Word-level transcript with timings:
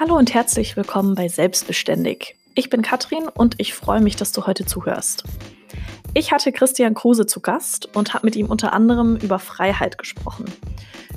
Hallo 0.00 0.16
und 0.16 0.32
herzlich 0.32 0.76
willkommen 0.76 1.16
bei 1.16 1.26
Selbstbeständig. 1.26 2.36
Ich 2.54 2.70
bin 2.70 2.82
Katrin 2.82 3.26
und 3.26 3.56
ich 3.58 3.74
freue 3.74 4.00
mich, 4.00 4.14
dass 4.14 4.30
du 4.30 4.46
heute 4.46 4.64
zuhörst. 4.64 5.24
Ich 6.14 6.30
hatte 6.30 6.52
Christian 6.52 6.94
Kruse 6.94 7.26
zu 7.26 7.40
Gast 7.40 7.96
und 7.96 8.14
habe 8.14 8.24
mit 8.24 8.36
ihm 8.36 8.46
unter 8.46 8.72
anderem 8.72 9.16
über 9.16 9.40
Freiheit 9.40 9.98
gesprochen. 9.98 10.44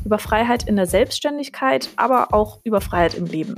Über 0.04 0.18
Freiheit 0.18 0.68
in 0.68 0.78
der 0.78 0.88
Selbstständigkeit, 0.88 1.90
aber 1.96 2.34
auch 2.34 2.60
über 2.64 2.82
Freiheit 2.82 3.14
im 3.14 3.28
Leben. 3.28 3.54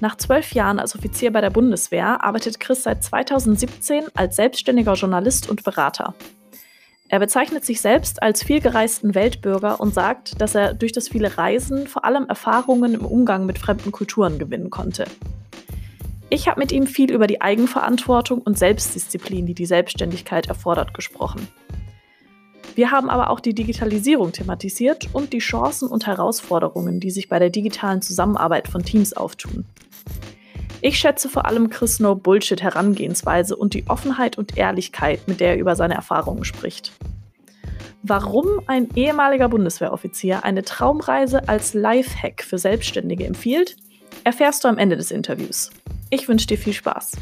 Nach 0.00 0.16
zwölf 0.16 0.52
Jahren 0.52 0.80
als 0.80 0.96
Offizier 0.96 1.32
bei 1.32 1.40
der 1.40 1.50
Bundeswehr 1.50 2.24
arbeitet 2.24 2.58
Chris 2.58 2.82
seit 2.82 3.04
2017 3.04 4.06
als 4.14 4.34
selbstständiger 4.34 4.94
Journalist 4.94 5.48
und 5.48 5.62
Berater. 5.62 6.12
Er 7.08 7.18
bezeichnet 7.18 7.64
sich 7.64 7.80
selbst 7.80 8.22
als 8.22 8.42
vielgereisten 8.42 9.14
Weltbürger 9.14 9.78
und 9.80 9.92
sagt, 9.92 10.40
dass 10.40 10.54
er 10.54 10.74
durch 10.74 10.92
das 10.92 11.08
viele 11.08 11.36
Reisen 11.36 11.86
vor 11.86 12.04
allem 12.04 12.26
Erfahrungen 12.26 12.94
im 12.94 13.04
Umgang 13.04 13.46
mit 13.46 13.58
fremden 13.58 13.92
Kulturen 13.92 14.38
gewinnen 14.38 14.70
konnte. 14.70 15.04
Ich 16.30 16.48
habe 16.48 16.58
mit 16.58 16.72
ihm 16.72 16.86
viel 16.86 17.12
über 17.12 17.26
die 17.26 17.40
Eigenverantwortung 17.42 18.40
und 18.40 18.58
Selbstdisziplin, 18.58 19.46
die 19.46 19.54
die 19.54 19.66
Selbstständigkeit 19.66 20.46
erfordert, 20.46 20.94
gesprochen. 20.94 21.46
Wir 22.74 22.90
haben 22.90 23.08
aber 23.08 23.30
auch 23.30 23.38
die 23.38 23.54
Digitalisierung 23.54 24.32
thematisiert 24.32 25.08
und 25.12 25.32
die 25.32 25.38
Chancen 25.38 25.88
und 25.88 26.06
Herausforderungen, 26.06 26.98
die 26.98 27.10
sich 27.10 27.28
bei 27.28 27.38
der 27.38 27.50
digitalen 27.50 28.02
Zusammenarbeit 28.02 28.66
von 28.66 28.82
Teams 28.82 29.12
auftun. 29.12 29.66
Ich 30.86 30.98
schätze 30.98 31.30
vor 31.30 31.46
allem 31.46 31.70
Chris 31.70 31.98
No 31.98 32.14
Bullshit 32.14 32.62
Herangehensweise 32.62 33.56
und 33.56 33.72
die 33.72 33.88
Offenheit 33.88 34.36
und 34.36 34.58
Ehrlichkeit, 34.58 35.26
mit 35.26 35.40
der 35.40 35.52
er 35.52 35.56
über 35.56 35.76
seine 35.76 35.94
Erfahrungen 35.94 36.44
spricht. 36.44 36.92
Warum 38.02 38.60
ein 38.66 38.90
ehemaliger 38.94 39.48
Bundeswehroffizier 39.48 40.44
eine 40.44 40.62
Traumreise 40.62 41.48
als 41.48 41.72
Lifehack 41.72 42.42
für 42.42 42.58
Selbstständige 42.58 43.24
empfiehlt, 43.24 43.76
erfährst 44.24 44.62
du 44.62 44.68
am 44.68 44.76
Ende 44.76 44.98
des 44.98 45.10
Interviews. 45.10 45.70
Ich 46.10 46.28
wünsche 46.28 46.48
dir 46.48 46.58
viel 46.58 46.74
Spaß. 46.74 47.12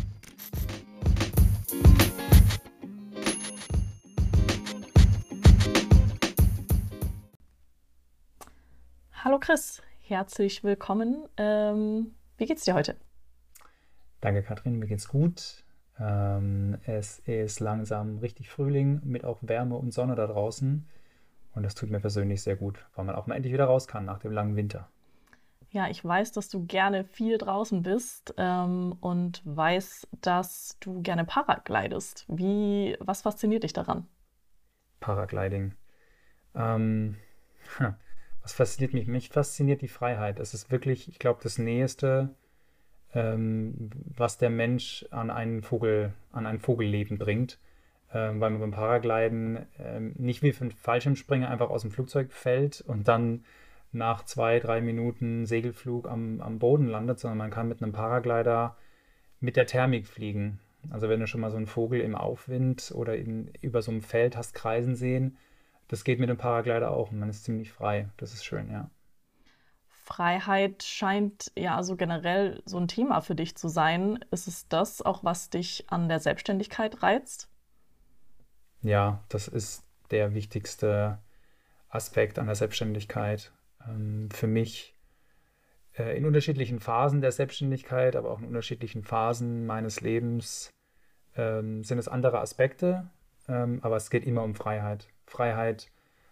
Hallo 9.23 9.39
Chris, 9.39 9.81
herzlich 10.01 10.65
willkommen. 10.65 11.29
Ähm, 11.37 12.17
wie 12.39 12.47
geht's 12.47 12.65
dir 12.65 12.75
heute? 12.75 12.97
Danke, 14.23 14.45
Katrin, 14.45 14.79
mir 14.79 14.87
geht's 14.87 15.09
gut. 15.09 15.65
Ähm, 15.99 16.79
es 16.87 17.19
ist 17.19 17.59
langsam 17.59 18.19
richtig 18.19 18.49
Frühling 18.51 19.01
mit 19.03 19.25
auch 19.25 19.39
Wärme 19.43 19.75
und 19.75 19.93
Sonne 19.93 20.15
da 20.15 20.29
draußen. 20.29 20.87
Und 21.55 21.63
das 21.65 21.75
tut 21.75 21.91
mir 21.91 21.99
persönlich 21.99 22.41
sehr 22.41 22.55
gut, 22.55 22.87
weil 22.95 23.05
man 23.05 23.17
auch 23.17 23.27
mal 23.27 23.35
endlich 23.35 23.53
wieder 23.53 23.65
raus 23.65 23.89
kann 23.89 24.05
nach 24.05 24.21
dem 24.21 24.31
langen 24.31 24.55
Winter. 24.55 24.89
Ja, 25.73 25.89
ich 25.89 26.05
weiß, 26.05 26.31
dass 26.31 26.49
du 26.49 26.65
gerne 26.65 27.03
viel 27.03 27.37
draußen 27.37 27.83
bist 27.83 28.33
ähm, 28.37 28.97
und 29.01 29.43
weiß, 29.45 30.07
dass 30.21 30.77
du 30.79 31.03
gerne 31.03 31.25
Paraglidest. 31.25 32.25
Wie, 32.29 32.97
was 33.01 33.23
fasziniert 33.23 33.65
dich 33.65 33.73
daran? 33.73 34.07
Paragliding. 35.01 35.75
Ähm, 36.55 37.17
was 38.43 38.53
fasziniert 38.53 38.95
mich? 38.95 39.09
Mich 39.09 39.31
fasziniert 39.31 39.83
die 39.83 39.89
Freiheit. 39.89 40.39
Es 40.39 40.55
ist 40.55 40.71
wirklich, 40.71 41.09
ich 41.09 41.19
glaube, 41.19 41.41
das 41.43 41.59
Näheste, 41.59 42.37
ähm, 43.15 43.91
was 44.17 44.39
der 44.39 44.51
Mensch 44.51 45.05
an 45.11 45.31
einen 45.31 45.63
Vogel, 45.63 46.13
an 46.33 46.47
ein 46.47 46.61
Vogelleben 46.61 47.19
bringt. 47.19 47.59
Ähm, 48.15 48.41
weil 48.41 48.51
man 48.51 48.61
beim 48.61 48.71
Paragliden 48.73 49.67
ähm, 49.79 50.13
nicht 50.19 50.43
wie 50.43 50.53
für 50.53 50.63
einen 50.63 50.73
Fallschirmspringer 50.73 51.49
einfach 51.49 51.71
aus 51.71 51.83
dem 51.83 51.91
Flugzeug 51.91 52.31
fällt 52.33 52.83
und 52.83 53.09
dann 53.09 53.45
nach 53.93 54.25
zwei, 54.25 54.59
drei 54.59 54.83
Minuten 54.83 55.47
Segelflug 55.47 56.07
am, 56.09 56.41
am 56.41 56.59
Boden 56.59 56.87
landet, 56.89 57.21
sondern 57.21 57.39
man 57.39 57.51
kann 57.51 57.69
mit 57.69 57.83
einem 57.83 57.93
Paraglider 57.93 58.77
mit 59.41 59.57
der 59.57 59.67
Thermik 59.67 60.07
fliegen. 60.07 60.61
Also 60.91 61.09
wenn 61.09 61.21
du 61.21 61.27
schon 61.27 61.41
mal 61.41 61.51
so 61.51 61.57
einen 61.57 61.67
Vogel 61.67 62.01
im 62.01 62.15
Aufwind 62.15 62.93
oder 62.95 63.17
in, 63.17 63.51
über 63.63 63.81
so 63.81 63.91
einem 63.91 64.03
Feld 64.03 64.37
hast 64.37 64.55
kreisen 64.55 64.95
sehen, 64.95 65.39
das 65.89 66.05
geht 66.05 66.21
mit 66.21 66.29
dem 66.29 66.39
Paraglider 66.39 66.91
auch 66.91 67.13
und 67.13 67.19
man 67.19 67.31
ist 67.31 67.45
ziemlich 67.45 67.73
frei. 67.73 68.09
Das 68.19 68.35
ist 68.35 68.45
schön, 68.45 68.71
ja. 68.71 68.91
Freiheit 70.03 70.83
scheint 70.83 71.53
ja 71.57 71.77
also 71.77 71.95
generell 71.95 72.61
so 72.65 72.77
ein 72.77 72.89
Thema 72.89 73.21
für 73.21 73.37
dich 73.37 73.57
zu 73.57 73.69
sein. 73.69 74.25
Ist 74.33 74.49
es 74.49 74.67
das 74.69 75.01
auch, 75.01 75.23
was 75.23 75.49
dich 75.49 75.85
an 75.89 76.09
der 76.09 76.19
Selbstständigkeit 76.19 77.03
reizt? 77.03 77.49
Ja, 78.83 79.23
das 79.29 79.47
ist 79.47 79.85
der 80.11 80.35
wichtigste 80.35 81.19
Aspekt 81.89 82.41
an 82.41 82.47
der 82.47 82.57
Selbstständigkeit. 82.57 83.53
Ähm, 83.87 84.29
für 84.33 84.49
mich 84.49 84.95
äh, 85.97 86.17
in 86.17 86.27
unterschiedlichen 86.27 86.81
Phasen 86.81 87.21
der 87.21 87.31
Selbstständigkeit, 87.31 88.17
aber 88.17 88.33
auch 88.33 88.41
in 88.41 88.47
unterschiedlichen 88.47 89.05
Phasen 89.05 89.67
meines 89.67 90.01
Lebens 90.01 90.71
ähm, 91.37 91.85
sind 91.85 91.99
es 91.99 92.09
andere 92.09 92.41
Aspekte, 92.41 93.09
ähm, 93.49 93.79
aber 93.83 93.97
es 93.97 94.11
geht 94.11 94.27
immer 94.27 94.43
um 94.43 94.57
Freiheit. 94.57 95.07
Freiheit 95.27 95.91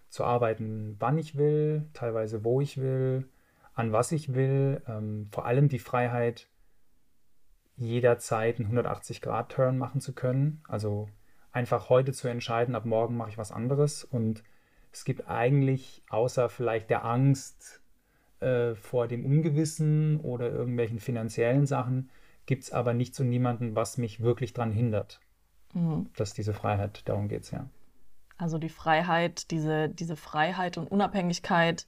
zu 0.08 0.24
arbeiten, 0.24 0.96
wann 0.98 1.18
ich 1.18 1.36
will, 1.36 1.86
teilweise 1.92 2.42
wo 2.42 2.60
ich 2.60 2.78
will, 2.78 3.28
an 3.80 3.92
was 3.92 4.12
ich 4.12 4.34
will, 4.34 4.82
ähm, 4.86 5.28
vor 5.32 5.46
allem 5.46 5.68
die 5.68 5.78
Freiheit, 5.78 6.48
jederzeit 7.76 8.60
einen 8.60 8.78
180-Grad-Turn 8.78 9.78
machen 9.78 10.00
zu 10.00 10.12
können. 10.12 10.62
Also 10.68 11.08
einfach 11.50 11.88
heute 11.88 12.12
zu 12.12 12.28
entscheiden, 12.28 12.74
ab 12.74 12.84
morgen 12.84 13.16
mache 13.16 13.30
ich 13.30 13.38
was 13.38 13.52
anderes. 13.52 14.04
Und 14.04 14.42
es 14.92 15.04
gibt 15.04 15.28
eigentlich, 15.28 16.04
außer 16.10 16.48
vielleicht 16.48 16.90
der 16.90 17.04
Angst 17.04 17.80
äh, 18.40 18.74
vor 18.74 19.08
dem 19.08 19.24
Ungewissen 19.24 20.20
oder 20.20 20.50
irgendwelchen 20.50 20.98
finanziellen 20.98 21.66
Sachen, 21.66 22.10
gibt 22.46 22.64
es 22.64 22.72
aber 22.72 22.94
nichts 22.94 23.18
und 23.20 23.28
niemanden, 23.28 23.74
was 23.74 23.96
mich 23.96 24.20
wirklich 24.20 24.52
daran 24.52 24.72
hindert. 24.72 25.20
Mhm. 25.72 26.10
Dass 26.16 26.34
diese 26.34 26.52
Freiheit, 26.52 27.08
darum 27.08 27.28
geht 27.28 27.42
es 27.44 27.50
ja. 27.50 27.68
Also 28.36 28.58
die 28.58 28.70
Freiheit, 28.70 29.50
diese, 29.50 29.88
diese 29.88 30.16
Freiheit 30.16 30.78
und 30.78 30.90
Unabhängigkeit, 30.90 31.86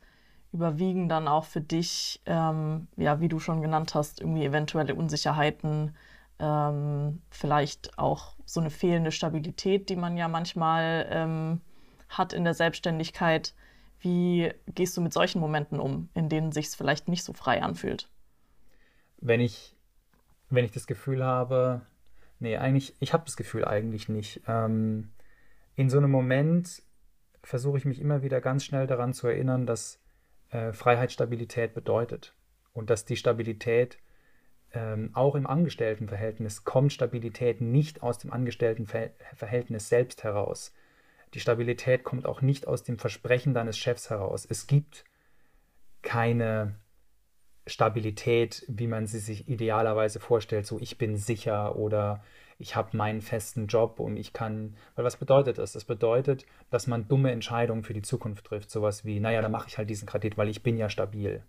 überwiegen 0.53 1.09
dann 1.09 1.29
auch 1.29 1.45
für 1.45 1.61
dich, 1.61 2.21
ähm, 2.27 2.89
ja, 2.97 3.21
wie 3.21 3.29
du 3.29 3.39
schon 3.39 3.63
genannt 3.63 3.95
hast, 3.95 4.21
irgendwie 4.21 4.45
eventuelle 4.45 4.95
Unsicherheiten, 4.95 5.97
ähm, 6.39 7.23
vielleicht 7.31 7.99
auch 7.99 8.35
so 8.45 8.61
eine 8.61 8.71
fehlende 8.71 9.13
Stabilität, 9.13 9.89
die 9.89 9.97
man 9.97 10.17
ja 10.17 10.29
manchmal 10.29 11.07
ähm, 11.11 11.61
hat 12.09 12.33
in 12.33 12.45
der 12.45 12.55
Selbstständigkeit. 12.55 13.55
Wie 14.01 14.53
gehst 14.67 14.97
du 14.97 15.01
mit 15.01 15.13
solchen 15.13 15.41
Momenten 15.41 15.81
um, 15.81 16.11
in 16.15 16.29
denen 16.29 16.53
sich 16.53 16.67
es 16.67 16.75
vielleicht 16.75 17.09
nicht 17.09 17.25
so 17.25 17.33
frei 17.33 17.63
anfühlt? 17.63 18.09
Wenn 19.19 19.41
ich, 19.41 19.75
wenn 20.51 20.65
ich 20.65 20.73
das 20.73 20.87
Gefühl 20.87 21.25
habe, 21.25 21.83
nee, 22.41 22.57
eigentlich, 22.57 22.95
ich 23.01 23.13
habe 23.13 23.25
das 23.25 23.37
Gefühl 23.37 23.65
eigentlich 23.65 24.09
nicht. 24.09 24.43
Ähm, 24.47 25.13
in 25.77 25.89
so 25.89 25.97
einem 25.97 26.11
Moment 26.11 26.83
versuche 27.43 27.79
ich 27.79 27.85
mich 27.85 28.01
immer 28.01 28.23
wieder 28.23 28.41
ganz 28.41 28.65
schnell 28.65 28.87
daran 28.87 29.15
zu 29.15 29.29
erinnern, 29.29 29.65
dass 29.65 30.02
äh, 30.53 30.73
Freiheit 30.73 31.13
Stabilität 31.13 31.75
bedeutet. 31.75 32.35
Und 32.73 32.89
dass 32.89 33.05
die 33.05 33.17
Stabilität 33.17 33.99
ähm, 34.73 35.11
auch 35.13 35.35
im 35.35 35.47
Angestelltenverhältnis 35.47 36.65
kommt 36.65 36.93
Stabilität 36.93 37.61
nicht 37.61 38.03
aus 38.03 38.19
dem 38.19 38.33
Angestelltenverhältnis 38.33 39.89
selbst 39.89 40.25
heraus. 40.25 40.73
Die 41.35 41.41
Stabilität 41.41 42.05
kommt 42.05 42.27
auch 42.27 42.43
nicht 42.43 42.67
aus 42.67 42.83
dem 42.83 42.99
Versprechen 42.99 43.55
deines 43.55 43.79
Chefs 43.79 44.11
heraus. 44.11 44.47
Es 44.49 44.67
gibt 44.67 45.05
keine 46.03 46.77
Stabilität, 47.67 48.65
wie 48.69 48.87
man 48.87 49.07
sie 49.07 49.19
sich 49.19 49.49
idealerweise 49.49 50.21
vorstellt, 50.21 50.67
so 50.67 50.79
ich 50.81 50.99
bin 50.99 51.17
sicher 51.17 51.77
oder 51.77 52.23
ich 52.63 52.77
habe 52.77 52.97
meinen 52.97 53.23
festen 53.23 53.67
Job 53.67 53.99
und 53.99 54.17
ich 54.17 54.33
kann, 54.33 54.77
weil 54.95 55.05
was 55.05 55.17
bedeutet 55.17 55.59
das? 55.59 55.73
Das 55.73 55.85
bedeutet, 55.85 56.47
dass 56.71 56.87
man 56.87 57.09
dumme 57.09 57.33
Entscheidungen 57.33 57.83
für 57.83 57.93
die 57.93 58.03
Zukunft 58.03 58.47
trifft. 58.47 58.71
Sowas 58.71 59.05
wie, 59.05 59.19
naja, 59.19 59.43
dann 59.43 59.51
mache 59.51 59.67
ich 59.69 59.79
halt 59.79 59.91
diesen 59.91 60.07
Kredit, 60.07 60.39
weil 60.39 60.49
ich 60.49 60.63
bin 60.63 60.79
ja 60.79 60.89
stabil. 60.89 61.43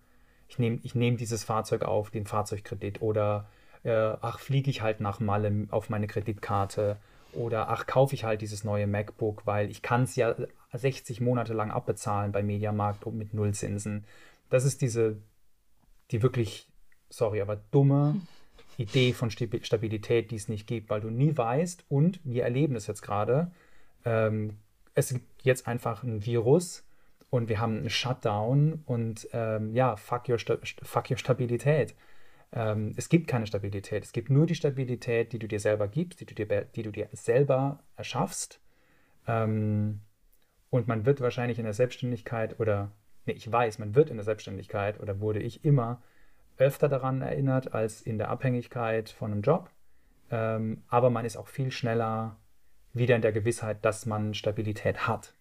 Ich 0.50 0.58
nehme 0.58 0.80
ich 0.82 0.96
nehm 0.96 1.16
dieses 1.18 1.44
Fahrzeug 1.44 1.84
auf, 1.84 2.10
den 2.10 2.26
Fahrzeugkredit 2.26 3.04
oder 3.04 3.48
äh, 3.84 4.16
ach, 4.22 4.40
fliege 4.40 4.72
ich 4.72 4.82
halt 4.82 5.02
nach 5.02 5.20
Malle 5.20 5.68
auf 5.70 5.92
meine 5.92 6.08
Kreditkarte 6.08 6.98
oder 7.34 7.70
ach, 7.70 7.86
kaufe 7.86 8.16
ich 8.16 8.24
halt 8.24 8.42
dieses 8.42 8.64
neue 8.64 8.88
MacBook, 8.88 9.46
weil 9.46 9.70
ich 9.70 9.84
kann 9.84 10.04
es 10.04 10.16
ja 10.16 10.36
60 10.74 11.22
Monate 11.22 11.54
lang 11.54 11.70
abbezahlen 11.70 12.32
bei 12.32 12.42
Mediamarkt 12.42 13.06
mit 13.14 13.36
Nullzinsen. 13.36 14.06
Das 14.50 14.66
ist 14.66 14.82
diese, 14.82 15.18
die 16.10 16.24
wirklich, 16.24 16.68
sorry, 17.10 17.40
aber 17.40 17.58
dumme 17.70 18.20
Idee 18.78 19.14
von 19.14 19.30
Stabilität, 19.32 20.32
die 20.32 20.36
es 20.36 20.48
nicht 20.48 20.68
gibt, 20.68 20.90
weil 20.90 21.02
du 21.02 21.10
nie 21.10 21.36
weißt 21.36 21.86
und 21.90 22.20
wir 22.24 22.44
erleben 22.44 22.76
es 22.76 22.88
jetzt 22.88 23.02
gerade. 23.02 23.52
Ähm, 24.06 24.58
es 24.96 25.10
gibt 25.10 25.44
jetzt 25.44 25.68
einfach 25.68 26.04
ein 26.04 26.26
Virus 26.26 26.86
und 27.30 27.50
wir 27.50 27.60
haben 27.60 27.78
einen 27.78 27.90
Shutdown 27.90 28.84
und 28.86 29.28
ähm, 29.34 29.74
ja, 29.74 29.96
fuck 29.96 30.30
your, 30.30 30.38
fuck 30.38 31.10
your 31.10 31.18
Stabilität. 31.18 31.96
Ähm, 32.52 32.94
es 32.96 33.10
gibt 33.10 33.28
keine 33.28 33.48
Stabilität. 33.48 34.04
Es 34.04 34.12
gibt 34.12 34.30
nur 34.30 34.46
die 34.46 34.56
Stabilität, 34.56 35.34
die 35.34 35.40
du 35.40 35.48
dir 35.48 35.60
selber 35.60 35.88
gibst, 35.88 36.20
die 36.20 36.26
du 36.26 36.36
dir, 36.36 36.46
die 36.76 36.84
du 36.84 36.92
dir 36.92 37.10
selber 37.12 37.80
erschaffst. 37.96 38.60
Ähm, 39.28 40.02
und 40.70 40.88
man 40.88 41.06
wird 41.06 41.22
wahrscheinlich 41.22 41.60
in 41.60 41.66
der 41.66 41.74
Selbstständigkeit 41.74 42.60
oder, 42.60 42.92
nee, 43.26 43.34
ich 43.34 43.52
weiß, 43.52 43.80
man 43.80 43.96
wird 43.96 44.10
in 44.10 44.18
der 44.18 44.24
Selbstständigkeit 44.24 45.00
oder 45.00 45.20
wurde 45.20 45.40
ich 45.40 45.66
immer 45.66 46.02
öfter 46.58 46.90
daran 46.90 47.22
erinnert 47.22 47.74
als 47.74 48.02
in 48.02 48.18
der 48.18 48.30
Abhängigkeit 48.30 49.10
von 49.10 49.32
einem 49.32 49.42
Job. 49.42 49.70
Ähm, 50.32 50.84
aber 50.88 51.10
man 51.10 51.26
ist 51.26 51.38
auch 51.38 51.48
viel 51.48 51.72
schneller 51.72 52.38
wieder 52.94 53.16
in 53.16 53.22
der 53.22 53.32
Gewissheit, 53.32 53.84
dass 53.84 54.06
man 54.06 54.34
Stabilität 54.34 55.08
hat. 55.08 55.34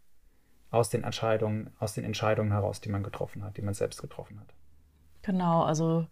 Aus 0.71 0.89
den 0.89 1.05
Entscheidungen, 1.05 1.71
aus 1.79 1.95
den 1.95 2.05
Entscheidungen 2.05 2.53
heraus, 2.53 2.81
die 2.81 2.89
man 2.89 3.03
getroffen 3.03 3.45
hat, 3.45 3.59
die 3.59 3.63
man 3.63 3.75
selbst 3.75 4.01
getroffen 4.01 4.41
hat. 4.41 4.55
Genau, 5.21 5.63
also 5.63 6.07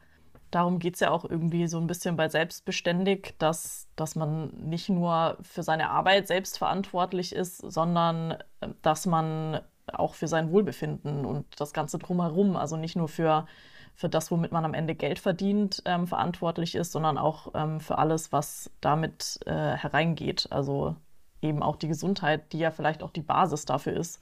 darum 0.50 0.79
geht 0.79 0.94
es 0.94 1.00
ja 1.00 1.11
auch 1.11 1.25
irgendwie 1.25 1.67
so 1.67 1.79
ein 1.79 1.87
bisschen 1.87 2.17
bei 2.17 2.29
Selbstbeständig, 2.29 3.35
dass, 3.38 3.88
dass 3.97 4.17
man 4.17 4.49
nicht 4.50 4.88
nur 4.88 5.38
für 5.41 5.62
seine 5.62 5.91
Arbeit 5.91 6.26
selbst 6.26 6.58
verantwortlich 6.58 7.35
ist, 7.35 7.58
sondern 7.58 8.32
äh, 8.61 8.69
dass 8.82 9.06
man 9.06 9.61
auch 9.87 10.14
für 10.14 10.29
sein 10.29 10.52
Wohlbefinden 10.52 11.25
und 11.25 11.61
das 11.61 11.73
Ganze 11.73 11.99
drumherum, 11.99 12.56
also 12.56 12.76
nicht 12.76 12.97
nur 12.97 13.08
für, 13.08 13.47
für 14.00 14.08
das, 14.08 14.31
womit 14.31 14.50
man 14.50 14.64
am 14.64 14.73
Ende 14.73 14.94
Geld 14.94 15.19
verdient, 15.19 15.82
ähm, 15.85 16.06
verantwortlich 16.06 16.75
ist, 16.75 16.91
sondern 16.91 17.19
auch 17.19 17.49
ähm, 17.52 17.81
für 17.81 17.99
alles, 17.99 18.32
was 18.32 18.70
damit 18.81 19.41
äh, 19.44 19.76
hereingeht. 19.76 20.49
Also 20.49 20.97
eben 21.43 21.62
auch 21.62 21.76
die 21.76 21.88
Gesundheit, 21.88 22.50
die 22.55 22.61
ja 22.61 22.70
vielleicht 22.70 23.02
auch 23.02 23.11
die 23.11 23.20
Basis 23.20 23.67
dafür 23.67 23.93
ist, 23.93 24.19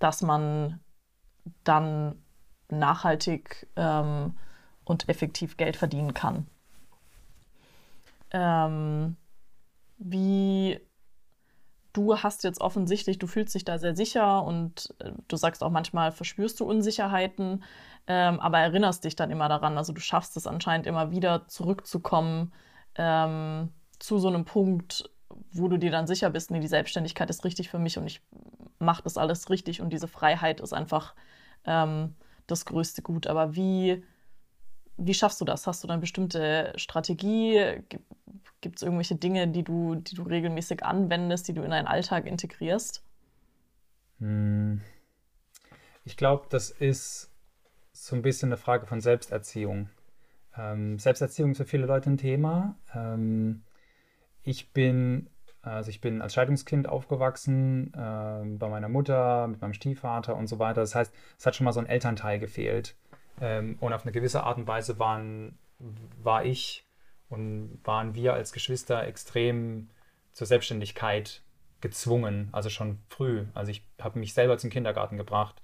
dass 0.00 0.20
man 0.20 0.80
dann 1.62 2.24
nachhaltig 2.68 3.68
ähm, 3.76 4.36
und 4.82 5.08
effektiv 5.08 5.58
Geld 5.58 5.76
verdienen 5.76 6.12
kann. 6.12 6.48
Ähm, 8.32 9.16
wie 9.98 10.80
du 11.92 12.18
hast 12.18 12.42
jetzt 12.42 12.60
offensichtlich, 12.60 13.18
du 13.18 13.28
fühlst 13.28 13.54
dich 13.54 13.64
da 13.64 13.78
sehr 13.78 13.94
sicher 13.94 14.42
und 14.42 14.92
äh, 14.98 15.12
du 15.28 15.36
sagst 15.36 15.62
auch 15.62 15.70
manchmal 15.70 16.10
verspürst 16.10 16.58
du 16.58 16.64
Unsicherheiten, 16.64 17.62
ähm, 18.06 18.40
aber 18.40 18.58
erinnerst 18.58 19.04
dich 19.04 19.16
dann 19.16 19.30
immer 19.30 19.48
daran. 19.48 19.78
Also 19.78 19.92
du 19.92 20.00
schaffst 20.00 20.36
es 20.36 20.46
anscheinend 20.46 20.86
immer 20.86 21.10
wieder 21.10 21.48
zurückzukommen 21.48 22.52
ähm, 22.96 23.70
zu 23.98 24.18
so 24.18 24.28
einem 24.28 24.44
Punkt, 24.44 25.10
wo 25.52 25.68
du 25.68 25.78
dir 25.78 25.90
dann 25.90 26.06
sicher 26.06 26.30
bist, 26.30 26.50
nee, 26.50 26.60
die 26.60 26.68
Selbstständigkeit 26.68 27.30
ist 27.30 27.44
richtig 27.44 27.70
für 27.70 27.78
mich 27.78 27.98
und 27.98 28.06
ich 28.06 28.22
mache 28.78 29.02
das 29.02 29.16
alles 29.16 29.50
richtig 29.50 29.80
und 29.80 29.92
diese 29.92 30.08
Freiheit 30.08 30.60
ist 30.60 30.72
einfach 30.72 31.14
ähm, 31.64 32.14
das 32.46 32.66
größte 32.66 33.02
Gut. 33.02 33.26
Aber 33.26 33.54
wie, 33.56 34.04
wie 34.96 35.14
schaffst 35.14 35.40
du 35.40 35.44
das? 35.44 35.66
Hast 35.66 35.82
du 35.82 35.88
dann 35.88 36.00
bestimmte 36.00 36.72
Strategie? 36.76 37.82
Gibt 38.60 38.76
es 38.76 38.82
irgendwelche 38.82 39.16
Dinge, 39.16 39.48
die 39.48 39.62
du, 39.62 39.94
die 39.96 40.14
du 40.14 40.22
regelmäßig 40.22 40.84
anwendest, 40.84 41.48
die 41.48 41.54
du 41.54 41.62
in 41.62 41.70
deinen 41.70 41.86
Alltag 41.86 42.26
integrierst? 42.26 43.02
Hm. 44.20 44.80
Ich 46.04 46.16
glaube, 46.16 46.46
das 46.50 46.70
ist 46.70 47.30
so 47.94 48.16
ein 48.16 48.22
bisschen 48.22 48.48
eine 48.50 48.56
Frage 48.56 48.86
von 48.86 49.00
Selbsterziehung. 49.00 49.88
Ähm, 50.56 50.98
Selbsterziehung 50.98 51.52
ist 51.52 51.58
für 51.58 51.64
viele 51.64 51.86
Leute 51.86 52.10
ein 52.10 52.18
Thema. 52.18 52.76
Ähm, 52.94 53.62
ich 54.42 54.72
bin, 54.72 55.30
also 55.62 55.90
ich 55.90 56.00
bin 56.00 56.20
als 56.20 56.34
Scheidungskind 56.34 56.88
aufgewachsen, 56.88 57.94
äh, 57.94 58.44
bei 58.58 58.68
meiner 58.68 58.88
Mutter, 58.88 59.46
mit 59.46 59.60
meinem 59.60 59.74
Stiefvater 59.74 60.36
und 60.36 60.48
so 60.48 60.58
weiter. 60.58 60.80
Das 60.80 60.94
heißt, 60.94 61.14
es 61.38 61.46
hat 61.46 61.54
schon 61.54 61.64
mal 61.64 61.72
so 61.72 61.80
ein 61.80 61.86
Elternteil 61.86 62.38
gefehlt. 62.40 62.96
Ähm, 63.40 63.78
und 63.80 63.92
auf 63.92 64.02
eine 64.02 64.12
gewisse 64.12 64.42
Art 64.42 64.58
und 64.58 64.66
Weise 64.66 64.98
waren, 64.98 65.56
war 66.22 66.44
ich 66.44 66.84
und 67.28 67.80
waren 67.84 68.14
wir 68.14 68.34
als 68.34 68.52
Geschwister 68.52 69.06
extrem 69.06 69.88
zur 70.32 70.46
Selbstständigkeit 70.48 71.42
gezwungen, 71.80 72.48
also 72.52 72.70
schon 72.70 72.98
früh. 73.08 73.44
Also 73.54 73.70
ich 73.70 73.86
habe 74.00 74.18
mich 74.18 74.34
selber 74.34 74.58
zum 74.58 74.70
Kindergarten 74.70 75.16
gebracht. 75.16 75.62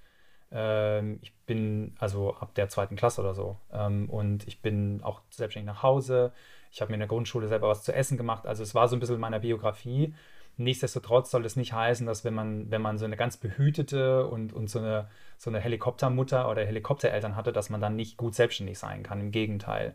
Ähm, 0.52 1.18
ich 1.22 1.34
bin 1.46 1.94
also 1.98 2.34
ab 2.34 2.54
der 2.54 2.68
zweiten 2.68 2.96
Klasse 2.96 3.20
oder 3.20 3.34
so. 3.34 3.58
Ähm, 3.72 4.08
und 4.10 4.46
ich 4.48 4.62
bin 4.62 5.02
auch 5.02 5.22
selbstständig 5.30 5.66
nach 5.66 5.82
Hause. 5.82 6.32
Ich 6.72 6.80
habe 6.80 6.90
mir 6.90 6.94
in 6.94 7.00
der 7.00 7.08
Grundschule 7.08 7.48
selber 7.48 7.68
was 7.68 7.82
zu 7.82 7.94
essen 7.94 8.16
gemacht. 8.16 8.46
Also 8.46 8.62
es 8.62 8.74
war 8.74 8.88
so 8.88 8.96
ein 8.96 9.00
bisschen 9.00 9.16
in 9.16 9.20
meiner 9.20 9.40
Biografie. 9.40 10.14
Nichtsdestotrotz 10.56 11.30
soll 11.30 11.42
das 11.42 11.56
nicht 11.56 11.72
heißen, 11.72 12.06
dass 12.06 12.24
wenn 12.24 12.34
man, 12.34 12.70
wenn 12.70 12.82
man 12.82 12.98
so 12.98 13.04
eine 13.04 13.16
ganz 13.16 13.36
behütete 13.36 14.26
und, 14.26 14.52
und 14.52 14.68
so, 14.68 14.78
eine, 14.78 15.08
so 15.38 15.50
eine 15.50 15.60
Helikoptermutter 15.60 16.50
oder 16.50 16.64
Helikoptereltern 16.64 17.36
hatte, 17.36 17.52
dass 17.52 17.70
man 17.70 17.80
dann 17.80 17.96
nicht 17.96 18.16
gut 18.16 18.34
selbstständig 18.34 18.78
sein 18.78 19.02
kann. 19.02 19.20
Im 19.20 19.30
Gegenteil. 19.30 19.94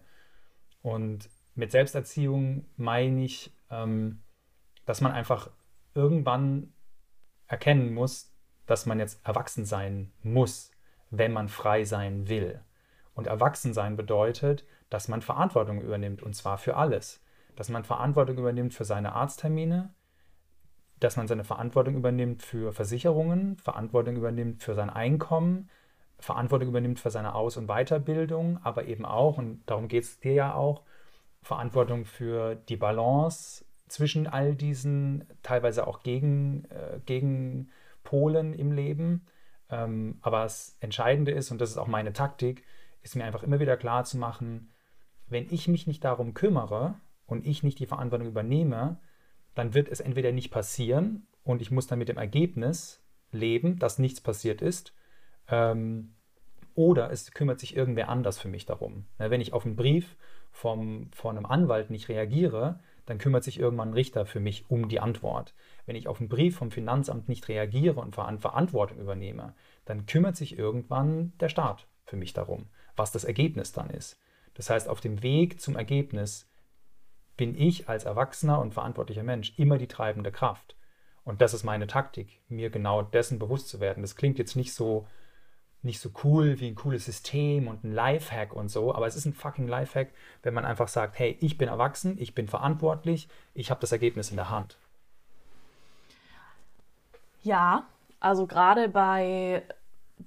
Und 0.81 1.29
mit 1.53 1.71
Selbsterziehung 1.71 2.65
meine 2.77 3.23
ich, 3.23 3.51
ähm, 3.69 4.21
dass 4.85 5.01
man 5.01 5.11
einfach 5.11 5.49
irgendwann 5.93 6.73
erkennen 7.47 7.93
muss, 7.93 8.34
dass 8.65 8.85
man 8.85 8.99
jetzt 8.99 9.25
erwachsen 9.25 9.65
sein 9.65 10.11
muss, 10.23 10.71
wenn 11.09 11.33
man 11.33 11.49
frei 11.49 11.83
sein 11.83 12.27
will. 12.27 12.61
Und 13.13 13.27
erwachsen 13.27 13.73
sein 13.73 13.95
bedeutet, 13.95 14.65
dass 14.89 15.07
man 15.07 15.21
Verantwortung 15.21 15.81
übernimmt 15.81 16.21
und 16.21 16.35
zwar 16.35 16.57
für 16.57 16.75
alles. 16.75 17.21
Dass 17.55 17.69
man 17.69 17.83
Verantwortung 17.83 18.37
übernimmt 18.37 18.73
für 18.73 18.85
seine 18.85 19.13
Arzttermine, 19.13 19.93
dass 20.99 21.17
man 21.17 21.27
seine 21.27 21.43
Verantwortung 21.43 21.95
übernimmt 21.95 22.43
für 22.43 22.73
Versicherungen, 22.73 23.57
Verantwortung 23.57 24.15
übernimmt 24.17 24.63
für 24.63 24.75
sein 24.75 24.89
Einkommen, 24.89 25.69
Verantwortung 26.19 26.69
übernimmt 26.69 26.99
für 26.99 27.11
seine 27.11 27.35
Aus- 27.35 27.57
und 27.57 27.67
Weiterbildung, 27.67 28.59
aber 28.63 28.85
eben 28.85 29.05
auch, 29.05 29.37
und 29.37 29.61
darum 29.65 29.87
geht 29.87 30.03
es 30.03 30.19
dir 30.19 30.33
ja 30.33 30.53
auch, 30.53 30.83
Verantwortung 31.41 32.05
für 32.05 32.55
die 32.55 32.77
Balance 32.77 33.65
zwischen 33.87 34.25
all 34.25 34.55
diesen 34.55 35.25
teilweise 35.43 35.85
auch 35.85 36.01
gegen, 36.01 36.65
äh, 36.65 36.99
Gegenpolen 38.05 38.53
im 38.53 38.71
Leben. 38.71 39.25
Ähm, 39.69 40.19
aber 40.21 40.43
das 40.43 40.77
Entscheidende 40.79 41.31
ist, 41.31 41.51
und 41.51 41.59
das 41.59 41.71
ist 41.71 41.77
auch 41.77 41.87
meine 41.87 42.13
Taktik, 42.13 42.63
ist 43.01 43.15
mir 43.15 43.25
einfach 43.25 43.43
immer 43.43 43.59
wieder 43.59 43.77
klar 43.77 44.03
zu 44.03 44.17
machen, 44.17 44.69
wenn 45.27 45.47
ich 45.49 45.67
mich 45.67 45.87
nicht 45.87 46.03
darum 46.03 46.33
kümmere 46.33 46.95
und 47.25 47.45
ich 47.45 47.63
nicht 47.63 47.79
die 47.79 47.87
Verantwortung 47.87 48.27
übernehme, 48.27 48.99
dann 49.55 49.73
wird 49.73 49.89
es 49.89 49.99
entweder 49.99 50.31
nicht 50.31 50.51
passieren 50.51 51.27
und 51.43 51.61
ich 51.61 51.71
muss 51.71 51.87
dann 51.87 51.99
mit 51.99 52.09
dem 52.09 52.17
Ergebnis 52.17 53.01
leben, 53.31 53.79
dass 53.79 53.99
nichts 53.99 54.21
passiert 54.21 54.61
ist, 54.61 54.93
ähm, 55.49 56.13
oder 56.75 57.09
es 57.09 57.31
kümmert 57.31 57.59
sich 57.59 57.75
irgendwer 57.75 58.09
anders 58.09 58.37
für 58.37 58.49
mich 58.49 58.65
darum. 58.65 59.05
Na, 59.17 59.31
wenn 59.31 59.41
ich 59.41 59.53
auf 59.53 59.65
einen 59.65 59.75
Brief 59.75 60.15
vom, 60.51 61.09
von 61.11 61.37
einem 61.37 61.45
Anwalt 61.45 61.89
nicht 61.89 62.09
reagiere, 62.09 62.79
dann 63.05 63.17
kümmert 63.17 63.43
sich 63.43 63.59
irgendwann 63.59 63.89
ein 63.89 63.93
Richter 63.93 64.25
für 64.25 64.39
mich 64.39 64.69
um 64.69 64.89
die 64.89 64.99
Antwort. 64.99 65.53
Wenn 65.85 65.95
ich 65.95 66.07
auf 66.07 66.19
einen 66.19 66.29
Brief 66.29 66.57
vom 66.57 66.71
Finanzamt 66.71 67.29
nicht 67.29 67.47
reagiere 67.47 67.99
und 67.99 68.15
Verantwortung 68.15 68.99
übernehme, 68.99 69.53
dann 69.85 70.05
kümmert 70.05 70.35
sich 70.35 70.57
irgendwann 70.57 71.33
der 71.39 71.49
Staat 71.49 71.87
für 72.05 72.17
mich 72.17 72.33
darum, 72.33 72.67
was 72.95 73.11
das 73.11 73.23
Ergebnis 73.23 73.71
dann 73.71 73.89
ist. 73.89 74.17
Das 74.55 74.69
heißt, 74.69 74.87
auf 74.87 75.01
dem 75.01 75.21
Weg 75.21 75.59
zum 75.61 75.75
Ergebnis 75.75 76.49
bin 77.37 77.59
ich 77.59 77.89
als 77.89 78.05
erwachsener 78.05 78.59
und 78.59 78.73
verantwortlicher 78.73 79.23
Mensch 79.23 79.53
immer 79.57 79.77
die 79.77 79.87
treibende 79.87 80.31
Kraft. 80.31 80.75
Und 81.23 81.41
das 81.41 81.53
ist 81.53 81.63
meine 81.63 81.87
Taktik, 81.87 82.39
mir 82.47 82.69
genau 82.69 83.01
dessen 83.01 83.39
bewusst 83.39 83.67
zu 83.67 83.79
werden. 83.79 84.01
Das 84.01 84.15
klingt 84.15 84.39
jetzt 84.39 84.55
nicht 84.55 84.73
so, 84.73 85.07
nicht 85.85 85.99
so 85.99 86.09
cool 86.23 86.59
wie 86.59 86.67
ein 86.67 86.75
cooles 86.75 87.05
System 87.05 87.67
und 87.67 87.83
ein 87.83 87.93
Lifehack 87.93 88.53
und 88.53 88.69
so, 88.69 88.93
aber 88.93 89.07
es 89.07 89.15
ist 89.15 89.25
ein 89.25 89.33
fucking 89.33 89.67
Lifehack, 89.67 90.09
wenn 90.43 90.53
man 90.53 90.65
einfach 90.65 90.87
sagt, 90.87 91.17
hey, 91.19 91.37
ich 91.39 91.57
bin 91.57 91.69
erwachsen, 91.69 92.17
ich 92.19 92.35
bin 92.35 92.47
verantwortlich, 92.47 93.29
ich 93.53 93.69
habe 93.69 93.81
das 93.81 93.91
Ergebnis 93.91 94.31
in 94.31 94.37
der 94.37 94.49
Hand. 94.49 94.77
Ja, 97.43 97.85
also 98.19 98.47
gerade 98.47 98.89
bei 98.89 99.63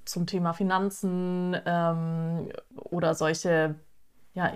zum 0.05 0.27
Thema 0.27 0.53
Finanzen 0.53 1.57
ähm, 1.67 2.50
oder 2.75 3.15
solche 3.15 3.75
ja, 4.35 4.53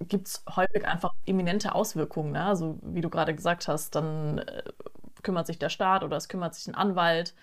gibt 0.00 0.28
es 0.28 0.44
häufig 0.54 0.86
einfach 0.86 1.14
eminente 1.24 1.74
Auswirkungen. 1.74 2.32
Ne? 2.32 2.44
Also 2.44 2.78
wie 2.82 3.00
du 3.00 3.08
gerade 3.08 3.34
gesagt 3.34 3.66
hast, 3.68 3.94
dann 3.94 4.38
äh, 4.38 4.62
kümmert 5.22 5.46
sich 5.46 5.58
der 5.58 5.70
Staat 5.70 6.04
oder 6.04 6.16
es 6.16 6.28
kümmert 6.28 6.54
sich 6.54 6.66
ein 6.66 6.74
Anwalt. 6.74 7.34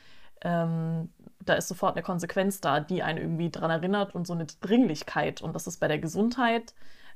Ähm, 0.42 1.10
da 1.46 1.54
ist 1.54 1.68
sofort 1.68 1.96
eine 1.96 2.04
Konsequenz 2.04 2.62
da, 2.62 2.80
die 2.80 3.04
einen 3.04 3.18
irgendwie 3.18 3.50
daran 3.50 3.72
erinnert 3.72 4.16
und 4.16 4.28
so 4.28 4.34
eine 4.34 4.46
Dringlichkeit. 4.46 5.42
Und 5.42 5.54
das 5.54 5.68
ist 5.68 5.80
bei 5.80 5.88
der 5.88 6.00
Gesundheit, 6.00 6.74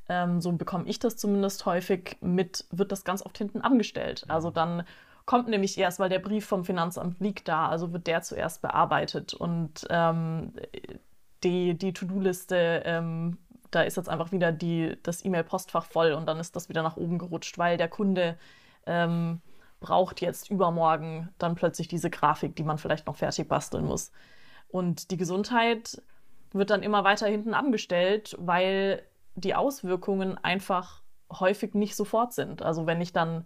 ähm, 0.10 0.42
so 0.42 0.52
bekomme 0.52 0.88
ich 0.88 1.00
das 1.00 1.18
zumindest 1.18 1.66
häufig 1.66 2.18
mit, 2.22 2.66
wird 2.72 2.92
das 2.92 3.04
ganz 3.04 3.26
oft 3.26 3.38
hinten 3.38 3.62
angestellt. 3.62 4.24
Mhm. 4.26 4.32
Also 4.32 4.52
dann 4.52 4.84
kommt 5.26 5.50
nämlich 5.50 5.78
erst, 5.78 6.00
weil 6.00 6.10
der 6.10 6.20
Brief 6.20 6.46
vom 6.46 6.64
Finanzamt 6.64 7.20
liegt 7.20 7.48
da, 7.48 7.68
also 7.68 7.92
wird 7.92 8.08
der 8.08 8.22
zuerst 8.22 8.62
bearbeitet 8.62 9.34
und 9.34 9.86
ähm, 9.90 10.54
die, 11.44 11.78
die 11.78 11.94
To-Do-Liste 11.94 12.84
ähm, 12.86 13.38
da 13.72 13.82
ist 13.82 13.98
jetzt 13.98 14.10
einfach 14.10 14.32
wieder 14.32 14.52
die, 14.52 14.98
das 15.04 15.24
E-Mail-Postfach 15.24 15.86
voll 15.86 16.14
und 16.14 16.26
dann 16.26 16.40
ist 16.40 16.56
das 16.56 16.70
wieder 16.70 16.84
nach 16.84 16.98
oben 16.98 17.18
gerutscht, 17.18 17.58
weil 17.58 17.78
der 17.78 17.90
Kunde 17.90 18.38
ähm, 18.86 19.42
braucht 19.80 20.22
jetzt 20.22 20.50
übermorgen 20.50 21.30
dann 21.38 21.56
plötzlich 21.56 21.88
diese 21.88 22.10
Grafik, 22.10 22.56
die 22.56 22.64
man 22.64 22.78
vielleicht 22.78 23.08
noch 23.08 23.16
fertig 23.16 23.48
basteln 23.48 23.86
muss. 23.86 24.12
Und 24.70 25.12
die 25.12 25.18
Gesundheit 25.18 26.02
wird 26.52 26.70
dann 26.70 26.84
immer 26.84 27.04
weiter 27.04 27.28
hinten 27.28 27.54
angestellt, 27.54 28.36
weil 28.40 29.04
die 29.36 29.56
Auswirkungen 29.56 30.38
einfach 30.44 31.02
häufig 31.32 31.74
nicht 31.74 31.96
sofort 31.96 32.34
sind. 32.34 32.62
Also 32.62 32.88
wenn 32.88 33.02
ich 33.02 33.14
dann 33.14 33.46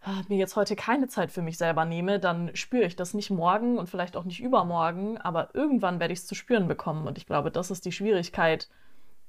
ah, 0.00 0.22
mir 0.28 0.38
jetzt 0.38 0.56
heute 0.56 0.76
keine 0.76 1.08
Zeit 1.08 1.30
für 1.30 1.42
mich 1.42 1.58
selber 1.58 1.84
nehme, 1.84 2.18
dann 2.18 2.54
spüre 2.54 2.84
ich 2.84 2.96
das 2.96 3.12
nicht 3.14 3.30
morgen 3.30 3.78
und 3.78 3.88
vielleicht 3.88 4.16
auch 4.16 4.24
nicht 4.24 4.40
übermorgen, 4.40 5.18
aber 5.18 5.54
irgendwann 5.54 6.00
werde 6.00 6.12
ich 6.12 6.20
es 6.20 6.26
zu 6.26 6.34
spüren 6.34 6.68
bekommen. 6.68 7.06
Und 7.06 7.18
ich 7.18 7.26
glaube, 7.26 7.50
das 7.50 7.70
ist 7.70 7.84
die 7.84 7.92
Schwierigkeit, 7.92 8.68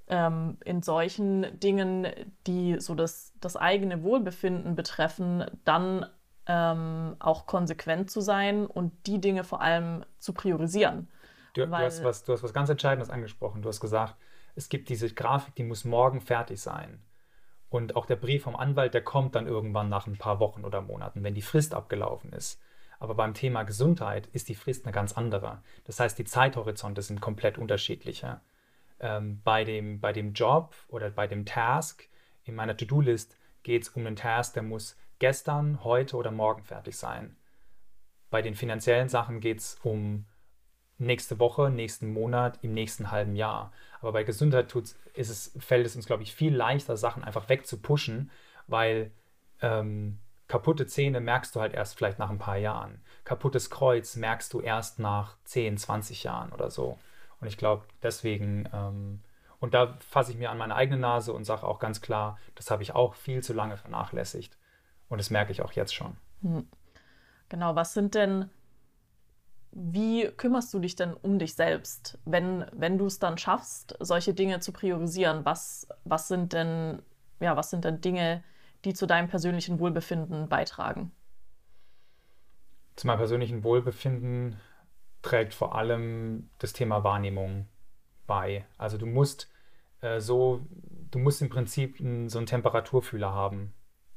ähm, 0.08 0.58
in 0.66 0.82
solchen 0.82 1.60
Dingen, 1.60 2.08
die 2.48 2.80
so 2.80 2.96
das, 2.96 3.34
das 3.40 3.56
eigene 3.56 4.04
Wohlbefinden 4.04 4.76
betreffen, 4.76 5.46
dann 5.64 6.06
ähm, 6.48 7.16
auch 7.20 7.46
konsequent 7.46 8.12
zu 8.12 8.22
sein 8.22 8.66
und 8.66 8.92
die 9.08 9.22
Dinge 9.22 9.44
vor 9.44 9.62
allem 9.62 10.04
zu 10.20 10.34
priorisieren. 10.34 11.08
Du, 11.54 11.66
du, 11.66 11.76
hast 11.76 12.04
was, 12.04 12.24
du 12.24 12.34
hast 12.34 12.44
was 12.44 12.54
ganz 12.54 12.70
Entscheidendes 12.70 13.10
angesprochen. 13.10 13.62
Du 13.62 13.70
hast 13.70 13.80
gesagt, 13.80 14.16
es 14.56 14.70
gibt 14.70 14.90
diese 14.90 15.14
Grafik, 15.14 15.56
die 15.56 15.64
muss 15.64 15.86
morgen 15.86 16.22
fertig 16.22 16.60
sein. 16.60 17.02
Und 17.70 17.96
auch 17.96 18.06
der 18.06 18.18
Brief 18.18 18.44
vom 18.44 18.56
Anwalt, 18.56 18.94
der 18.94 19.04
kommt 19.04 19.36
dann 19.36 19.48
irgendwann 19.48 19.88
nach 19.88 20.08
ein 20.08 20.18
paar 20.18 20.40
Wochen 20.40 20.66
oder 20.66 20.82
Monaten, 20.82 21.24
wenn 21.24 21.36
die 21.36 21.42
Frist 21.42 21.74
abgelaufen 21.74 22.34
ist. 22.34 22.60
Aber 23.00 23.16
beim 23.16 23.34
Thema 23.34 23.64
Gesundheit 23.64 24.28
ist 24.28 24.50
die 24.50 24.56
Frist 24.56 24.86
eine 24.86 24.94
ganz 24.94 25.14
andere. 25.14 25.64
Das 25.86 26.00
heißt, 26.00 26.20
die 26.20 26.26
Zeithorizonte 26.26 27.02
sind 27.02 27.22
komplett 27.22 27.58
unterschiedlicher. 27.58 28.42
Ähm, 29.02 29.42
bei, 29.44 29.64
dem, 29.64 30.00
bei 30.00 30.14
dem 30.14 30.34
Job 30.34 30.76
oder 30.88 31.10
bei 31.10 31.28
dem 31.28 31.46
Task 31.46 32.08
in 32.44 32.56
meiner 32.56 32.78
To-Do-List 32.78 33.36
geht 33.64 33.82
es 33.84 33.90
um 33.90 34.06
einen 34.06 34.16
Task, 34.16 34.54
der 34.54 34.64
muss 34.64 34.96
gestern, 35.20 35.84
heute 35.84 36.16
oder 36.16 36.32
morgen 36.32 36.64
fertig 36.64 36.96
sein. 36.96 37.36
Bei 38.30 38.42
den 38.42 38.56
finanziellen 38.56 39.10
Sachen 39.10 39.40
geht 39.40 39.60
es 39.60 39.78
um 39.84 40.26
nächste 41.00 41.40
Woche, 41.40 41.70
nächsten 41.70 42.14
Monat, 42.14 42.60
im 42.62 42.74
nächsten 42.74 43.12
halben 43.12 43.36
Jahr. 43.36 43.74
Aber 44.00 44.12
bei 44.14 44.24
Gesundheit 44.24 44.70
tut's, 44.70 44.98
ist 45.14 45.30
es, 45.30 45.52
fällt 45.60 45.86
es 45.86 45.96
uns, 45.96 46.06
glaube 46.06 46.24
ich, 46.24 46.34
viel 46.34 46.56
leichter, 46.56 46.96
Sachen 46.96 47.24
einfach 47.24 47.50
wegzupushen, 47.50 48.32
weil 48.68 49.12
ähm, 49.62 50.20
kaputte 50.48 50.86
Zähne 50.86 51.20
merkst 51.20 51.56
du 51.56 51.60
halt 51.60 51.74
erst 51.74 51.98
vielleicht 51.98 52.20
nach 52.20 52.30
ein 52.30 52.38
paar 52.38 52.58
Jahren. 52.58 53.02
Kaputtes 53.24 53.70
Kreuz 53.70 54.16
merkst 54.16 54.54
du 54.54 54.62
erst 54.62 55.00
nach 55.00 55.38
10, 55.46 55.78
20 55.78 56.24
Jahren 56.24 56.52
oder 56.52 56.70
so. 56.70 57.00
Und 57.42 57.48
ich 57.48 57.58
glaube, 57.58 57.84
deswegen, 58.02 58.70
ähm, 58.74 59.22
und 59.60 59.74
da 59.74 59.98
fasse 60.00 60.32
ich 60.32 60.38
mir 60.38 60.52
an 60.52 60.58
meine 60.58 60.76
eigene 60.76 61.00
Nase 61.00 61.34
und 61.34 61.44
sage 61.44 61.64
auch 61.64 61.80
ganz 61.80 62.02
klar, 62.02 62.38
das 62.56 62.72
habe 62.72 62.84
ich 62.84 62.96
auch 62.96 63.16
viel 63.16 63.44
zu 63.44 63.54
lange 63.54 63.78
vernachlässigt. 63.78 64.58
Und 65.10 65.18
das 65.18 65.30
merke 65.30 65.52
ich 65.52 65.62
auch 65.62 65.74
jetzt 65.74 65.94
schon. 65.94 66.16
Hm. 66.42 66.68
Genau, 67.50 67.76
was 67.76 67.94
sind 67.94 68.16
denn 68.16 68.50
wie 69.72 70.28
kümmerst 70.36 70.74
du 70.74 70.80
dich 70.80 70.96
denn 70.96 71.14
um 71.14 71.40
dich 71.40 71.56
selbst, 71.56 72.18
wenn, 72.26 72.66
wenn 72.74 72.98
du 72.98 73.06
es 73.06 73.20
dann 73.20 73.38
schaffst, 73.38 73.96
solche 74.00 74.34
Dinge 74.34 74.60
zu 74.60 74.74
priorisieren? 74.74 75.46
Was, 75.46 75.88
was, 76.04 76.28
sind 76.28 76.54
denn, 76.54 77.02
ja, 77.40 77.56
was 77.56 77.70
sind 77.70 77.86
denn 77.86 78.02
Dinge, 78.02 78.44
die 78.84 78.94
zu 78.94 79.06
deinem 79.08 79.30
persönlichen 79.30 79.80
Wohlbefinden 79.80 80.50
beitragen? 80.50 81.12
Zu 82.98 83.08
meinem 83.08 83.20
persönlichen 83.20 83.64
Wohlbefinden 83.64 84.58
trägt 85.22 85.54
vor 85.54 85.76
allem 85.76 86.50
das 86.60 86.74
Thema 86.74 87.04
Wahrnehmung 87.04 87.68
bei. 88.28 88.66
Also 88.78 88.98
du 88.98 89.06
musst 89.06 89.52
äh, 90.02 90.20
so, 90.20 90.62
du 91.12 91.20
musst 91.20 91.42
im 91.42 91.50
Prinzip 91.50 91.98
so 91.98 92.38
einen 92.38 92.48
Temperaturfühler 92.48 93.34
haben 93.34 93.74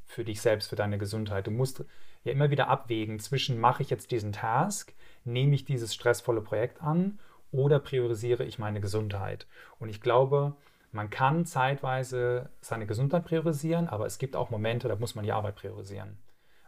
für 0.06 0.24
dich 0.24 0.40
selbst, 0.40 0.68
für 0.68 0.76
deine 0.76 0.98
Gesundheit. 0.98 1.46
Du 1.46 1.50
musst 1.50 1.84
ja 2.24 2.32
immer 2.32 2.50
wieder 2.50 2.68
abwägen 2.68 3.18
zwischen, 3.18 3.58
mache 3.58 3.82
ich 3.82 3.90
jetzt 3.90 4.10
diesen 4.10 4.32
Task, 4.32 4.94
nehme 5.24 5.54
ich 5.54 5.64
dieses 5.64 5.94
stressvolle 5.94 6.40
Projekt 6.40 6.82
an 6.82 7.18
oder 7.50 7.78
priorisiere 7.78 8.44
ich 8.44 8.58
meine 8.58 8.80
Gesundheit. 8.80 9.46
Und 9.78 9.88
ich 9.88 10.00
glaube, 10.00 10.54
man 10.92 11.10
kann 11.10 11.44
zeitweise 11.44 12.50
seine 12.60 12.86
Gesundheit 12.86 13.24
priorisieren, 13.24 13.88
aber 13.88 14.06
es 14.06 14.18
gibt 14.18 14.36
auch 14.36 14.50
Momente, 14.50 14.88
da 14.88 14.96
muss 14.96 15.14
man 15.14 15.24
die 15.24 15.32
Arbeit 15.32 15.56
priorisieren, 15.56 16.18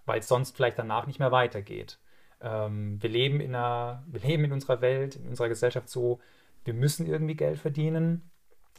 weil 0.04 0.20
es 0.20 0.28
sonst 0.28 0.56
vielleicht 0.56 0.78
danach 0.78 1.06
nicht 1.06 1.20
mehr 1.20 1.32
weitergeht. 1.32 1.98
Ähm, 2.40 3.02
wir, 3.02 3.10
leben 3.10 3.40
in 3.40 3.54
einer, 3.54 4.04
wir 4.06 4.20
leben 4.20 4.44
in 4.44 4.52
unserer 4.52 4.80
Welt, 4.80 5.16
in 5.16 5.28
unserer 5.28 5.48
Gesellschaft 5.48 5.88
so, 5.88 6.20
wir 6.64 6.74
müssen 6.74 7.06
irgendwie 7.06 7.36
Geld 7.36 7.58
verdienen 7.58 8.30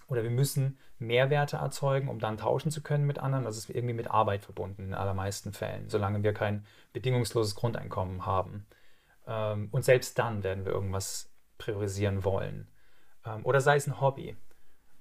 oder 0.08 0.24
wir 0.24 0.30
müssen 0.30 0.78
Mehrwerte 1.00 1.58
erzeugen, 1.58 2.10
um 2.10 2.20
dann 2.20 2.38
tauschen 2.38 2.72
zu 2.72 2.82
können 2.82 3.06
mit 3.06 3.20
anderen. 3.20 3.46
Das 3.46 3.58
ist 3.58 3.70
irgendwie 3.70 3.94
mit 3.94 4.10
Arbeit 4.10 4.44
verbunden 4.44 4.84
in 4.84 4.94
allermeisten 4.94 5.54
Fällen, 5.54 5.90
solange 5.90 6.24
wir 6.24 6.34
kein 6.34 6.66
bedingungsloses 6.94 7.56
Grundeinkommen 7.56 8.26
haben. 8.26 8.66
Ähm, 9.26 9.70
und 9.72 9.84
selbst 9.84 10.18
dann 10.18 10.44
werden 10.44 10.66
wir 10.66 10.72
irgendwas 10.72 11.30
priorisieren 11.58 12.24
wollen. 12.24 12.68
Ähm, 13.26 13.46
oder 13.46 13.62
sei 13.62 13.76
es 13.76 13.88
ein 13.88 14.02
Hobby. 14.02 14.36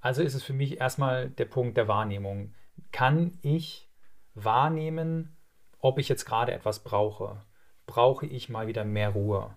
Also 0.00 0.22
ist 0.22 0.34
es 0.34 0.42
für 0.42 0.52
mich 0.52 0.80
erstmal 0.80 1.30
der 1.30 1.46
Punkt 1.46 1.76
der 1.76 1.88
Wahrnehmung. 1.88 2.54
Kann 2.92 3.38
ich 3.42 3.88
wahrnehmen, 4.34 5.36
ob 5.80 5.98
ich 5.98 6.08
jetzt 6.08 6.26
gerade 6.26 6.52
etwas 6.52 6.84
brauche? 6.84 7.42
Brauche 7.86 8.26
ich 8.26 8.48
mal 8.48 8.66
wieder 8.66 8.84
mehr 8.84 9.10
Ruhe? 9.10 9.54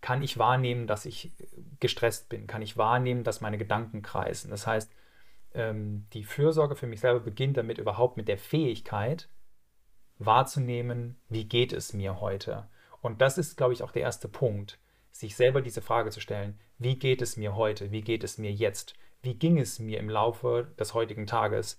Kann 0.00 0.22
ich 0.22 0.38
wahrnehmen, 0.38 0.86
dass 0.86 1.06
ich 1.06 1.32
gestresst 1.78 2.28
bin? 2.28 2.46
Kann 2.46 2.62
ich 2.62 2.76
wahrnehmen, 2.76 3.24
dass 3.24 3.40
meine 3.40 3.58
Gedanken 3.58 4.02
kreisen? 4.02 4.50
Das 4.50 4.66
heißt, 4.66 4.90
ähm, 5.54 6.06
die 6.12 6.24
Fürsorge 6.24 6.76
für 6.76 6.86
mich 6.86 7.00
selber 7.00 7.20
beginnt 7.20 7.56
damit 7.56 7.78
überhaupt 7.78 8.16
mit 8.16 8.28
der 8.28 8.38
Fähigkeit 8.38 9.28
wahrzunehmen, 10.18 11.16
wie 11.28 11.44
geht 11.44 11.72
es 11.72 11.92
mir 11.92 12.20
heute? 12.20 12.68
Und 13.00 13.20
das 13.20 13.38
ist, 13.38 13.56
glaube 13.56 13.72
ich, 13.72 13.82
auch 13.82 13.92
der 13.92 14.02
erste 14.02 14.28
Punkt, 14.28 14.78
sich 15.12 15.34
selber 15.34 15.60
diese 15.62 15.82
Frage 15.82 16.10
zu 16.10 16.20
stellen, 16.20 16.58
wie 16.78 16.98
geht 16.98 17.22
es 17.22 17.36
mir 17.36 17.56
heute? 17.56 17.90
Wie 17.90 18.02
geht 18.02 18.24
es 18.24 18.38
mir 18.38 18.52
jetzt? 18.52 18.94
Wie 19.22 19.34
ging 19.34 19.58
es 19.58 19.78
mir 19.78 19.98
im 19.98 20.08
Laufe 20.08 20.72
des 20.78 20.94
heutigen 20.94 21.26
Tages? 21.26 21.78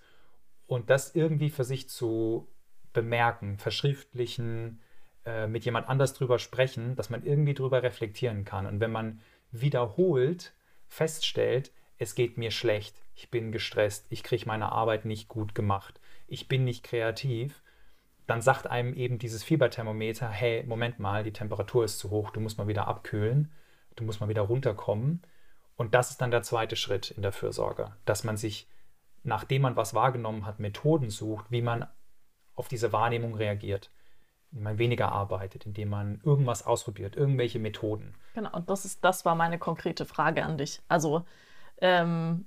Und 0.68 0.90
das 0.90 1.16
irgendwie 1.16 1.50
für 1.50 1.64
sich 1.64 1.90
zu 1.90 2.48
bemerken, 2.94 3.58
verschriftlichen, 3.58 4.82
äh, 5.26 5.48
mit 5.48 5.66
jemand 5.66 5.88
anders 5.88 6.14
drüber 6.14 6.40
sprechen, 6.40 6.96
dass 6.96 7.10
man 7.12 7.24
irgendwie 7.24 7.54
drüber 7.54 7.84
reflektieren 7.84 8.44
kann. 8.44 8.66
Und 8.66 8.80
wenn 8.80 8.92
man 8.92 9.22
wiederholt 9.52 10.54
feststellt, 10.88 11.72
es 11.98 12.16
geht 12.16 12.38
mir 12.38 12.50
schlecht, 12.50 12.96
ich 13.14 13.30
bin 13.30 13.52
gestresst, 13.52 14.08
ich 14.10 14.24
kriege 14.24 14.48
meine 14.48 14.72
Arbeit 14.72 15.06
nicht 15.06 15.28
gut 15.28 15.54
gemacht, 15.54 16.00
ich 16.28 16.48
bin 16.48 16.64
nicht 16.64 16.84
kreativ, 16.84 17.62
dann 18.26 18.42
sagt 18.42 18.66
einem 18.66 18.96
eben 18.96 19.20
dieses 19.20 19.44
Fieberthermometer, 19.44 20.28
hey, 20.28 20.64
Moment 20.64 20.98
mal, 20.98 21.24
die 21.24 21.34
Temperatur 21.34 21.84
ist 21.84 22.00
zu 22.00 22.10
hoch, 22.10 22.32
du 22.32 22.40
musst 22.40 22.58
mal 22.58 22.68
wieder 22.68 22.88
abkühlen, 22.88 23.52
du 23.96 24.04
musst 24.04 24.22
mal 24.22 24.30
wieder 24.30 24.42
runterkommen. 24.42 25.22
Und 25.76 25.94
das 25.94 26.12
ist 26.12 26.22
dann 26.22 26.32
der 26.32 26.42
zweite 26.42 26.76
Schritt 26.76 27.12
in 27.12 27.22
der 27.22 27.32
Fürsorge, 27.32 27.96
dass 28.06 28.24
man 28.24 28.38
sich, 28.38 28.68
nachdem 29.24 29.64
man 29.64 29.76
was 29.76 29.94
wahrgenommen 29.94 30.46
hat, 30.48 30.60
Methoden 30.60 31.10
sucht, 31.10 31.46
wie 31.52 31.62
man 31.62 31.86
auf 32.56 32.68
diese 32.68 32.92
Wahrnehmung 32.92 33.36
reagiert 33.36 33.92
indem 34.52 34.64
man 34.64 34.78
weniger 34.78 35.12
arbeitet, 35.12 35.66
indem 35.66 35.90
man 35.90 36.22
irgendwas 36.24 36.66
ausprobiert, 36.66 37.16
irgendwelche 37.16 37.60
Methoden. 37.60 38.14
Genau, 38.34 38.56
und 38.56 38.70
das 38.70 38.86
ist, 38.86 39.04
das 39.04 39.26
war 39.26 39.36
meine 39.36 39.58
konkrete 39.58 40.06
Frage 40.06 40.44
an 40.44 40.58
dich. 40.58 40.82
Also, 40.88 41.24
ähm, 41.80 42.46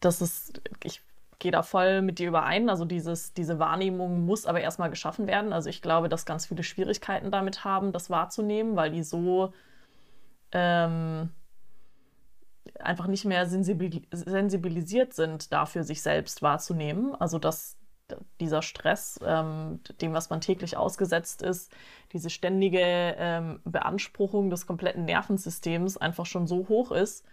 das 0.00 0.20
ist, 0.20 0.60
ich 0.82 1.02
gehe 1.38 1.52
da 1.52 1.62
voll 1.62 2.02
mit 2.02 2.18
dir 2.18 2.28
überein. 2.28 2.68
Also 2.70 2.84
dieses, 2.84 3.34
diese 3.34 3.58
Wahrnehmung 3.58 4.24
muss 4.24 4.46
aber 4.46 4.60
erstmal 4.60 4.90
geschaffen 4.90 5.26
werden. 5.26 5.52
Also 5.52 5.68
ich 5.68 5.82
glaube, 5.82 6.08
dass 6.08 6.24
ganz 6.24 6.46
viele 6.46 6.62
Schwierigkeiten 6.62 7.30
damit 7.30 7.64
haben, 7.64 7.92
das 7.92 8.10
wahrzunehmen, 8.10 8.76
weil 8.76 8.92
die 8.92 9.02
so 9.02 9.52
ähm, 10.52 11.30
einfach 12.78 13.08
nicht 13.08 13.24
mehr 13.24 13.46
sensibilisiert 13.46 15.14
sind, 15.14 15.52
dafür 15.52 15.82
sich 15.82 16.00
selbst 16.00 16.42
wahrzunehmen. 16.42 17.14
Also 17.16 17.40
dass 17.40 17.76
dieser 18.40 18.62
Stress, 18.62 19.18
ähm, 19.24 19.80
dem, 20.00 20.12
was 20.12 20.30
man 20.30 20.40
täglich 20.40 20.76
ausgesetzt 20.76 21.42
ist, 21.42 21.72
diese 22.12 22.30
ständige 22.30 22.80
ähm, 22.80 23.60
Beanspruchung 23.64 24.50
des 24.50 24.66
kompletten 24.66 25.04
Nervensystems 25.04 25.96
einfach 25.96 26.26
schon 26.26 26.46
so 26.46 26.68
hoch 26.68 26.92
ist, 26.92 27.24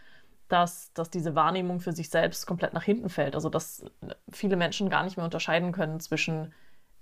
dass, 0.48 0.94
dass 0.94 1.10
diese 1.10 1.36
Wahrnehmung 1.36 1.80
für 1.80 1.92
sich 1.92 2.10
selbst 2.10 2.48
komplett 2.48 2.74
nach 2.74 2.84
hinten 2.84 3.10
fällt. 3.10 3.36
Also 3.36 3.50
dass 3.50 3.86
viele 4.32 4.56
Menschen 4.56 4.90
gar 4.90 5.04
nicht 5.04 5.18
mehr 5.18 5.26
unterscheiden 5.26 5.72
können 5.72 6.00
zwischen 6.00 6.54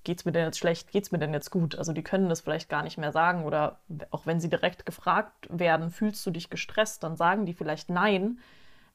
geht 0.03 0.19
es 0.19 0.25
mir 0.25 0.31
denn 0.31 0.45
jetzt 0.45 0.59
schlecht, 0.59 0.91
geht 0.91 1.03
es 1.03 1.11
mir 1.11 1.19
denn 1.19 1.33
jetzt 1.33 1.51
gut? 1.51 1.75
Also 1.75 1.91
die 1.91 2.03
können 2.03 2.29
das 2.29 2.39
vielleicht 2.39 2.69
gar 2.69 2.81
nicht 2.81 2.97
mehr 2.97 3.11
sagen 3.11 3.43
oder 3.43 3.81
auch 4.09 4.25
wenn 4.25 4.39
sie 4.39 4.49
direkt 4.49 4.85
gefragt 4.85 5.49
werden, 5.49 5.91
fühlst 5.91 6.25
du 6.25 6.31
dich 6.31 6.49
gestresst, 6.49 7.03
dann 7.03 7.17
sagen 7.17 7.45
die 7.45 7.53
vielleicht 7.53 7.89
nein. 7.89 8.39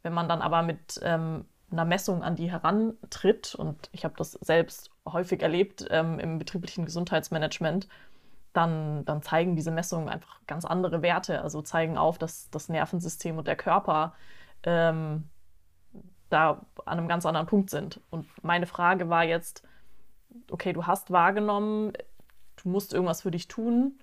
Wenn 0.03 0.15
man 0.15 0.27
dann 0.27 0.41
aber 0.41 0.63
mit 0.63 0.99
ähm, 1.03 1.45
einer 1.73 1.85
Messung 1.85 2.23
an 2.23 2.37
die 2.37 2.51
herantritt, 2.51 3.55
und 3.55 3.89
ich 3.93 4.05
habe 4.05 4.15
das 4.17 4.33
selbst 4.33 4.91
häufig 5.07 5.43
erlebt 5.43 5.87
ähm, 5.91 6.19
im 6.19 6.39
betrieblichen 6.39 6.85
Gesundheitsmanagement, 6.85 7.89
dann, 8.53 9.05
dann 9.05 9.23
zeigen 9.23 9.57
diese 9.57 9.71
Messungen 9.71 10.09
einfach 10.09 10.41
ganz 10.47 10.65
andere 10.65 11.03
Werte, 11.03 11.43
also 11.43 11.63
zeigen 11.63 11.97
auf, 11.97 12.19
dass 12.19 12.51
das 12.51 12.69
Nervensystem 12.69 13.39
und 13.39 13.47
der 13.47 13.57
Körper 13.57 14.15
ähm, 14.63 15.25
da 16.29 16.65
an 16.85 16.99
einem 16.99 17.09
ganz 17.09 17.27
anderen 17.27 17.47
Punkt 17.47 17.71
sind. 17.71 18.01
Und 18.11 18.27
meine 18.43 18.67
Frage 18.67 19.09
war 19.09 19.25
jetzt, 19.25 19.63
okay, 20.51 20.73
du 20.73 20.87
hast 20.87 21.11
wahrgenommen, 21.11 21.93
du 22.63 22.69
musst 22.69 22.93
irgendwas 22.93 23.23
für 23.23 23.31
dich 23.31 23.49
tun. 23.49 23.99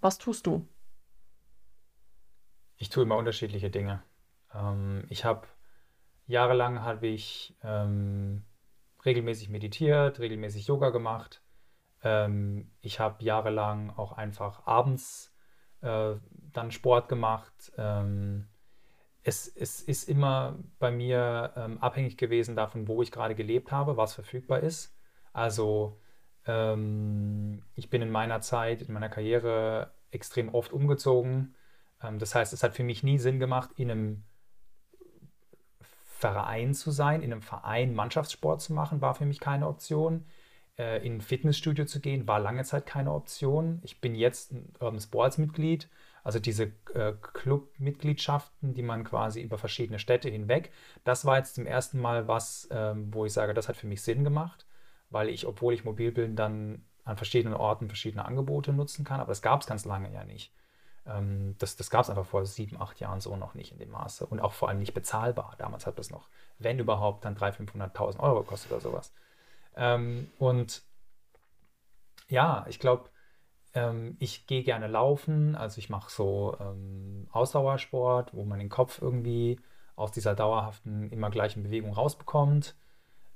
Was 0.00 0.18
tust 0.18 0.46
du? 0.46 0.66
Ich 2.76 2.88
tue 2.88 3.04
immer 3.04 3.16
unterschiedliche 3.16 3.70
Dinge. 3.70 4.02
Ähm, 4.52 5.04
ich 5.08 5.24
habe 5.24 5.46
Jahrelang 6.26 6.82
habe 6.82 7.06
ich 7.06 7.56
ähm, 7.62 8.44
regelmäßig 9.04 9.48
meditiert, 9.50 10.20
regelmäßig 10.20 10.66
Yoga 10.66 10.90
gemacht. 10.90 11.42
Ähm, 12.02 12.70
ich 12.80 13.00
habe 13.00 13.22
jahrelang 13.24 13.90
auch 13.90 14.12
einfach 14.12 14.66
abends 14.66 15.34
äh, 15.82 16.14
dann 16.30 16.70
Sport 16.70 17.08
gemacht. 17.08 17.72
Ähm, 17.76 18.48
es, 19.22 19.48
es 19.48 19.82
ist 19.82 20.08
immer 20.08 20.58
bei 20.78 20.90
mir 20.90 21.52
ähm, 21.56 21.78
abhängig 21.78 22.16
gewesen 22.16 22.56
davon, 22.56 22.88
wo 22.88 23.02
ich 23.02 23.10
gerade 23.10 23.34
gelebt 23.34 23.72
habe, 23.72 23.96
was 23.96 24.14
verfügbar 24.14 24.60
ist. 24.60 24.96
Also 25.32 26.00
ähm, 26.46 27.64
ich 27.74 27.90
bin 27.90 28.02
in 28.02 28.10
meiner 28.10 28.40
Zeit, 28.40 28.82
in 28.82 28.92
meiner 28.92 29.08
Karriere 29.08 29.94
extrem 30.10 30.54
oft 30.54 30.72
umgezogen. 30.72 31.54
Ähm, 32.02 32.18
das 32.18 32.34
heißt, 32.34 32.52
es 32.52 32.62
hat 32.62 32.74
für 32.74 32.84
mich 32.84 33.02
nie 33.02 33.18
Sinn 33.18 33.38
gemacht, 33.38 33.70
in 33.76 33.90
einem 33.90 34.24
Verein 36.16 36.74
zu 36.74 36.90
sein, 36.90 37.22
in 37.22 37.32
einem 37.32 37.42
Verein 37.42 37.94
Mannschaftssport 37.94 38.60
zu 38.62 38.72
machen, 38.72 39.00
war 39.00 39.14
für 39.14 39.26
mich 39.26 39.40
keine 39.40 39.66
Option. 39.66 40.24
Äh, 40.78 41.04
in 41.06 41.16
ein 41.16 41.20
Fitnessstudio 41.20 41.84
zu 41.84 42.00
gehen, 42.00 42.26
war 42.26 42.40
lange 42.40 42.64
Zeit 42.64 42.86
keine 42.86 43.12
Option. 43.12 43.80
Ich 43.84 44.00
bin 44.00 44.14
jetzt 44.14 44.52
ein 44.52 44.72
Urban 44.80 45.00
Sports 45.00 45.38
Mitglied, 45.38 45.88
also 46.22 46.38
diese 46.38 46.72
äh, 46.94 47.12
Clubmitgliedschaften, 47.20 48.74
die 48.74 48.82
man 48.82 49.04
quasi 49.04 49.42
über 49.42 49.58
verschiedene 49.58 49.98
Städte 49.98 50.28
hinweg. 50.28 50.72
Das 51.04 51.24
war 51.24 51.36
jetzt 51.36 51.56
zum 51.56 51.66
ersten 51.66 52.00
Mal 52.00 52.28
was, 52.28 52.68
ähm, 52.70 53.12
wo 53.12 53.24
ich 53.24 53.32
sage, 53.32 53.54
das 53.54 53.68
hat 53.68 53.76
für 53.76 53.86
mich 53.86 54.02
Sinn 54.02 54.24
gemacht, 54.24 54.66
weil 55.10 55.28
ich, 55.28 55.46
obwohl 55.46 55.74
ich 55.74 55.84
mobil 55.84 56.12
bin, 56.12 56.36
dann 56.36 56.84
an 57.04 57.16
verschiedenen 57.16 57.54
Orten 57.54 57.88
verschiedene 57.88 58.24
Angebote 58.24 58.72
nutzen 58.72 59.04
kann. 59.04 59.20
Aber 59.20 59.30
das 59.30 59.42
gab 59.42 59.60
es 59.60 59.66
ganz 59.66 59.84
lange 59.84 60.12
ja 60.12 60.24
nicht. 60.24 60.52
Ähm, 61.06 61.56
das 61.58 61.76
das 61.76 61.90
gab 61.90 62.02
es 62.02 62.10
einfach 62.10 62.26
vor 62.26 62.46
sieben, 62.46 62.80
acht 62.80 63.00
Jahren 63.00 63.20
so 63.20 63.36
noch 63.36 63.54
nicht 63.54 63.72
in 63.72 63.78
dem 63.78 63.90
Maße 63.90 64.26
und 64.26 64.40
auch 64.40 64.52
vor 64.52 64.68
allem 64.68 64.78
nicht 64.78 64.94
bezahlbar. 64.94 65.54
Damals 65.58 65.86
hat 65.86 65.98
das 65.98 66.10
noch, 66.10 66.28
wenn 66.58 66.78
überhaupt, 66.78 67.24
dann 67.24 67.36
300.000, 67.36 67.72
500.000 67.72 68.20
Euro 68.20 68.40
gekostet 68.40 68.72
oder 68.72 68.80
sowas. 68.80 69.12
Ähm, 69.76 70.30
und 70.38 70.82
ja, 72.28 72.64
ich 72.68 72.78
glaube, 72.78 73.10
ähm, 73.74 74.16
ich 74.18 74.46
gehe 74.46 74.62
gerne 74.62 74.86
laufen, 74.86 75.56
also 75.56 75.78
ich 75.78 75.90
mache 75.90 76.10
so 76.10 76.56
ähm, 76.60 77.28
Ausdauersport, 77.32 78.32
wo 78.34 78.44
man 78.44 78.58
den 78.58 78.68
Kopf 78.68 79.02
irgendwie 79.02 79.60
aus 79.96 80.12
dieser 80.12 80.34
dauerhaften, 80.34 81.10
immer 81.10 81.30
gleichen 81.30 81.62
Bewegung 81.62 81.92
rausbekommt. 81.92 82.74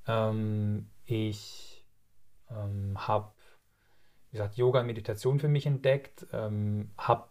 Ähm, 0.06 0.90
ich 1.04 1.84
habe, 2.50 3.30
wie 4.30 4.38
gesagt, 4.38 4.56
Yoga 4.56 4.80
und 4.80 4.87
Meditation 4.87 5.38
für 5.38 5.48
mich 5.48 5.66
entdeckt, 5.66 6.26
ähm, 6.32 6.90
habe 6.96 7.28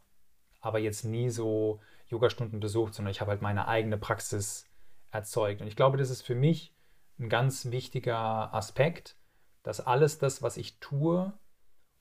aber 0.68 0.80
jetzt 0.80 1.06
nie 1.06 1.30
so 1.30 1.80
Yogastunden 2.10 2.60
besucht, 2.60 2.94
sondern 2.94 3.12
ich 3.12 3.22
habe 3.22 3.32
halt 3.32 3.42
meine 3.42 3.68
eigene 3.68 3.98
Praxis 3.98 4.66
erzeugt. 5.12 5.62
Und 5.62 5.68
ich 5.68 5.76
glaube, 5.76 5.98
das 5.98 6.10
ist 6.10 6.22
für 6.22 6.36
mich 6.36 6.74
ein 7.20 7.30
ganz 7.30 7.72
wichtiger 7.72 8.54
Aspekt, 8.54 9.16
dass 9.64 9.80
alles 9.80 10.20
das, 10.20 10.42
was 10.42 10.58
ich 10.58 10.80
tue, 10.80 11.34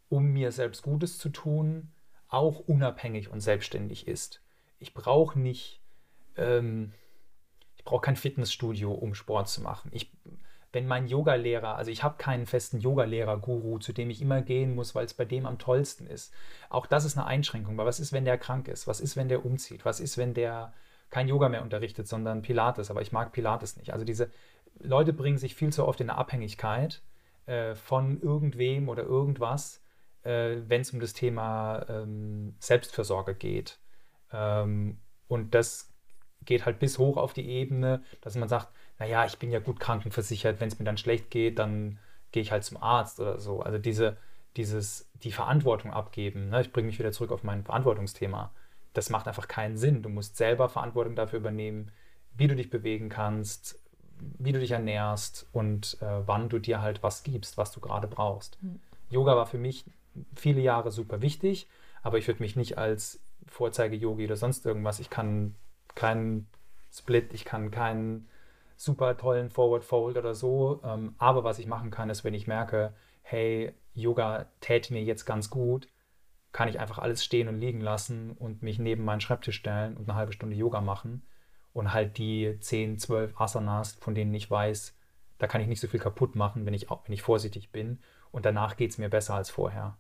um 0.09 0.27
mir 0.27 0.53
selbst 0.53 0.83
Gutes 0.83 1.19
zu 1.19 1.31
tun, 1.31 1.93
auch 2.29 2.61
unabhängig 2.61 3.31
und 3.31 3.41
selbstständig 3.41 4.07
ist. 4.07 4.43
Ich 4.79 4.95
brauche 4.95 5.39
nicht, 5.39 5.81
ähm, 6.37 6.93
ich 7.77 7.85
brauche 7.85 8.03
kein 8.03 8.17
Fitnessstudio, 8.17 8.93
um 8.93 9.15
Sport 9.15 9.49
zu 9.49 9.63
machen. 9.63 9.91
Ich, 9.93 10.13
wenn 10.77 10.87
mein 10.87 11.09
Yogalehrer, 11.09 11.77
also 11.77 11.91
ich 11.91 12.05
habe 12.05 12.19
keinen 12.19 12.47
festen 12.47 12.79
Yogalehrer-Guru, 12.79 13.79
zu 13.79 13.93
dem 13.93 14.11
ich 14.11 14.23
immer 14.23 14.43
gehen 14.43 14.77
muss, 14.77 14.95
weil 14.95 15.05
es 15.05 15.15
bei 15.15 15.25
dem 15.25 15.45
am 15.45 15.59
tollsten 15.59 16.07
ist. 16.07 16.33
Auch 16.69 16.87
das 16.87 17.05
ist 17.05 17.17
eine 17.17 17.27
Einschränkung. 17.27 17.77
Weil 17.77 17.87
was 17.87 17.99
ist, 17.99 18.13
wenn 18.13 18.25
der 18.25 18.39
krank 18.39 18.69
ist? 18.69 18.87
Was 18.87 19.01
ist, 19.01 19.17
wenn 19.17 19.29
der 19.29 19.45
umzieht? 19.45 19.85
Was 19.85 19.99
ist, 19.99 20.17
wenn 20.19 20.35
der 20.35 20.73
kein 21.11 21.27
Yoga 21.27 21.49
mehr 21.49 21.63
unterrichtet, 21.63 22.07
sondern 22.07 22.43
Pilates? 22.43 22.91
Aber 22.91 23.03
ich 23.03 23.11
mag 23.11 23.33
Pilates 23.33 23.77
nicht. 23.77 23.93
Also 23.93 24.05
diese 24.05 24.31
Leute 24.79 25.13
bringen 25.13 25.39
sich 25.39 25.55
viel 25.57 25.73
zu 25.73 25.87
oft 25.87 26.01
in 26.01 26.11
eine 26.11 26.19
Abhängigkeit 26.19 27.03
äh, 27.47 27.75
von 27.75 28.21
irgendwem 28.21 28.89
oder 28.89 29.03
irgendwas 29.03 29.81
äh, 30.27 30.63
wenn 30.67 30.81
es 30.81 30.93
um 30.93 31.01
das 31.01 31.13
Thema 31.13 31.87
ähm, 31.89 32.57
Selbstversorge 32.59 33.35
geht. 33.35 33.79
Ähm, 34.33 34.99
und 35.29 35.55
das 35.55 35.93
geht 36.45 36.67
halt 36.67 36.79
bis 36.79 36.99
hoch 36.99 37.17
auf 37.17 37.33
die 37.33 37.49
Ebene, 37.49 38.03
dass 38.21 38.35
man 38.37 38.49
sagt, 38.49 38.69
naja, 38.99 39.25
ich 39.27 39.39
bin 39.39 39.51
ja 39.51 39.59
gut 39.59 39.81
krankenversichert, 39.81 40.61
wenn 40.61 40.69
es 40.69 40.79
mir 40.79 40.85
dann 40.85 40.99
schlecht 40.99 41.31
geht, 41.31 41.59
dann 41.59 41.99
gehe 42.33 42.43
ich 42.43 42.53
halt 42.53 42.65
zum 42.65 42.83
Arzt 42.83 43.21
oder 43.21 43.39
so. 43.39 43.61
Also 43.61 43.79
diese, 43.79 44.17
dieses, 44.57 45.09
die 45.23 45.33
Verantwortung 45.33 45.93
abgeben, 45.93 46.49
ne? 46.49 46.61
ich 46.61 46.73
bringe 46.73 46.87
mich 46.87 46.99
wieder 46.99 47.13
zurück 47.13 47.33
auf 47.33 47.45
mein 47.45 47.65
Verantwortungsthema, 47.65 48.53
das 48.95 49.11
macht 49.11 49.29
einfach 49.29 49.49
keinen 49.49 49.77
Sinn. 49.77 50.03
Du 50.03 50.09
musst 50.09 50.37
selber 50.37 50.69
Verantwortung 50.69 51.15
dafür 51.15 51.39
übernehmen, 51.39 51.93
wie 52.37 52.49
du 52.49 52.57
dich 52.57 52.71
bewegen 52.71 53.09
kannst, 53.09 53.79
wie 54.39 54.53
du 54.53 54.61
dich 54.61 54.71
ernährst 54.71 55.47
und 55.53 55.99
äh, 56.01 56.27
wann 56.27 56.49
du 56.49 56.59
dir 56.59 56.81
halt 56.81 57.03
was 57.03 57.23
gibst, 57.23 57.59
was 57.59 57.73
du 57.73 57.81
gerade 57.81 58.09
brauchst. 58.09 58.63
Mhm. 58.63 58.81
Yoga 59.11 59.37
war 59.37 59.47
für 59.47 59.59
mich 59.59 59.85
viele 60.35 60.61
Jahre 60.61 60.91
super 60.91 61.21
wichtig, 61.21 61.69
aber 62.03 62.19
ich 62.19 62.27
würde 62.27 62.43
mich 62.43 62.57
nicht 62.57 62.79
als 62.79 63.21
Vorzeige-Yogi 63.49 64.25
oder 64.25 64.37
sonst 64.37 64.65
irgendwas, 64.65 65.01
ich 65.01 65.11
kann 65.11 65.55
keinen 65.95 66.47
Split, 66.93 67.35
ich 67.35 67.45
kann 67.45 67.71
keinen 67.71 68.29
super 68.77 69.17
tollen 69.17 69.51
Forward 69.51 69.85
Fold 69.85 70.17
oder 70.17 70.35
so, 70.35 70.81
ähm, 70.85 71.15
aber 71.19 71.45
was 71.45 71.59
ich 71.59 71.67
machen 71.67 71.91
kann, 71.91 72.11
ist, 72.11 72.25
wenn 72.25 72.35
ich 72.35 72.47
merke, 72.47 72.95
hey, 73.23 73.75
Yoga 73.95 74.47
täte 74.61 74.93
mir 74.93 75.03
jetzt 75.03 75.25
ganz 75.25 75.51
gut, 75.51 75.89
kann 76.53 76.69
ich 76.69 76.79
einfach 76.79 76.99
alles 76.99 77.25
stehen 77.25 77.49
und 77.49 77.59
liegen 77.59 77.81
lassen 77.81 78.33
und 78.33 78.63
mich 78.63 78.79
neben 78.79 79.05
meinen 79.05 79.21
Schreibtisch 79.21 79.57
stellen 79.57 79.97
und 79.97 80.09
eine 80.09 80.17
halbe 80.17 80.33
Stunde 80.33 80.57
Yoga 80.57 80.81
machen 80.81 81.23
und 81.73 81.93
halt 81.93 82.19
die 82.19 82.59
10, 82.59 82.99
12 82.99 83.39
Asanas, 83.41 83.93
von 83.95 84.15
denen 84.15 84.33
ich 84.35 84.51
weiß, 84.51 84.97
da 85.39 85.47
kann 85.47 85.61
ich 85.61 85.67
nicht 85.69 85.81
so 85.81 85.89
viel 85.89 86.01
kaputt 86.01 86.35
machen, 86.35 86.65
wenn 86.65 86.75
ich, 86.75 86.89
wenn 86.91 87.13
ich 87.13 87.23
vorsichtig 87.23 87.73
bin 87.73 88.01
und 88.31 88.47
danach 88.47 88.77
geht 88.77 88.91
es 88.91 88.99
mir 88.99 89.09
besser 89.09 89.35
als 89.35 89.51
vorher. 89.51 89.97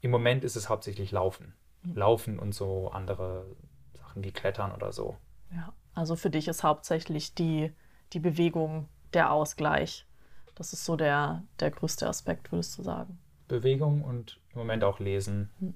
Im 0.00 0.10
Moment 0.10 0.44
ist 0.44 0.56
es 0.56 0.68
hauptsächlich 0.68 1.12
Laufen. 1.12 1.54
Mhm. 1.82 1.96
Laufen 1.96 2.38
und 2.38 2.54
so 2.54 2.90
andere 2.90 3.46
Sachen 3.94 4.24
wie 4.24 4.32
Klettern 4.32 4.72
oder 4.72 4.92
so. 4.92 5.16
Ja, 5.52 5.72
also 5.94 6.16
für 6.16 6.30
dich 6.30 6.48
ist 6.48 6.62
hauptsächlich 6.62 7.34
die, 7.34 7.72
die 8.14 8.20
Bewegung 8.20 8.88
der 9.12 9.32
Ausgleich. 9.32 10.06
Das 10.54 10.72
ist 10.72 10.84
so 10.84 10.96
der, 10.96 11.42
der 11.60 11.70
größte 11.70 12.08
Aspekt, 12.08 12.52
würdest 12.52 12.78
du 12.78 12.82
sagen. 12.82 13.18
Bewegung 13.48 14.02
und 14.02 14.40
im 14.52 14.58
Moment 14.58 14.84
auch 14.84 15.00
Lesen. 15.00 15.50
Hm. 15.58 15.74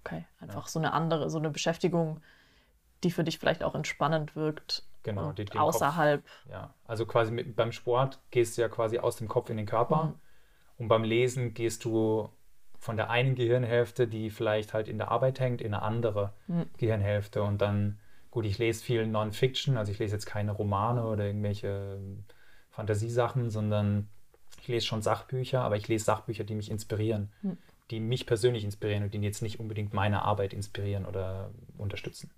Okay, 0.00 0.24
einfach 0.40 0.64
ja. 0.64 0.68
so 0.68 0.78
eine 0.78 0.92
andere, 0.92 1.28
so 1.28 1.38
eine 1.38 1.50
Beschäftigung, 1.50 2.22
die 3.04 3.10
für 3.10 3.24
dich 3.24 3.38
vielleicht 3.38 3.62
auch 3.62 3.74
entspannend 3.74 4.34
wirkt. 4.34 4.84
Genau, 5.02 5.32
die, 5.32 5.50
außerhalb. 5.52 6.22
Kopf, 6.22 6.46
ja, 6.50 6.74
also 6.86 7.06
quasi 7.06 7.32
mit, 7.32 7.56
beim 7.56 7.72
Sport 7.72 8.20
gehst 8.30 8.56
du 8.56 8.62
ja 8.62 8.68
quasi 8.68 8.98
aus 8.98 9.16
dem 9.16 9.28
Kopf 9.28 9.48
in 9.50 9.56
den 9.56 9.66
Körper. 9.66 10.04
Mhm. 10.04 10.14
Und 10.78 10.88
beim 10.88 11.04
Lesen 11.04 11.54
gehst 11.54 11.84
du 11.84 12.30
von 12.78 12.96
der 12.96 13.10
einen 13.10 13.34
Gehirnhälfte, 13.34 14.08
die 14.08 14.30
vielleicht 14.30 14.72
halt 14.72 14.88
in 14.88 14.98
der 14.98 15.10
Arbeit 15.10 15.40
hängt, 15.40 15.60
in 15.60 15.74
eine 15.74 15.82
andere 15.82 16.32
mhm. 16.46 16.66
Gehirnhälfte. 16.78 17.42
Und 17.42 17.60
dann, 17.60 17.98
gut, 18.30 18.46
ich 18.46 18.58
lese 18.58 18.82
viel 18.82 19.06
Non-Fiction, 19.06 19.76
also 19.76 19.90
ich 19.92 19.98
lese 19.98 20.14
jetzt 20.14 20.26
keine 20.26 20.52
Romane 20.52 21.04
oder 21.04 21.26
irgendwelche 21.26 21.98
Fantasiesachen, 22.70 23.50
sondern 23.50 24.08
ich 24.60 24.68
lese 24.68 24.86
schon 24.86 25.02
Sachbücher, 25.02 25.62
aber 25.62 25.76
ich 25.76 25.88
lese 25.88 26.04
Sachbücher, 26.04 26.44
die 26.44 26.54
mich 26.54 26.70
inspirieren, 26.70 27.32
mhm. 27.42 27.58
die 27.90 28.00
mich 28.00 28.26
persönlich 28.26 28.64
inspirieren 28.64 29.04
und 29.04 29.14
die 29.14 29.18
jetzt 29.18 29.42
nicht 29.42 29.58
unbedingt 29.58 29.94
meine 29.94 30.22
Arbeit 30.22 30.52
inspirieren 30.52 31.06
oder 31.06 31.50
unterstützen. 31.78 32.30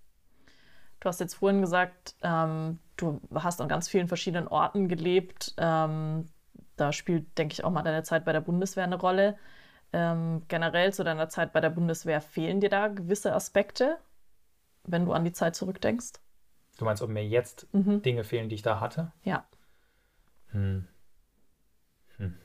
Du 1.00 1.08
hast 1.08 1.18
jetzt 1.18 1.34
vorhin 1.34 1.60
gesagt, 1.60 2.14
ähm, 2.22 2.78
du 2.96 3.20
hast 3.34 3.60
an 3.60 3.68
ganz 3.68 3.88
vielen 3.88 4.06
verschiedenen 4.06 4.46
Orten 4.46 4.86
gelebt. 4.88 5.52
Ähm, 5.58 6.26
da 6.76 6.92
spielt, 6.92 7.36
denke 7.38 7.54
ich, 7.54 7.64
auch 7.64 7.70
mal 7.70 7.82
deine 7.82 8.04
Zeit 8.04 8.24
bei 8.24 8.32
der 8.32 8.40
Bundeswehr 8.40 8.84
eine 8.84 9.00
Rolle. 9.00 9.36
Ähm, 9.92 10.42
generell 10.46 10.92
zu 10.92 11.02
deiner 11.02 11.28
Zeit 11.28 11.52
bei 11.52 11.60
der 11.60 11.70
Bundeswehr 11.70 12.20
fehlen 12.20 12.60
dir 12.60 12.70
da 12.70 12.86
gewisse 12.86 13.34
Aspekte, 13.34 13.98
wenn 14.84 15.04
du 15.04 15.12
an 15.12 15.24
die 15.24 15.32
Zeit 15.32 15.56
zurückdenkst? 15.56 16.12
Du 16.78 16.84
meinst, 16.84 17.02
ob 17.02 17.10
mir 17.10 17.26
jetzt 17.26 17.72
mhm. 17.72 18.02
Dinge 18.02 18.24
fehlen, 18.24 18.48
die 18.48 18.54
ich 18.56 18.62
da 18.62 18.80
hatte? 18.80 19.12
Ja. 19.24 19.46
Hm. 20.48 20.86
Hm. 22.16 22.36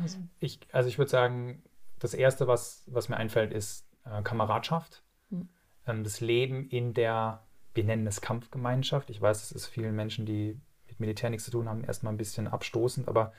Also. 0.00 0.18
Ich, 0.38 0.60
also 0.72 0.88
ich 0.88 0.98
würde 0.98 1.10
sagen, 1.10 1.62
das 1.98 2.14
Erste, 2.14 2.46
was, 2.46 2.84
was 2.86 3.08
mir 3.08 3.16
einfällt, 3.16 3.52
ist 3.52 3.86
äh, 4.04 4.22
Kameradschaft. 4.22 5.02
Hm. 5.30 5.48
Ähm, 5.86 6.04
das 6.04 6.20
Leben 6.20 6.68
in 6.68 6.94
der, 6.94 7.42
wir 7.74 7.84
nennen 7.84 8.06
es 8.06 8.20
Kampfgemeinschaft. 8.20 9.10
Ich 9.10 9.20
weiß, 9.20 9.42
es 9.42 9.52
ist 9.52 9.66
vielen 9.66 9.94
Menschen, 9.94 10.26
die 10.26 10.58
mit 10.88 11.00
Militär 11.00 11.30
nichts 11.30 11.44
zu 11.44 11.50
tun 11.50 11.68
haben, 11.68 11.84
erstmal 11.84 12.12
ein 12.12 12.18
bisschen 12.18 12.48
abstoßend, 12.48 13.08
aber 13.08 13.32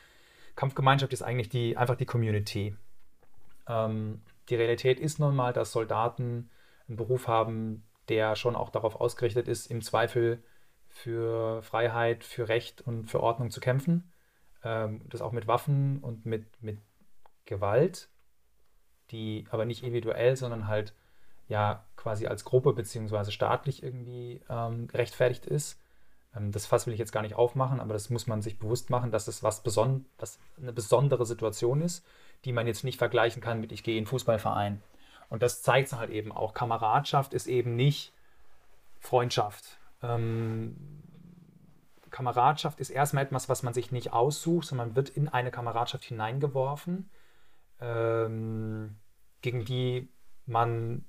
Kampfgemeinschaft 0.56 1.14
ist 1.14 1.22
eigentlich 1.22 1.50
die, 1.50 1.78
einfach 1.78 1.96
die 1.96 2.06
Community. 2.06 2.76
Ähm, 3.68 4.22
die 4.50 4.56
Realität 4.56 5.00
ist 5.00 5.20
nun 5.20 5.36
mal, 5.36 5.54
dass 5.54 5.72
Soldaten 5.72 6.50
einen 6.88 6.98
Beruf 6.98 7.28
haben, 7.28 7.84
der 8.10 8.36
schon 8.36 8.56
auch 8.56 8.70
darauf 8.70 9.00
ausgerichtet 9.00 9.48
ist, 9.48 9.68
im 9.68 9.82
Zweifel 9.82 10.44
für 10.88 11.62
Freiheit, 11.64 12.24
für 12.24 12.50
Recht 12.50 12.82
und 12.82 13.10
für 13.10 13.22
Ordnung 13.22 13.52
zu 13.52 13.60
kämpfen. 13.60 14.12
Ähm, 14.64 15.02
das 15.10 15.22
auch 15.22 15.32
mit 15.32 15.48
Waffen 15.48 16.00
und 16.00 16.26
mit, 16.26 16.46
mit 16.62 16.80
Gewalt, 17.46 18.10
die 19.12 19.46
aber 19.50 19.66
nicht 19.66 19.84
individuell, 19.84 20.36
sondern 20.36 20.68
halt 20.68 20.94
ja 21.48 21.86
quasi 21.96 22.28
als 22.28 22.46
Gruppe 22.46 22.74
beziehungsweise 22.74 23.32
staatlich 23.32 23.84
irgendwie 23.84 24.42
ähm, 24.50 24.88
gerechtfertigt 24.88 25.46
ist. 25.46 25.80
Ähm, 26.36 26.52
das 26.52 26.66
Fass 26.66 26.88
will 26.88 26.94
ich 26.94 27.00
jetzt 27.00 27.12
gar 27.12 27.22
nicht 27.22 27.36
aufmachen, 27.36 27.80
aber 27.80 27.94
das 27.94 28.10
muss 28.10 28.28
man 28.28 28.42
sich 28.42 28.60
bewusst 28.60 28.90
machen, 28.90 29.12
dass 29.12 29.28
es 29.28 29.44
was, 29.44 29.64
beson 29.64 30.06
was 30.18 30.40
eine 30.58 30.74
besondere 30.74 31.26
Situation 31.26 31.82
ist 31.82 32.06
die 32.46 32.54
man 32.54 32.68
jetzt 32.68 32.84
nicht 32.84 32.98
vergleichen 32.98 33.42
kann 33.42 33.60
mit 33.60 33.72
ich 33.72 33.84
gehe 33.84 33.98
in 33.98 34.06
Fußballverein. 34.06 34.82
Und 35.32 35.42
das 35.42 35.64
zeigt 35.64 35.88
es 35.88 35.94
halt 35.94 36.12
eben 36.12 36.32
auch. 36.32 36.54
Kameradschaft 36.54 37.34
ist 37.34 37.48
eben 37.48 37.76
nicht 37.76 38.14
Freundschaft 39.00 39.80
Ähm, 40.04 40.76
Kameradschaft 42.12 42.80
ist 42.82 42.90
erstmal 42.90 43.24
etwas, 43.24 43.48
was 43.48 43.64
man 43.64 43.74
sich 43.74 43.92
nicht 43.92 44.12
aussucht, 44.12 44.68
sondern 44.68 44.90
man 44.90 44.96
wird 44.96 45.10
in 45.10 45.30
eine 45.30 45.50
Kameradschaft 45.50 46.04
hineingeworfen, 46.04 47.10
ähm, 47.80 48.98
gegen 49.42 49.64
die 49.64 50.10
man 50.46 51.06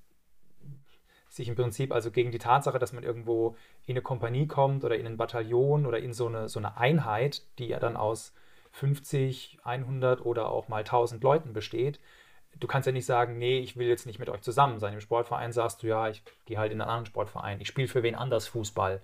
sich 1.28 1.48
im 1.48 1.56
Prinzip 1.56 1.92
also 1.92 2.10
gegen 2.12 2.30
die 2.30 2.38
Tatsache, 2.38 2.78
dass 2.78 2.92
man 2.92 3.02
irgendwo 3.02 3.56
in 3.86 3.94
eine 3.94 4.02
Kompanie 4.02 4.46
kommt 4.46 4.84
oder 4.84 4.96
in 4.96 5.06
ein 5.06 5.16
Bataillon 5.16 5.84
oder 5.86 5.98
in 5.98 6.12
so 6.12 6.28
eine, 6.28 6.48
so 6.48 6.60
eine 6.60 6.76
Einheit, 6.76 7.42
die 7.58 7.66
ja 7.66 7.80
dann 7.80 7.96
aus 7.96 8.32
50, 8.70 9.58
100 9.64 10.24
oder 10.24 10.50
auch 10.50 10.68
mal 10.68 10.80
1000 10.80 11.22
Leuten 11.24 11.52
besteht. 11.52 11.98
Du 12.58 12.66
kannst 12.66 12.86
ja 12.86 12.92
nicht 12.92 13.06
sagen, 13.06 13.38
nee, 13.38 13.58
ich 13.58 13.76
will 13.76 13.88
jetzt 13.88 14.06
nicht 14.06 14.18
mit 14.18 14.28
euch 14.28 14.42
zusammen 14.42 14.78
sein. 14.78 14.94
Im 14.94 15.00
Sportverein 15.00 15.52
sagst 15.52 15.82
du, 15.82 15.88
ja, 15.88 16.08
ich 16.08 16.22
gehe 16.44 16.58
halt 16.58 16.72
in 16.72 16.80
einen 16.80 16.88
anderen 16.88 17.06
Sportverein. 17.06 17.60
Ich 17.60 17.68
spiele 17.68 17.88
für 17.88 18.02
wen 18.02 18.14
anders 18.14 18.46
Fußball. 18.48 19.02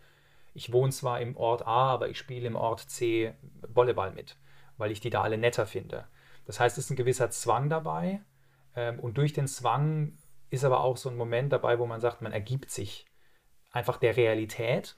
Ich 0.55 0.73
wohne 0.73 0.93
zwar 0.93 1.21
im 1.21 1.37
Ort 1.37 1.67
A, 1.67 1.91
aber 1.91 2.09
ich 2.09 2.19
spiele 2.19 2.47
im 2.47 2.57
Ort 2.57 2.81
C 2.81 3.35
Volleyball 3.63 4.13
mit, 4.13 4.37
weil 4.77 4.91
ich 4.91 5.01
die 5.01 5.11
da 5.11 5.23
alle 5.23 5.39
netter 5.39 5.67
finde. 5.67 6.07
Das 6.47 6.61
heißt, 6.61 6.79
es 6.79 6.85
ist 6.85 6.91
ein 6.91 6.97
gewisser 6.97 7.31
Zwang 7.31 7.69
dabei. 7.69 8.21
Ähm, 8.77 9.01
und 9.01 9.19
durch 9.19 9.33
den 9.33 9.49
Zwang 9.49 10.19
ist 10.51 10.65
aber 10.65 10.81
auch 10.81 10.97
so 10.97 11.09
ein 11.09 11.17
Moment 11.17 11.53
dabei, 11.53 11.79
wo 11.79 11.87
man 11.87 12.01
sagt, 12.01 12.23
man 12.23 12.33
ergibt 12.33 12.71
sich 12.71 13.07
einfach 13.73 13.99
der 13.99 14.17
Realität 14.17 14.97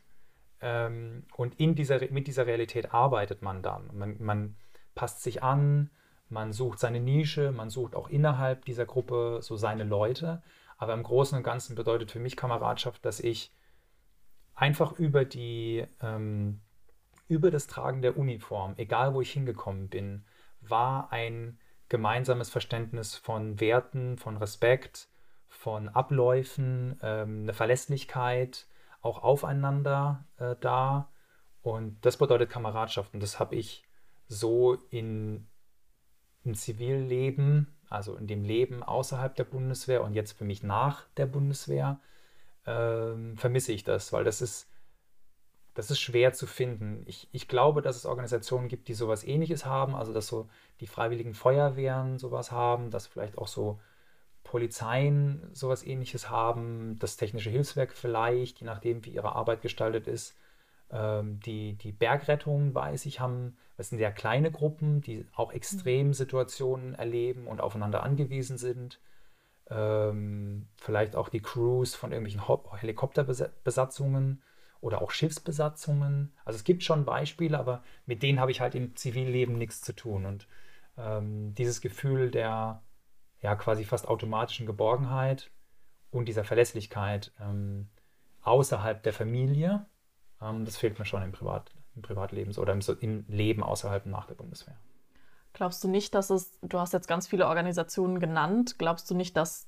ähm, 0.61 1.25
und 1.37 1.59
in 1.59 1.75
dieser, 1.75 2.01
mit 2.11 2.27
dieser 2.27 2.47
Realität 2.47 2.93
arbeitet 2.93 3.43
man 3.43 3.63
dann. 3.63 3.91
Man, 3.93 4.17
man 4.21 4.57
passt 4.95 5.23
sich 5.23 5.43
an, 5.43 5.91
man 6.31 6.53
sucht 6.53 6.79
seine 6.79 7.01
Nische, 7.01 7.53
man 7.53 7.71
sucht 7.71 7.95
auch 7.95 8.09
innerhalb 8.09 8.64
dieser 8.64 8.87
Gruppe 8.87 9.40
so 9.43 9.57
seine 9.57 9.85
Leute. 9.85 10.43
Aber 10.79 10.95
im 10.95 11.03
Großen 11.03 11.37
und 11.37 11.45
Ganzen 11.45 11.75
bedeutet 11.75 12.11
für 12.11 12.21
mich 12.21 12.37
Kameradschaft, 12.37 13.05
dass 13.05 13.21
ich 13.21 13.53
einfach 14.55 14.93
über 14.93 15.25
die 15.25 15.85
ähm, 16.01 16.61
über 17.29 17.51
das 17.51 17.69
Tragen 17.69 18.03
der 18.03 18.16
Uniform, 18.16 18.75
egal 18.77 19.14
wo 19.14 19.21
ich 19.21 19.31
hingekommen 19.31 19.88
bin, 19.88 20.25
war 20.61 21.12
ein 21.12 21.59
gemeinsames 21.88 22.51
Verständnis 22.51 23.16
von 23.16 23.61
Werten, 23.61 24.19
von 24.19 24.37
Respekt, 24.37 25.09
von 25.49 25.88
Abläufen, 25.88 26.99
ähm, 27.03 27.43
eine 27.43 27.53
Verlässlichkeit, 27.53 28.66
auch 29.01 29.23
aufeinander 29.23 30.25
äh, 30.38 30.57
da. 30.61 31.09
Und 31.62 32.05
das 32.05 32.16
bedeutet 32.16 32.51
Kameradschaft. 32.51 33.14
Und 33.14 33.23
das 33.23 33.38
habe 33.38 33.57
ich 33.57 33.85
so 34.29 34.75
in, 34.90 35.47
im 36.44 36.55
Zivilleben, 36.55 37.66
also 37.88 38.16
in 38.16 38.26
dem 38.26 38.44
Leben 38.44 38.83
außerhalb 38.83 39.35
der 39.35 39.44
Bundeswehr 39.44 40.03
und 40.03 40.14
jetzt 40.14 40.33
für 40.33 40.44
mich 40.44 40.62
nach 40.62 41.07
der 41.16 41.26
Bundeswehr, 41.26 42.00
ähm, 42.66 43.37
vermisse 43.37 43.72
ich 43.72 43.85
das, 43.85 44.12
weil 44.12 44.24
das 44.24 44.40
ist, 44.40 44.68
das 45.74 45.90
ist 45.90 46.00
schwer 46.00 46.33
zu 46.33 46.46
finden. 46.46 47.03
Ich, 47.07 47.29
ich 47.33 47.48
glaube, 47.48 47.83
dass 47.83 47.96
es 47.96 48.07
Organisationen 48.07 48.68
gibt, 48.68 48.88
die 48.88 48.94
sowas 48.94 49.24
ähnliches 49.24 49.64
haben, 49.64 49.94
also 49.94 50.12
dass 50.12 50.26
so 50.26 50.48
die 50.81 50.87
freiwilligen 50.87 51.35
Feuerwehren 51.35 52.18
sowas 52.18 52.50
haben, 52.53 52.90
dass 52.90 53.07
vielleicht 53.07 53.38
auch 53.38 53.48
so 53.48 53.81
Polizeien 54.42 55.48
sowas 55.53 55.85
ähnliches 55.85 56.31
haben, 56.31 56.98
das 56.98 57.16
Technische 57.16 57.50
Hilfswerk 57.50 57.92
vielleicht, 57.92 58.61
je 58.61 58.66
nachdem, 58.66 59.05
wie 59.05 59.11
ihre 59.11 59.35
Arbeit 59.35 59.62
gestaltet 59.62 60.09
ist. 60.09 60.37
Ähm, 60.92 61.40
die, 61.40 61.74
die 61.74 61.92
Bergrettung, 61.92 62.74
weiß 62.74 63.07
ich, 63.07 63.20
haben, 63.20 63.57
das 63.76 63.90
sind 63.90 63.98
sehr 63.98 64.12
kleine 64.12 64.50
Gruppen, 64.50 65.00
die 65.00 65.26
auch 65.35 65.53
Extremsituationen 65.53 66.94
erleben 66.94 67.46
und 67.46 67.61
aufeinander 67.61 68.03
angewiesen 68.03 68.59
sind. 68.59 69.00
Ähm, 69.68 70.66
vielleicht 70.76 71.14
auch 71.14 71.29
die 71.29 71.42
Crews 71.42 71.94
von 71.94 72.12
irgendwelchen 72.12 72.76
Helikopterbesatzungen 72.81 74.42
oder 74.81 75.00
auch 75.00 75.11
Schiffsbesatzungen. 75.11 76.33
Also 76.44 76.57
es 76.57 76.64
gibt 76.64 76.83
schon 76.83 77.05
Beispiele, 77.05 77.59
aber 77.59 77.83
mit 78.07 78.22
denen 78.22 78.40
habe 78.40 78.50
ich 78.50 78.61
halt 78.61 78.74
im 78.74 78.96
Zivilleben 78.96 79.57
nichts 79.59 79.81
zu 79.83 79.94
tun. 79.94 80.26
Und 80.26 80.48
ähm, 80.96 81.55
dieses 81.55 81.81
Gefühl 81.81 82.31
der 82.31 82.83
ja 83.40 83.55
quasi 83.55 83.85
fast 83.85 84.09
automatischen 84.09 84.66
Geborgenheit 84.66 85.50
und 86.11 86.26
dieser 86.26 86.44
Verlässlichkeit 86.44 87.33
ähm, 87.40 87.88
außerhalb 88.42 89.03
der 89.03 89.12
Familie, 89.12 89.87
ähm, 90.42 90.64
das 90.64 90.76
fehlt 90.76 90.98
mir 90.98 91.05
schon 91.05 91.22
im, 91.22 91.33
Privat, 91.33 91.70
im 91.96 92.03
Privatleben 92.03 92.57
oder 92.57 92.72
im, 92.72 92.81
im 93.00 93.24
Leben 93.29 93.62
außerhalb 93.62 94.07
nach 94.07 94.26
der 94.26 94.35
Bundeswehr. 94.35 94.76
Glaubst 95.53 95.83
du 95.83 95.88
nicht, 95.88 96.14
dass 96.14 96.31
es, 96.31 96.59
du 96.62 96.79
hast 96.79 96.92
jetzt 96.92 97.09
ganz 97.09 97.26
viele 97.26 97.46
Organisationen 97.46 98.20
genannt, 98.20 98.79
glaubst 98.79 99.11
du 99.11 99.14
nicht, 99.14 99.37
dass 99.37 99.66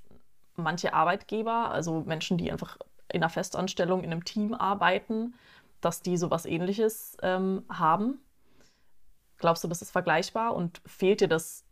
manche 0.55 0.95
Arbeitgeber, 0.95 1.71
also 1.71 2.01
Menschen, 2.01 2.39
die 2.39 2.53
einfach 2.53 2.79
in 3.11 3.23
einer 3.23 3.31
Festanstellung 3.31 4.05
in 4.05 4.13
einem 4.13 4.25
Team 4.25 4.55
arbeiten, 4.55 5.35
dass 5.81 6.03
die 6.03 6.17
sowas 6.17 6.47
ähnliches 6.47 7.17
ähm, 7.23 7.65
haben? 7.69 8.21
Glaubst 9.39 9.65
du, 9.65 9.69
das 9.69 9.83
ist 9.83 9.91
vergleichbar 9.91 10.55
und 10.55 10.81
fehlt 10.87 11.21
dir 11.21 11.29
das 11.29 11.65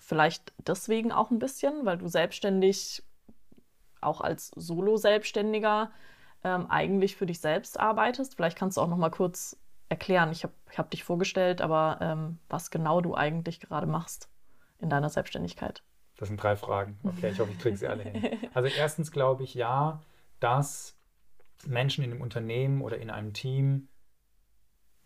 Vielleicht 0.00 0.54
deswegen 0.56 1.12
auch 1.12 1.30
ein 1.30 1.38
bisschen, 1.38 1.84
weil 1.84 1.98
du 1.98 2.08
selbstständig, 2.08 3.02
auch 4.00 4.22
als 4.22 4.50
Solo-Selbstständiger, 4.56 5.90
ähm, 6.44 6.66
eigentlich 6.70 7.16
für 7.16 7.26
dich 7.26 7.40
selbst 7.40 7.78
arbeitest. 7.78 8.36
Vielleicht 8.36 8.56
kannst 8.56 8.76
du 8.76 8.80
auch 8.80 8.88
noch 8.88 8.96
mal 8.96 9.10
kurz 9.10 9.58
erklären. 9.88 10.30
Ich 10.32 10.44
habe 10.44 10.54
hab 10.76 10.90
dich 10.90 11.04
vorgestellt, 11.04 11.60
aber 11.60 11.98
ähm, 12.00 12.38
was 12.48 12.70
genau 12.70 13.00
du 13.00 13.14
eigentlich 13.14 13.60
gerade 13.60 13.86
machst 13.86 14.28
in 14.78 14.88
deiner 14.88 15.08
Selbstständigkeit. 15.08 15.82
Das 16.16 16.28
sind 16.28 16.42
drei 16.42 16.56
Fragen. 16.56 16.98
Okay, 17.02 17.30
ich 17.30 17.40
hoffe, 17.40 17.52
ich 17.52 17.58
kriege 17.58 17.76
sie 17.76 17.88
alle 17.88 18.02
hin. 18.02 18.38
Also 18.54 18.68
erstens 18.68 19.10
glaube 19.10 19.42
ich 19.42 19.54
ja, 19.54 20.02
dass 20.38 20.96
Menschen 21.66 22.04
in 22.04 22.12
einem 22.12 22.20
Unternehmen 22.20 22.82
oder 22.82 22.98
in 22.98 23.10
einem 23.10 23.32
Team 23.32 23.88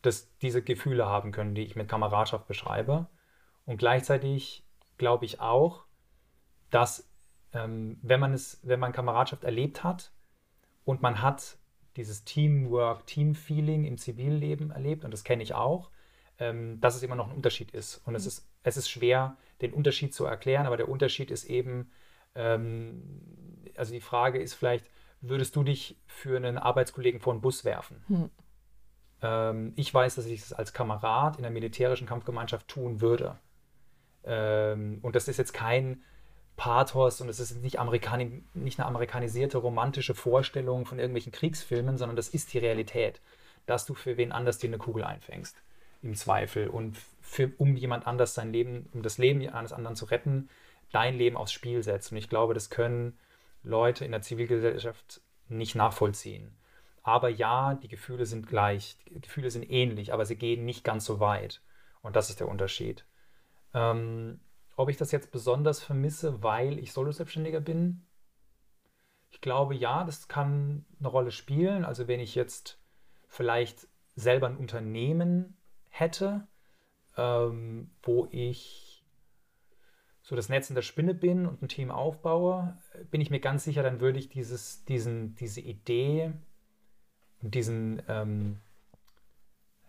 dass 0.05 0.37
diese 0.39 0.63
Gefühle 0.63 1.07
haben 1.07 1.33
können, 1.33 1.55
die 1.55 1.63
ich 1.63 1.77
mit 1.77 1.89
Kameradschaft 1.89 2.47
beschreibe. 2.47 3.07
Und 3.65 3.79
gleichzeitig 3.79 4.67
glaube 4.99 5.25
ich 5.25 5.41
auch, 5.41 5.87
dass 6.71 7.11
ähm, 7.53 7.99
wenn 8.03 8.21
man 8.21 8.35
es, 8.35 8.61
wenn 8.63 8.81
man 8.81 8.93
Kameradschaft 8.93 9.45
erlebt 9.45 9.83
hat 9.83 10.13
und 10.85 11.03
man 11.03 11.23
hat 11.23 11.57
dieses 11.97 12.25
Teamwork, 12.25 13.07
Teamfeeling 13.07 13.85
im 13.85 13.99
Zivilleben 13.99 14.71
erlebt, 14.71 15.05
und 15.05 15.11
das 15.11 15.25
kenne 15.25 15.43
ich 15.43 15.55
auch, 15.55 15.91
ähm, 16.39 16.81
dass 16.81 16.97
es 16.97 17.03
immer 17.03 17.15
noch 17.15 17.29
ein 17.29 17.37
Unterschied 17.37 17.71
ist. 17.71 17.99
Und 18.05 18.13
mhm. 18.13 18.17
es, 18.17 18.27
ist, 18.27 18.49
es 18.63 18.77
ist 18.77 18.91
schwer, 18.91 19.37
den 19.61 19.73
Unterschied 19.73 20.13
zu 20.13 20.25
erklären, 20.25 20.67
aber 20.67 20.77
der 20.77 20.89
Unterschied 20.89 21.31
ist 21.31 21.45
eben, 21.45 21.91
ähm, 22.35 23.21
also 23.77 23.93
die 23.93 24.01
Frage 24.01 24.41
ist 24.41 24.55
vielleicht, 24.55 24.87
würdest 25.21 25.57
du 25.57 25.63
dich 25.63 25.97
für 26.07 26.37
einen 26.37 26.59
Arbeitskollegen 26.59 27.21
vor 27.21 27.33
einen 27.33 27.43
Bus 27.43 27.65
werfen? 27.65 28.03
Mhm. 28.09 28.31
Ähm, 29.23 29.73
ich 29.77 29.93
weiß, 29.93 30.17
dass 30.17 30.27
ich 30.27 30.41
es 30.41 30.53
als 30.53 30.73
Kamerad 30.73 31.37
in 31.37 31.43
der 31.43 31.51
militärischen 31.51 32.07
Kampfgemeinschaft 32.07 32.69
tun 32.69 33.01
würde. 33.01 33.39
Ähm, 34.25 34.99
und 35.03 35.17
das 35.17 35.29
ist 35.29 35.39
jetzt 35.39 35.55
kein 35.55 36.03
Pathos 36.57 37.21
und 37.21 37.29
es 37.29 37.41
ist 37.41 37.63
nicht, 37.63 37.79
Amerikani 37.79 38.43
nicht 38.55 38.79
eine 38.79 38.87
amerikanisierte 38.87 39.59
romantische 39.59 40.15
Vorstellung 40.15 40.87
von 40.87 40.99
irgendwelchen 40.99 41.33
Kriegsfilmen, 41.33 41.99
sondern 41.99 42.17
das 42.17 42.29
ist 42.29 42.53
die 42.53 42.59
Realität, 42.59 43.21
dass 43.67 43.87
du 43.87 43.95
für 43.95 44.17
wen 44.17 44.33
anders 44.33 44.59
dir 44.59 44.69
eine 44.69 44.79
Kugel 44.79 45.05
einfängst, 45.05 45.57
im 46.03 46.15
Zweifel. 46.15 46.69
Und 46.69 46.97
für, 47.23 47.51
um 47.59 47.77
jemand 47.77 48.07
anders 48.07 48.35
sein 48.35 48.53
Leben, 48.53 48.89
um 48.93 49.03
das 49.03 49.19
Leben 49.19 49.49
eines 49.49 49.73
anderen 49.73 49.97
zu 49.97 50.05
retten, 50.05 50.49
dein 50.93 51.17
Leben 51.17 51.37
aufs 51.37 51.53
Spiel 51.53 51.83
setzt. 51.83 52.13
Und 52.13 52.19
ich 52.19 52.29
glaube, 52.29 52.55
das 52.55 52.71
können 52.71 53.19
Leute 53.65 54.05
in 54.05 54.13
der 54.13 54.23
Zivilgesellschaft 54.23 55.21
nicht 55.49 55.75
nachvollziehen. 55.75 56.55
Aber 57.03 57.29
ja, 57.29 57.75
die 57.75 57.89
Gefühle 57.89 58.27
sind 58.27 58.47
gleich, 58.47 58.97
die 59.11 59.21
Gefühle 59.21 59.51
sind 59.51 59.69
ähnlich, 59.69 60.13
aber 60.13 60.25
sie 60.25 60.37
gehen 60.37 60.65
nicht 60.65 60.85
ganz 60.85 61.05
so 61.05 61.21
weit. 61.21 61.61
Und 62.01 62.17
das 62.17 62.31
ist 62.31 62.41
der 62.41 62.49
Unterschied. 62.49 63.05
Ähm, 63.75 64.41
ob 64.77 64.89
ich 64.89 64.97
das 64.97 65.13
jetzt 65.13 65.31
besonders 65.31 65.83
vermisse, 65.83 66.43
weil 66.43 66.79
ich 66.79 66.93
Solo-Selbstständiger 66.93 67.61
bin? 67.61 68.07
Ich 69.31 69.41
glaube, 69.41 69.75
ja, 69.75 70.05
das 70.05 70.29
kann 70.29 70.85
eine 70.99 71.09
Rolle 71.09 71.31
spielen. 71.31 71.85
Also 71.85 72.09
wenn 72.09 72.21
ich 72.21 72.35
jetzt 72.35 72.79
vielleicht 73.29 73.89
selber 74.15 74.47
ein 74.47 74.57
Unternehmen 74.57 75.57
hätte, 75.89 76.47
ähm, 77.17 77.91
wo 78.03 78.29
ich 78.31 79.05
so 80.23 80.37
das 80.37 80.49
Netz 80.49 80.71
in 80.71 80.75
der 80.75 80.83
Spinne 80.83 81.15
bin 81.15 81.47
und 81.47 81.63
ein 81.63 81.69
Team 81.69 81.91
aufbaue, 81.91 82.79
bin 83.11 83.21
ich 83.21 83.31
mir 83.31 83.41
ganz 83.41 83.65
sicher, 83.65 83.83
dann 83.83 84.01
würde 84.01 84.19
ich 84.19 84.31
dieses, 84.31 84.85
diesen, 84.85 85.35
diese 85.35 85.61
Idee 85.61 86.33
und 87.43 87.55
diesen, 87.55 88.03
ähm, 88.09 88.59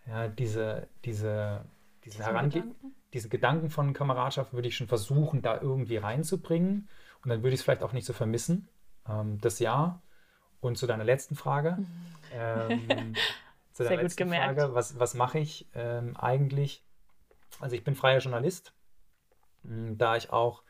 ja, 0.06 0.28
diese, 0.28 0.88
diese, 1.04 1.64
diesen 2.04 2.22
Herangehen, 2.22 2.74
diese 3.16 3.30
Gedanken 3.30 3.70
von 3.70 3.94
Kameradschaft 3.94 4.52
würde 4.52 4.68
ich 4.68 4.76
schon 4.76 4.88
versuchen, 4.88 5.40
da 5.40 5.58
irgendwie 5.58 5.96
reinzubringen. 5.96 6.88
Und 7.24 7.30
dann 7.30 7.42
würde 7.42 7.54
ich 7.54 7.60
es 7.60 7.64
vielleicht 7.64 7.82
auch 7.82 7.94
nicht 7.94 8.04
so 8.04 8.12
vermissen, 8.12 8.68
ähm, 9.08 9.38
das 9.40 9.58
Jahr. 9.58 10.02
Und 10.60 10.76
zu 10.76 10.86
deiner 10.86 11.04
letzten 11.04 11.34
Frage. 11.34 11.78
Ähm, 12.30 13.14
zu 13.72 13.84
deiner 13.84 13.96
Sehr 13.96 14.02
letzten 14.02 14.24
gut 14.24 14.32
gemerkt. 14.32 14.58
Frage, 14.58 14.74
was, 14.74 14.98
was 14.98 15.14
mache 15.14 15.38
ich 15.38 15.66
ähm, 15.74 16.14
eigentlich? 16.16 16.84
Also 17.58 17.74
ich 17.74 17.84
bin 17.84 17.94
freier 17.94 18.18
Journalist, 18.18 18.74
hm, 19.62 19.96
da 19.96 20.16
ich 20.16 20.30
auch 20.30 20.62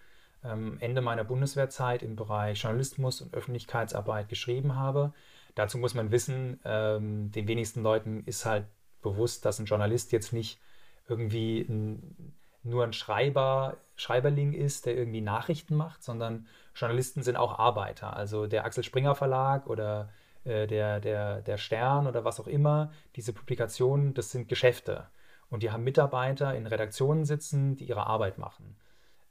ähm, 0.44 0.76
Ende 0.78 1.00
meiner 1.00 1.24
Bundeswehrzeit 1.24 2.04
im 2.04 2.14
Bereich 2.14 2.62
Journalismus 2.62 3.22
und 3.22 3.34
Öffentlichkeitsarbeit 3.34 4.28
geschrieben 4.28 4.76
habe. 4.76 5.12
Dazu 5.56 5.78
muss 5.78 5.94
man 5.94 6.12
wissen, 6.12 6.60
ähm, 6.64 7.32
den 7.32 7.48
wenigsten 7.48 7.82
Leuten 7.82 8.22
ist 8.24 8.46
halt 8.46 8.66
bewusst, 9.02 9.44
dass 9.44 9.58
ein 9.58 9.66
Journalist 9.66 10.12
jetzt 10.12 10.32
nicht 10.32 10.60
irgendwie 11.08 11.60
ein, 11.60 12.34
nur 12.62 12.84
ein 12.84 12.92
Schreiber, 12.92 13.76
Schreiberling 13.96 14.52
ist, 14.52 14.86
der 14.86 14.96
irgendwie 14.96 15.20
Nachrichten 15.20 15.74
macht, 15.76 16.02
sondern 16.02 16.46
Journalisten 16.74 17.22
sind 17.22 17.36
auch 17.36 17.58
Arbeiter. 17.58 18.16
Also 18.16 18.46
der 18.46 18.64
Axel 18.64 18.84
Springer 18.84 19.14
Verlag 19.14 19.66
oder 19.66 20.10
äh, 20.44 20.66
der, 20.66 21.00
der, 21.00 21.42
der 21.42 21.58
Stern 21.58 22.06
oder 22.06 22.24
was 22.24 22.40
auch 22.40 22.46
immer, 22.46 22.92
diese 23.16 23.32
Publikationen, 23.32 24.14
das 24.14 24.30
sind 24.30 24.48
Geschäfte. 24.48 25.08
Und 25.48 25.62
die 25.62 25.70
haben 25.70 25.84
Mitarbeiter 25.84 26.54
in 26.54 26.66
Redaktionen 26.66 27.24
sitzen, 27.24 27.76
die 27.76 27.84
ihre 27.84 28.06
Arbeit 28.06 28.38
machen. 28.38 28.76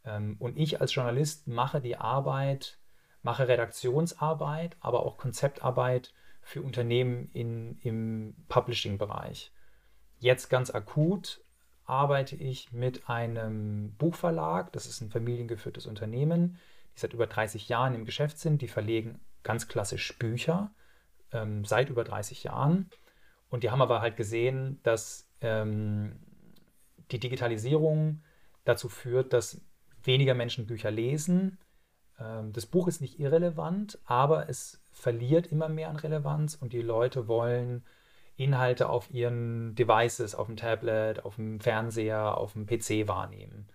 Ähm, 0.05 0.37
und 0.39 0.57
ich 0.57 0.81
als 0.81 0.95
Journalist 0.95 1.47
mache 1.47 1.81
die 1.81 1.97
Arbeit, 1.97 2.77
mache 3.21 3.47
Redaktionsarbeit, 3.47 4.77
aber 4.79 5.05
auch 5.05 5.17
Konzeptarbeit 5.17 6.13
für 6.41 6.61
Unternehmen 6.61 7.29
in, 7.33 7.79
im 7.81 8.35
Publishing-Bereich. 8.47 9.51
Jetzt 10.19 10.49
ganz 10.49 10.69
akut 10.69 11.41
arbeite 11.85 12.35
ich 12.35 12.71
mit 12.71 13.09
einem 13.09 13.93
Buchverlag, 13.97 14.71
das 14.73 14.85
ist 14.85 15.01
ein 15.01 15.11
familiengeführtes 15.11 15.85
Unternehmen, 15.85 16.57
die 16.95 16.99
seit 16.99 17.13
über 17.13 17.27
30 17.27 17.69
Jahren 17.69 17.95
im 17.95 18.05
Geschäft 18.05 18.39
sind, 18.39 18.61
die 18.61 18.67
verlegen 18.67 19.19
ganz 19.43 19.67
klassisch 19.67 20.17
Bücher 20.17 20.71
ähm, 21.31 21.65
seit 21.65 21.89
über 21.89 22.03
30 22.03 22.43
Jahren. 22.43 22.89
Und 23.49 23.63
die 23.63 23.69
haben 23.69 23.81
aber 23.81 24.01
halt 24.01 24.17
gesehen, 24.17 24.79
dass 24.83 25.29
ähm, 25.41 26.19
die 27.11 27.19
Digitalisierung 27.19 28.23
dazu 28.63 28.89
führt, 28.89 29.33
dass 29.33 29.61
weniger 30.03 30.33
Menschen 30.33 30.65
Bücher 30.65 30.91
lesen. 30.91 31.59
Ähm, 32.19 32.51
das 32.53 32.65
Buch 32.65 32.87
ist 32.87 33.01
nicht 33.01 33.19
irrelevant, 33.19 33.99
aber 34.05 34.49
es 34.49 34.81
verliert 34.91 35.47
immer 35.47 35.69
mehr 35.69 35.89
an 35.89 35.97
Relevanz 35.97 36.55
und 36.55 36.73
die 36.73 36.81
Leute 36.81 37.27
wollen 37.27 37.83
Inhalte 38.37 38.89
auf 38.89 39.11
ihren 39.11 39.75
Devices, 39.75 40.35
auf 40.35 40.47
dem 40.47 40.57
Tablet, 40.57 41.23
auf 41.23 41.35
dem 41.35 41.59
Fernseher, 41.59 42.37
auf 42.37 42.53
dem 42.53 42.65
PC 42.65 43.07
wahrnehmen. 43.07 43.67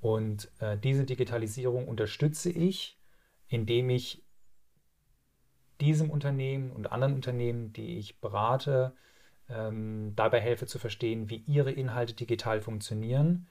Und 0.00 0.50
äh, 0.60 0.78
diese 0.78 1.04
Digitalisierung 1.04 1.88
unterstütze 1.88 2.50
ich, 2.50 2.98
indem 3.48 3.90
ich 3.90 4.24
diesem 5.80 6.10
Unternehmen 6.10 6.72
und 6.72 6.90
anderen 6.90 7.14
Unternehmen, 7.14 7.72
die 7.72 7.98
ich 7.98 8.20
berate, 8.20 8.94
ähm, 9.48 10.12
dabei 10.16 10.40
helfe 10.40 10.66
zu 10.66 10.78
verstehen, 10.78 11.30
wie 11.30 11.42
ihre 11.46 11.72
Inhalte 11.72 12.14
digital 12.14 12.60
funktionieren 12.60 13.48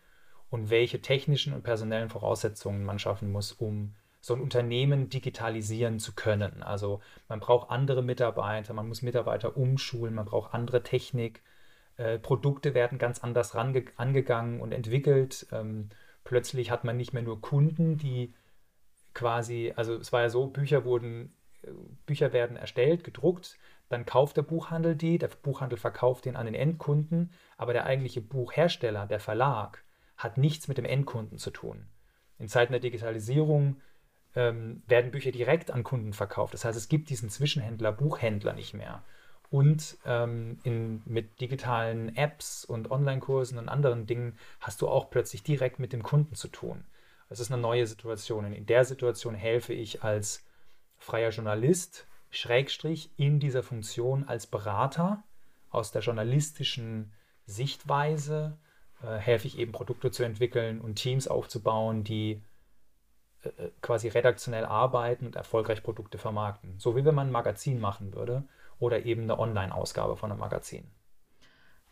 und 0.49 0.69
welche 0.69 1.01
technischen 1.01 1.53
und 1.53 1.63
personellen 1.63 2.09
Voraussetzungen 2.09 2.83
man 2.83 2.99
schaffen 2.99 3.31
muss, 3.31 3.51
um 3.51 3.95
so 4.27 4.33
ein 4.33 4.41
Unternehmen 4.41 5.07
digitalisieren 5.07 5.99
zu 5.99 6.13
können. 6.13 6.61
Also 6.61 6.99
man 7.29 7.39
braucht 7.39 7.71
andere 7.71 8.03
Mitarbeiter, 8.03 8.73
man 8.73 8.89
muss 8.89 9.01
Mitarbeiter 9.01 9.55
umschulen, 9.55 10.13
man 10.13 10.25
braucht 10.25 10.53
andere 10.53 10.83
Technik. 10.83 11.41
Äh, 11.95 12.19
Produkte 12.19 12.73
werden 12.73 12.97
ganz 12.97 13.23
anders 13.23 13.55
angegangen 13.55 14.59
und 14.59 14.73
entwickelt. 14.73 15.47
Ähm, 15.53 15.87
plötzlich 16.25 16.71
hat 16.71 16.83
man 16.83 16.97
nicht 16.97 17.13
mehr 17.13 17.23
nur 17.23 17.39
Kunden, 17.39 17.97
die 17.97 18.33
quasi, 19.13 19.71
also 19.77 19.95
es 19.95 20.11
war 20.11 20.23
ja 20.23 20.29
so, 20.29 20.47
Bücher 20.47 20.83
wurden, 20.83 21.33
äh, 21.61 21.69
Bücher 22.05 22.33
werden 22.33 22.57
erstellt, 22.57 23.05
gedruckt, 23.05 23.57
dann 23.87 24.05
kauft 24.05 24.35
der 24.35 24.41
Buchhandel 24.41 24.97
die, 24.97 25.19
der 25.19 25.29
Buchhandel 25.29 25.79
verkauft 25.79 26.25
den 26.25 26.35
an 26.35 26.47
den 26.47 26.55
Endkunden, 26.55 27.31
aber 27.55 27.71
der 27.71 27.85
eigentliche 27.85 28.19
Buchhersteller, 28.19 29.07
der 29.07 29.21
Verlag, 29.21 29.85
hat 30.17 30.37
nichts 30.37 30.67
mit 30.67 30.77
dem 30.77 30.83
Endkunden 30.83 31.37
zu 31.37 31.49
tun. 31.49 31.87
In 32.39 32.49
Zeiten 32.49 32.73
der 32.73 32.81
Digitalisierung 32.81 33.77
ähm, 34.37 34.83
werden 34.87 35.09
Bücher 35.09 35.31
direkt 35.31 35.71
an 35.71 35.83
Kunden 35.83 36.13
verkauft. 36.13 36.53
Das 36.53 36.63
heißt, 36.63 36.77
es 36.77 36.89
gibt 36.89 37.09
diesen 37.09 37.29
Zwischenhändler, 37.29 37.91
Buchhändler 37.91 38.53
nicht 38.53 38.75
mehr. 38.75 39.01
Und 39.49 39.97
ähm, 40.05 40.59
in, 40.63 41.01
mit 41.05 41.41
digitalen 41.41 42.15
Apps 42.15 42.63
und 42.63 42.91
Online-Kursen 42.91 43.57
und 43.57 43.67
anderen 43.67 44.05
Dingen 44.05 44.37
hast 44.59 44.81
du 44.81 44.87
auch 44.87 45.09
plötzlich 45.09 45.41
direkt 45.41 45.79
mit 45.79 45.91
dem 45.91 46.03
Kunden 46.03 46.35
zu 46.35 46.49
tun. 46.49 46.85
Das 47.29 47.39
ist 47.39 47.51
eine 47.51 47.59
neue 47.59 47.87
Situation. 47.87 48.45
Und 48.45 48.53
in 48.53 48.67
der 48.67 48.85
Situation 48.85 49.33
helfe 49.33 49.73
ich 49.73 50.03
als 50.03 50.45
freier 50.99 51.31
Journalist, 51.31 52.05
Schrägstrich, 52.29 53.09
in 53.17 53.39
dieser 53.39 53.63
Funktion 53.63 54.23
als 54.27 54.45
Berater 54.45 55.23
aus 55.71 55.91
der 55.91 56.03
journalistischen 56.03 57.11
Sichtweise, 57.47 58.57
äh, 59.01 59.15
helfe 59.15 59.47
ich 59.47 59.57
eben 59.57 59.71
Produkte 59.71 60.11
zu 60.11 60.23
entwickeln 60.23 60.79
und 60.79 60.95
Teams 60.95 61.27
aufzubauen, 61.27 62.03
die 62.03 62.41
quasi 63.81 64.07
redaktionell 64.07 64.65
arbeiten 64.65 65.25
und 65.25 65.35
erfolgreich 65.35 65.83
Produkte 65.83 66.17
vermarkten. 66.17 66.75
So 66.77 66.95
wie 66.95 67.05
wenn 67.05 67.15
man 67.15 67.27
ein 67.27 67.31
Magazin 67.31 67.79
machen 67.79 68.13
würde 68.13 68.43
oder 68.79 69.05
eben 69.05 69.23
eine 69.23 69.39
Online-Ausgabe 69.39 70.17
von 70.17 70.31
einem 70.31 70.39
Magazin. 70.39 70.89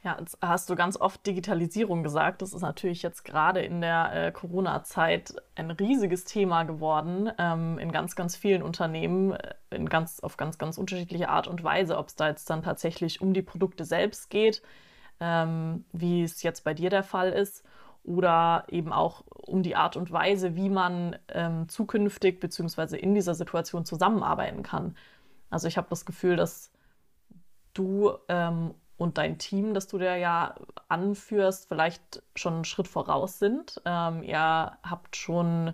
Ja, 0.06 0.18
jetzt 0.20 0.38
hast 0.39 0.70
du 0.70 0.76
ganz 0.76 0.98
oft 0.98 1.26
Digitalisierung 1.26 2.04
gesagt. 2.04 2.44
Das 2.44 2.54
ist 2.54 2.62
natürlich 2.62 3.02
jetzt 3.02 3.26
gerade 3.26 3.62
in 3.62 3.82
der 3.82 4.12
äh, 4.13 4.32
Corona-Zeit 4.32 5.34
ein 5.56 5.72
riesiges 5.72 6.26
Thema 6.26 6.62
geworden 6.62 7.32
ähm, 7.39 7.80
in 7.80 7.91
ganz, 7.91 8.15
ganz 8.15 8.36
vielen 8.36 8.62
Unternehmen 8.62 9.32
äh, 9.32 9.56
in 9.72 9.89
ganz, 9.89 10.20
auf 10.20 10.38
ganz, 10.38 10.60
ganz 10.60 10.78
unterschiedliche 10.78 11.30
Art 11.30 11.48
und 11.48 11.63
Weise. 11.63 11.98
Ob 11.98 12.10
es 12.10 12.15
da 12.15 12.28
jetzt 12.28 12.48
dann 12.52 12.62
tatsächlich 12.62 13.20
um 13.20 13.34
die 13.34 13.41
Produkte 13.41 13.84
selbst 13.84 14.30
geht, 14.30 14.62
ähm, 15.20 15.86
wie 15.91 16.22
es 16.22 16.44
jetzt 16.44 16.63
bei 16.63 16.76
dir 16.76 16.91
der 16.91 17.04
Fall 17.04 17.32
ist, 17.32 17.63
oder 18.06 18.65
eben 18.70 18.94
auch 18.94 19.24
um 19.28 19.63
die 19.63 19.76
Art 19.76 19.98
und 19.98 20.12
Weise, 20.12 20.56
wie 20.56 20.70
man 20.70 21.18
ähm, 21.30 21.68
zukünftig 21.70 22.39
bzw. 22.39 22.98
in 22.98 23.13
dieser 23.13 23.36
Situation 23.36 23.86
zusammenarbeiten 23.86 24.63
kann. 24.63 24.96
Also 25.50 25.68
ich 25.68 25.78
habe 25.78 25.88
das 25.89 26.06
Gefühl, 26.06 26.36
dass 26.36 26.72
du 27.74 28.13
ähm, 28.30 28.74
und 28.98 29.18
dein 29.18 29.38
Team, 29.38 29.74
das 29.74 29.88
du 29.88 29.98
da 29.98 30.15
ja 30.15 30.56
anführst, 30.88 31.68
vielleicht 31.68 32.24
schon 32.36 32.54
einen 32.54 32.65
Schritt 32.65 32.88
voraus 32.88 33.39
sind. 33.39 33.82
Ähm, 33.86 34.24
ihr 34.24 34.78
habt 34.84 35.15
schon 35.15 35.74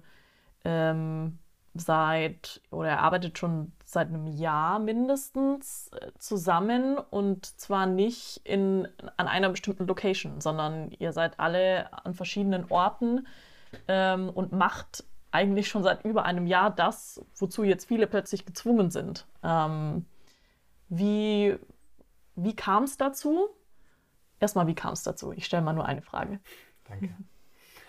ähm, 0.66 1.38
seit 1.74 2.62
oder 2.72 2.90
er 2.90 3.02
arbeitet 3.02 3.38
schon 3.38 3.72
seit 3.92 4.08
einem 4.08 4.28
Jahr 4.28 4.80
mindestens 4.80 5.90
äh, 5.94 6.12
zusammen 6.18 6.98
und 6.98 7.46
zwar 7.46 7.86
nicht 7.86 8.42
in, 8.44 8.88
an 9.18 9.28
einer 9.28 9.50
bestimmten 9.50 9.88
Location, 9.88 10.42
sondern 10.42 10.92
ihr 10.92 11.14
seid 11.14 11.40
alle 11.40 11.92
an 12.06 12.14
verschiedenen 12.14 12.66
Orten 12.70 13.28
ähm, 13.88 14.30
und 14.30 14.52
macht 14.52 15.04
eigentlich 15.32 15.68
schon 15.68 15.84
seit 15.84 16.04
über 16.04 16.26
einem 16.26 16.46
Jahr 16.46 16.72
das, 16.72 17.24
wozu 17.36 17.64
jetzt 17.64 17.88
viele 17.88 18.08
plötzlich 18.08 18.46
gezwungen 18.46 18.92
sind. 18.92 19.26
Ähm, 19.44 20.06
wie 20.90 21.58
wie 22.36 22.56
kam 22.56 22.84
es 22.84 22.98
dazu? 22.98 23.50
Erstmal, 24.40 24.68
wie 24.68 24.76
kam 24.76 24.94
es 24.94 25.04
dazu? 25.04 25.32
Ich 25.32 25.46
stelle 25.46 25.62
mal 25.62 25.74
nur 25.74 25.86
eine 25.86 26.02
Frage. 26.02 26.40
Danke. 26.86 27.16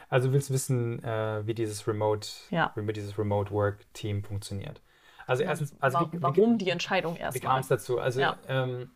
Also 0.08 0.28
du 0.28 0.34
willst 0.34 0.52
wissen, 0.52 1.02
äh, 1.02 1.46
wie 1.46 1.54
dieses 1.54 1.86
Remote, 1.88 2.28
ja. 2.50 2.72
wie 2.76 2.92
dieses 2.92 3.16
Remote 3.16 3.50
Work 3.50 3.86
Team 3.94 4.22
funktioniert. 4.22 4.82
Also 5.26 5.42
erstens, 5.42 5.74
also 5.80 5.98
warum, 5.98 6.12
wie, 6.12 6.22
warum 6.22 6.58
die 6.58 6.70
Entscheidung 6.70 7.16
erst? 7.16 7.36
Wie 7.36 7.40
kam 7.40 7.60
es 7.60 7.68
dazu? 7.68 7.98
Also 7.98 8.20
ja. 8.20 8.38
Ähm, 8.48 8.90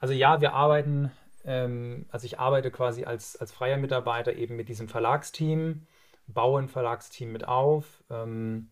also 0.00 0.12
ja, 0.12 0.40
wir 0.40 0.52
arbeiten, 0.52 1.10
ähm, 1.44 2.06
also 2.10 2.26
ich 2.26 2.38
arbeite 2.38 2.70
quasi 2.70 3.04
als, 3.04 3.36
als 3.36 3.52
freier 3.52 3.76
Mitarbeiter 3.76 4.34
eben 4.34 4.56
mit 4.56 4.68
diesem 4.68 4.88
Verlagsteam, 4.88 5.86
baue 6.26 6.62
ein 6.62 6.68
Verlagsteam 6.68 7.32
mit 7.32 7.46
auf, 7.46 8.02
ähm, 8.10 8.70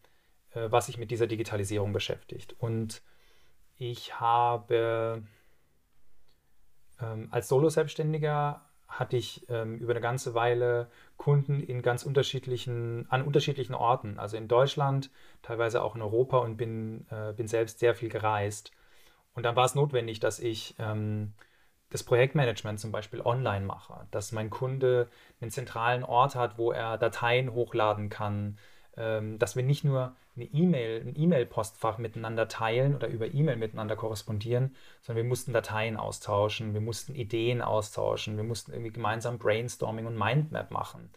äh, 0.50 0.70
was 0.70 0.86
sich 0.86 0.98
mit 0.98 1.10
dieser 1.10 1.26
Digitalisierung 1.26 1.92
beschäftigt. 1.92 2.54
Und 2.58 3.02
ich 3.78 4.20
habe 4.20 5.22
ähm, 7.00 7.28
als 7.30 7.48
Solo-Selbstständiger 7.48 8.62
hatte 8.98 9.16
ich 9.16 9.46
ähm, 9.48 9.76
über 9.76 9.92
eine 9.92 10.00
ganze 10.00 10.34
Weile 10.34 10.88
Kunden 11.16 11.60
in 11.60 11.82
ganz 11.82 12.04
unterschiedlichen, 12.04 13.06
an 13.10 13.22
unterschiedlichen 13.22 13.74
Orten, 13.74 14.18
also 14.18 14.36
in 14.36 14.48
Deutschland, 14.48 15.10
teilweise 15.42 15.82
auch 15.82 15.96
in 15.96 16.02
Europa 16.02 16.38
und 16.38 16.56
bin, 16.56 17.06
äh, 17.10 17.32
bin 17.32 17.48
selbst 17.48 17.78
sehr 17.78 17.94
viel 17.94 18.08
gereist. 18.08 18.72
Und 19.34 19.44
dann 19.44 19.56
war 19.56 19.64
es 19.64 19.74
notwendig, 19.74 20.20
dass 20.20 20.38
ich 20.38 20.74
ähm, 20.78 21.32
das 21.90 22.04
Projektmanagement 22.04 22.80
zum 22.80 22.92
Beispiel 22.92 23.20
online 23.20 23.66
mache, 23.66 24.06
dass 24.10 24.32
mein 24.32 24.50
Kunde 24.50 25.08
einen 25.40 25.50
zentralen 25.50 26.04
Ort 26.04 26.34
hat, 26.34 26.58
wo 26.58 26.72
er 26.72 26.98
Dateien 26.98 27.52
hochladen 27.52 28.08
kann, 28.08 28.58
dass 28.94 29.56
wir 29.56 29.62
nicht 29.62 29.84
nur 29.84 30.14
eine 30.36 30.44
E-Mail, 30.44 31.02
ein 31.06 31.14
E-Mail-Postfach 31.16 31.98
miteinander 31.98 32.48
teilen 32.48 32.94
oder 32.94 33.08
über 33.08 33.32
E-Mail 33.32 33.56
miteinander 33.56 33.96
korrespondieren, 33.96 34.76
sondern 35.00 35.24
wir 35.24 35.28
mussten 35.28 35.52
Dateien 35.52 35.96
austauschen, 35.96 36.74
wir 36.74 36.80
mussten 36.80 37.14
Ideen 37.14 37.62
austauschen, 37.62 38.36
wir 38.36 38.44
mussten 38.44 38.72
irgendwie 38.72 38.92
gemeinsam 38.92 39.38
Brainstorming 39.38 40.06
und 40.06 40.16
Mindmap 40.16 40.70
machen. 40.70 41.10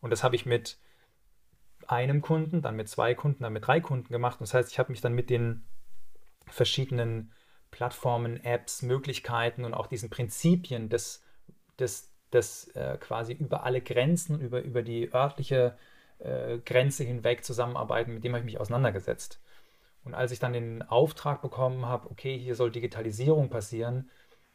Und 0.00 0.10
das 0.10 0.24
habe 0.24 0.34
ich 0.34 0.46
mit 0.46 0.78
einem 1.86 2.22
Kunden, 2.22 2.62
dann 2.62 2.76
mit 2.76 2.88
zwei 2.88 3.14
Kunden, 3.14 3.42
dann 3.42 3.52
mit 3.52 3.66
drei 3.66 3.80
Kunden 3.80 4.08
gemacht. 4.08 4.40
Das 4.40 4.54
heißt, 4.54 4.70
ich 4.70 4.78
habe 4.78 4.90
mich 4.90 5.00
dann 5.00 5.14
mit 5.14 5.30
den 5.30 5.64
verschiedenen 6.46 7.32
Plattformen, 7.70 8.42
Apps, 8.44 8.82
Möglichkeiten 8.82 9.64
und 9.64 9.74
auch 9.74 9.86
diesen 9.86 10.10
Prinzipien 10.10 10.88
des, 10.88 11.22
des, 11.78 12.12
des 12.32 12.68
äh, 12.74 12.96
quasi 12.98 13.32
über 13.32 13.64
alle 13.64 13.80
Grenzen, 13.80 14.40
über, 14.40 14.60
über 14.62 14.82
die 14.82 15.12
örtliche 15.12 15.76
äh, 15.76 15.91
Grenze 16.64 17.04
hinweg 17.04 17.44
zusammenarbeiten, 17.44 18.14
mit 18.14 18.24
dem 18.24 18.32
habe 18.32 18.40
ich 18.40 18.52
mich 18.52 18.60
auseinandergesetzt. 18.60 19.40
Und 20.04 20.14
als 20.14 20.32
ich 20.32 20.38
dann 20.38 20.52
den 20.52 20.82
Auftrag 20.82 21.42
bekommen 21.42 21.86
habe, 21.86 22.10
okay, 22.10 22.38
hier 22.38 22.54
soll 22.54 22.70
Digitalisierung 22.70 23.50
passieren 23.50 24.10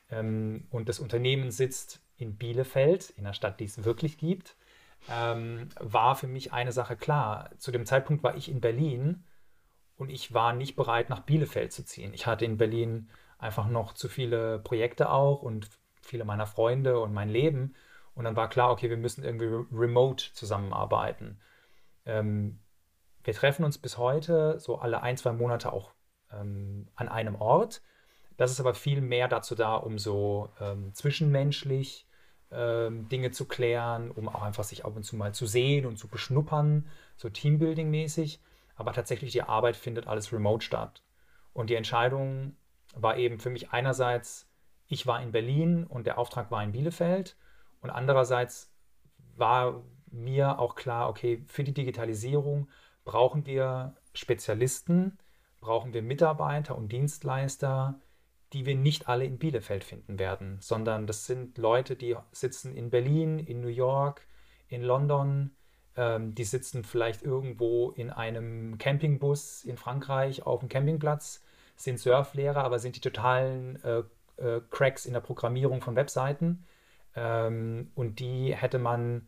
ähm, 0.10 0.68
und 0.70 0.90
das 0.90 1.00
Unternehmen 1.00 1.52
sitzt 1.52 2.02
in 2.18 2.36
Bielefeld, 2.36 3.12
in 3.12 3.26
einer 3.26 3.34
Stadt, 3.34 3.60
die 3.60 3.66
es 3.66 3.84
wirklich 3.84 4.18
gibt, 4.18 4.56
ähm, 5.10 5.70
war 5.80 6.16
für 6.16 6.28
mich 6.28 6.54
eine 6.54 6.72
Sache 6.72 6.98
klar. 6.98 7.52
Zu 7.58 7.72
dem 7.72 7.86
Zeitpunkt 7.86 8.24
war 8.24 8.36
ich 8.36 8.50
in 8.50 8.60
Berlin 8.60 9.24
und 9.96 10.10
ich 10.10 10.34
war 10.34 10.54
nicht 10.54 10.76
bereit, 10.76 11.10
nach 11.10 11.22
Bielefeld 11.22 11.72
zu 11.72 11.86
ziehen. 11.86 12.14
Ich 12.14 12.28
hatte 12.28 12.46
in 12.46 12.58
Berlin 12.58 13.10
einfach 13.38 13.68
noch 13.68 13.94
zu 13.94 14.10
viele 14.10 14.60
Projekte 14.60 15.10
auch 15.12 15.42
und 15.44 15.70
viele 16.02 16.26
meiner 16.26 16.48
Freunde 16.48 17.00
und 17.00 17.14
mein 17.14 17.30
Leben. 17.30 17.76
Und 18.16 18.24
dann 18.24 18.36
war 18.36 18.50
klar, 18.50 18.72
okay, 18.72 18.90
wir 18.90 18.98
müssen 18.98 19.24
irgendwie 19.24 19.66
remote 19.72 20.34
zusammenarbeiten. 20.34 21.40
Ähm, 22.08 22.60
wir 23.24 23.34
treffen 23.34 23.65
uns 23.65 23.78
bis 23.78 23.98
heute 23.98 24.60
so 24.60 24.80
alle 24.80 25.04
ein, 25.04 25.17
zwei 25.17 25.34
Monate 25.34 25.72
auch 25.74 25.91
ähm, 26.32 26.88
an 26.96 27.10
einem 27.10 27.36
Ort. 27.36 27.82
Das 28.38 28.52
ist 28.52 28.60
aber 28.60 28.74
viel 28.74 29.02
mehr 29.02 29.28
dazu 29.28 29.54
da, 29.54 29.76
um 29.76 30.00
so 30.00 30.50
ähm, 30.60 30.93
zwischenmenschlich 30.93 32.08
ähm, 32.52 33.10
Dinge 33.10 33.32
zu 33.32 33.46
klären, 33.46 34.12
um 34.12 34.30
auch 34.30 34.43
einfach 34.43 34.63
sich 34.63 34.86
ab 34.86 34.96
und 34.96 35.04
zu 35.04 35.15
mal 35.15 35.34
zu 35.34 35.46
sehen 35.46 35.86
und 35.86 35.98
zu 35.98 36.08
beschnuppern, 36.08 36.88
so 37.17 37.28
Teambuilding-mäßig. 37.28 38.39
Aber 38.76 38.93
tatsächlich 38.93 39.32
die 39.32 39.41
Arbeit 39.41 39.76
findet 39.76 40.08
alles 40.08 40.32
remote 40.32 40.63
statt. 40.63 41.04
Und 41.52 41.70
die 41.70 41.76
Entscheidung 41.76 42.56
war 42.96 43.17
eben 43.17 43.39
für 43.39 43.50
mich 43.50 43.72
einerseits, 43.72 44.48
ich 44.88 45.06
war 45.08 45.22
in 45.22 45.32
Berlin 45.32 45.84
und 45.84 46.06
der 46.06 46.17
Auftrag 46.17 46.52
war 46.52 46.63
in 46.63 46.72
Bielefeld. 46.72 47.36
Und 47.82 47.89
andererseits 47.89 48.72
war 49.36 49.84
mir 50.12 50.60
auch 50.60 50.76
klar, 50.76 51.10
okay, 51.10 51.43
für 51.48 51.63
die 51.63 51.74
Digitalisierung 51.74 52.67
brauchen 53.06 53.46
wir 53.46 53.96
Spezialisten, 54.13 55.17
brauchen 55.62 55.93
wir 55.93 56.02
Mitarbeiter 56.02 56.78
und 56.78 56.91
Dienstleister, 56.91 58.00
die 58.54 58.65
wir 58.65 58.76
nicht 58.76 59.08
alle 59.10 59.26
in 59.26 59.38
Bielefeld 59.38 59.84
finden 59.84 60.20
werden, 60.20 60.58
sondern 60.62 61.08
das 61.08 61.26
sind 61.26 61.58
Leute, 61.58 61.96
die 61.96 62.15
sitzen 62.32 62.76
in 62.76 62.89
Berlin, 62.89 63.39
in 63.39 63.62
New 63.62 63.67
York, 63.67 64.26
in 64.70 64.82
London, 64.82 65.52
ähm, 65.96 66.34
die 66.36 66.43
sitzen 66.43 66.84
vielleicht 66.84 67.24
irgendwo 67.24 67.91
in 67.91 68.10
einem 68.10 68.78
Campingbus 68.78 69.63
in 69.63 69.78
Frankreich 69.78 70.46
auf 70.46 70.62
dem 70.62 70.70
Campingplatz, 70.70 71.43
sind 71.76 72.00
Surflehrer, 72.00 72.63
aber 72.63 72.80
sind 72.80 72.96
die 72.96 73.02
totalen 73.02 73.84
äh, 73.84 74.04
äh, 74.38 74.62
Cracks 74.70 75.06
in 75.06 75.13
der 75.13 75.22
Programmierung 75.22 75.82
von 75.82 75.96
Webseiten. 75.96 76.65
Ähm, 77.15 77.91
und 77.96 78.20
die 78.20 78.56
hätte 78.56 78.80
man 78.80 79.28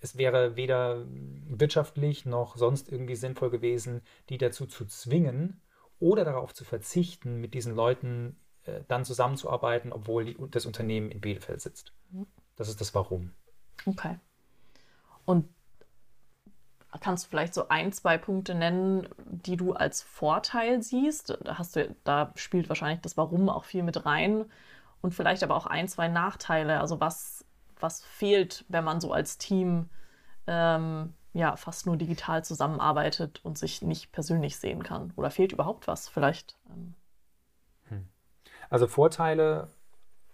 es 0.00 0.16
wäre 0.16 0.56
weder 0.56 1.04
wirtschaftlich 1.48 2.26
noch 2.26 2.56
sonst 2.56 2.90
irgendwie 2.90 3.16
sinnvoll 3.16 3.50
gewesen, 3.50 4.02
die 4.28 4.38
dazu 4.38 4.66
zu 4.66 4.86
zwingen 4.86 5.60
oder 5.98 6.24
darauf 6.24 6.54
zu 6.54 6.64
verzichten, 6.64 7.36
mit 7.36 7.54
diesen 7.54 7.74
Leuten 7.74 8.40
äh, 8.64 8.80
dann 8.88 9.04
zusammenzuarbeiten, 9.04 9.92
obwohl 9.92 10.24
die, 10.24 10.36
das 10.50 10.66
Unternehmen 10.66 11.10
in 11.10 11.20
Bielefeld 11.20 11.60
sitzt. 11.60 11.92
Das 12.56 12.68
ist 12.68 12.80
das 12.80 12.94
Warum. 12.94 13.32
Okay. 13.86 14.18
Und 15.24 15.48
kannst 17.00 17.24
du 17.26 17.28
vielleicht 17.28 17.54
so 17.54 17.68
ein, 17.68 17.92
zwei 17.92 18.18
Punkte 18.18 18.54
nennen, 18.54 19.08
die 19.26 19.56
du 19.56 19.74
als 19.74 20.02
Vorteil 20.02 20.82
siehst? 20.82 21.38
Da, 21.42 21.58
hast 21.58 21.76
du, 21.76 21.94
da 22.04 22.32
spielt 22.34 22.68
wahrscheinlich 22.68 23.00
das 23.00 23.16
Warum 23.16 23.48
auch 23.48 23.64
viel 23.64 23.82
mit 23.82 24.04
rein. 24.06 24.46
Und 25.02 25.14
vielleicht 25.14 25.42
aber 25.42 25.56
auch 25.56 25.66
ein, 25.66 25.88
zwei 25.88 26.08
Nachteile. 26.08 26.80
Also 26.80 27.00
was 27.00 27.44
was 27.82 28.04
fehlt, 28.04 28.64
wenn 28.68 28.84
man 28.84 29.00
so 29.00 29.12
als 29.12 29.38
Team 29.38 29.88
ähm, 30.46 31.14
ja 31.32 31.56
fast 31.56 31.86
nur 31.86 31.96
digital 31.96 32.44
zusammenarbeitet 32.44 33.40
und 33.44 33.58
sich 33.58 33.82
nicht 33.82 34.12
persönlich 34.12 34.56
sehen 34.56 34.82
kann? 34.82 35.12
Oder 35.16 35.30
fehlt 35.30 35.52
überhaupt 35.52 35.86
was 35.86 36.08
vielleicht? 36.08 36.56
Ähm. 36.70 36.94
Hm. 37.88 38.08
Also 38.68 38.86
Vorteile 38.86 39.68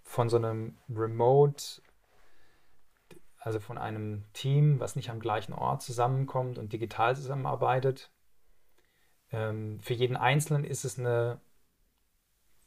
von 0.02 0.28
so 0.28 0.36
einem 0.36 0.76
Remote, 0.88 1.82
also 3.38 3.60
von 3.60 3.78
einem 3.78 4.24
Team, 4.32 4.80
was 4.80 4.96
nicht 4.96 5.10
am 5.10 5.20
gleichen 5.20 5.52
Ort 5.52 5.82
zusammenkommt 5.82 6.58
und 6.58 6.72
digital 6.72 7.14
zusammenarbeitet. 7.16 8.10
Ähm, 9.30 9.80
für 9.80 9.94
jeden 9.94 10.16
Einzelnen 10.16 10.64
ist 10.64 10.84
es 10.84 10.98
eine 10.98 11.40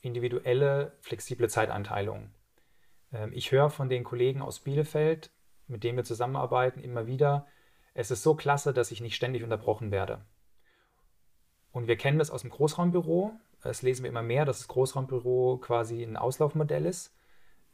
individuelle, 0.02 0.94
flexible 1.02 1.50
Zeiteinteilung. 1.50 2.32
Ähm, 3.12 3.32
ich 3.34 3.52
höre 3.52 3.70
von 3.70 3.90
den 3.90 4.04
Kollegen 4.04 4.42
aus 4.42 4.60
Bielefeld, 4.60 5.32
mit 5.68 5.84
denen 5.84 5.98
wir 5.98 6.04
zusammenarbeiten, 6.04 6.80
immer 6.80 7.08
wieder, 7.08 7.48
es 7.94 8.12
ist 8.12 8.24
so 8.24 8.36
klasse, 8.36 8.74
dass 8.74 8.92
ich 8.92 9.02
nicht 9.02 9.16
ständig 9.16 9.44
unterbrochen 9.44 9.92
werde. 9.92 10.22
Und 11.72 11.88
wir 11.88 11.98
kennen 11.98 12.20
das 12.20 12.32
aus 12.32 12.42
dem 12.42 12.50
Großraumbüro. 12.50 13.34
Das 13.62 13.82
lesen 13.82 14.04
wir 14.04 14.10
immer 14.10 14.22
mehr, 14.22 14.46
dass 14.46 14.60
das 14.60 14.68
Großraumbüro 14.68 15.58
quasi 15.58 16.02
ein 16.02 16.18
Auslaufmodell 16.18 16.86
ist, 16.86 17.14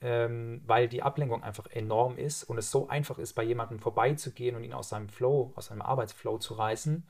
ähm, 0.01 0.61
weil 0.65 0.87
die 0.87 1.03
Ablenkung 1.03 1.43
einfach 1.43 1.67
enorm 1.67 2.17
ist 2.17 2.43
und 2.43 2.57
es 2.57 2.71
so 2.71 2.87
einfach 2.87 3.19
ist, 3.19 3.33
bei 3.33 3.43
jemandem 3.43 3.79
vorbeizugehen 3.79 4.55
und 4.55 4.63
ihn 4.63 4.73
aus 4.73 4.89
seinem 4.89 5.09
Flow, 5.09 5.53
aus 5.55 5.67
seinem 5.67 5.81
Arbeitsflow 5.81 6.39
zu 6.39 6.55
reißen. 6.55 7.05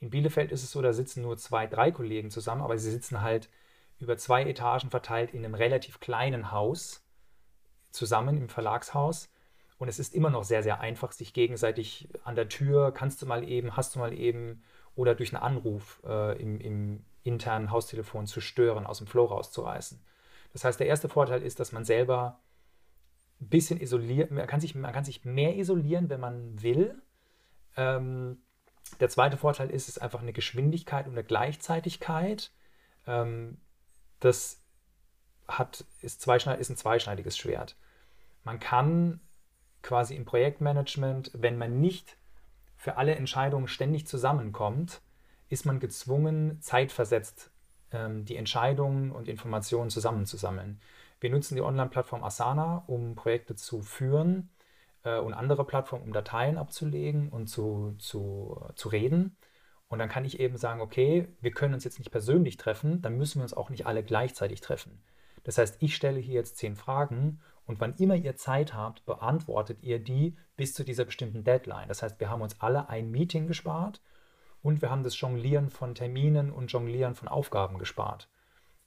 In 0.00 0.10
Bielefeld 0.10 0.50
ist 0.52 0.62
es 0.62 0.70
so, 0.70 0.80
da 0.80 0.92
sitzen 0.92 1.22
nur 1.22 1.36
zwei, 1.36 1.66
drei 1.66 1.90
Kollegen 1.90 2.30
zusammen, 2.30 2.62
aber 2.62 2.78
sie 2.78 2.90
sitzen 2.90 3.20
halt 3.20 3.50
über 3.98 4.16
zwei 4.16 4.44
Etagen 4.44 4.90
verteilt 4.90 5.34
in 5.34 5.44
einem 5.44 5.54
relativ 5.54 6.00
kleinen 6.00 6.52
Haus 6.52 7.04
zusammen 7.90 8.36
im 8.36 8.48
Verlagshaus. 8.48 9.30
Und 9.78 9.88
es 9.88 9.98
ist 9.98 10.14
immer 10.14 10.30
noch 10.30 10.44
sehr, 10.44 10.62
sehr 10.62 10.80
einfach, 10.80 11.12
sich 11.12 11.32
gegenseitig 11.32 12.08
an 12.24 12.34
der 12.34 12.48
Tür, 12.48 12.92
kannst 12.92 13.22
du 13.22 13.26
mal 13.26 13.48
eben, 13.48 13.76
hast 13.76 13.94
du 13.94 13.98
mal 13.98 14.12
eben, 14.12 14.62
oder 14.94 15.14
durch 15.14 15.34
einen 15.34 15.42
Anruf 15.42 16.02
äh, 16.04 16.40
im, 16.40 16.60
im 16.60 17.04
internen 17.22 17.70
Haustelefon 17.70 18.26
zu 18.26 18.40
stören, 18.40 18.86
aus 18.86 18.98
dem 18.98 19.06
Flow 19.06 19.24
rauszureißen. 19.24 19.98
Das 20.52 20.64
heißt, 20.64 20.80
der 20.80 20.86
erste 20.86 21.08
Vorteil 21.08 21.42
ist, 21.42 21.60
dass 21.60 21.72
man 21.72 21.84
selber 21.84 22.40
ein 23.40 23.48
bisschen 23.48 23.80
isoliert, 23.80 24.30
man 24.30 24.46
kann 24.46 24.60
sich, 24.60 24.74
man 24.74 24.92
kann 24.92 25.04
sich 25.04 25.24
mehr 25.24 25.56
isolieren, 25.56 26.10
wenn 26.10 26.20
man 26.20 26.62
will. 26.62 27.00
Ähm, 27.76 28.42
der 28.98 29.08
zweite 29.08 29.36
Vorteil 29.36 29.70
ist, 29.70 29.84
es 29.88 29.96
ist 29.96 30.02
einfach 30.02 30.20
eine 30.20 30.32
Geschwindigkeit 30.32 31.06
und 31.06 31.12
eine 31.12 31.24
Gleichzeitigkeit. 31.24 32.52
Ähm, 33.06 33.58
das 34.18 34.59
hat, 35.58 35.84
ist, 36.00 36.20
zweischneid, 36.20 36.60
ist 36.60 36.70
ein 36.70 36.76
zweischneidiges 36.76 37.36
Schwert. 37.36 37.76
Man 38.44 38.60
kann 38.60 39.20
quasi 39.82 40.14
im 40.14 40.24
Projektmanagement, 40.24 41.30
wenn 41.34 41.58
man 41.58 41.80
nicht 41.80 42.16
für 42.76 42.96
alle 42.96 43.14
Entscheidungen 43.14 43.68
ständig 43.68 44.06
zusammenkommt, 44.06 45.00
ist 45.48 45.66
man 45.66 45.80
gezwungen, 45.80 46.60
zeitversetzt 46.60 47.50
ähm, 47.92 48.24
die 48.24 48.36
Entscheidungen 48.36 49.10
und 49.10 49.28
Informationen 49.28 49.90
zusammenzusammeln. 49.90 50.80
Wir 51.20 51.30
nutzen 51.30 51.54
die 51.54 51.62
Online-Plattform 51.62 52.24
Asana, 52.24 52.84
um 52.86 53.14
Projekte 53.14 53.54
zu 53.54 53.82
führen 53.82 54.48
äh, 55.04 55.18
und 55.18 55.34
andere 55.34 55.64
Plattformen, 55.64 56.04
um 56.04 56.12
Dateien 56.12 56.56
abzulegen 56.56 57.28
und 57.28 57.48
zu, 57.48 57.94
zu, 57.98 58.64
zu 58.74 58.88
reden. 58.88 59.36
Und 59.88 59.98
dann 59.98 60.08
kann 60.08 60.24
ich 60.24 60.38
eben 60.40 60.56
sagen, 60.56 60.80
okay, 60.80 61.28
wir 61.40 61.50
können 61.50 61.74
uns 61.74 61.84
jetzt 61.84 61.98
nicht 61.98 62.12
persönlich 62.12 62.56
treffen, 62.56 63.02
dann 63.02 63.18
müssen 63.18 63.40
wir 63.40 63.42
uns 63.42 63.54
auch 63.54 63.70
nicht 63.70 63.86
alle 63.86 64.04
gleichzeitig 64.04 64.60
treffen. 64.60 65.02
Das 65.44 65.58
heißt, 65.58 65.76
ich 65.80 65.94
stelle 65.94 66.20
hier 66.20 66.34
jetzt 66.34 66.56
zehn 66.56 66.76
Fragen 66.76 67.40
und 67.66 67.80
wann 67.80 67.94
immer 67.94 68.16
ihr 68.16 68.36
Zeit 68.36 68.74
habt, 68.74 69.04
beantwortet 69.06 69.82
ihr 69.82 69.98
die 69.98 70.36
bis 70.56 70.74
zu 70.74 70.84
dieser 70.84 71.04
bestimmten 71.04 71.44
Deadline. 71.44 71.88
Das 71.88 72.02
heißt, 72.02 72.18
wir 72.20 72.28
haben 72.28 72.42
uns 72.42 72.60
alle 72.60 72.88
ein 72.88 73.10
Meeting 73.10 73.46
gespart 73.46 74.02
und 74.62 74.82
wir 74.82 74.90
haben 74.90 75.04
das 75.04 75.18
Jonglieren 75.18 75.70
von 75.70 75.94
Terminen 75.94 76.50
und 76.50 76.72
Jonglieren 76.72 77.14
von 77.14 77.28
Aufgaben 77.28 77.78
gespart. 77.78 78.28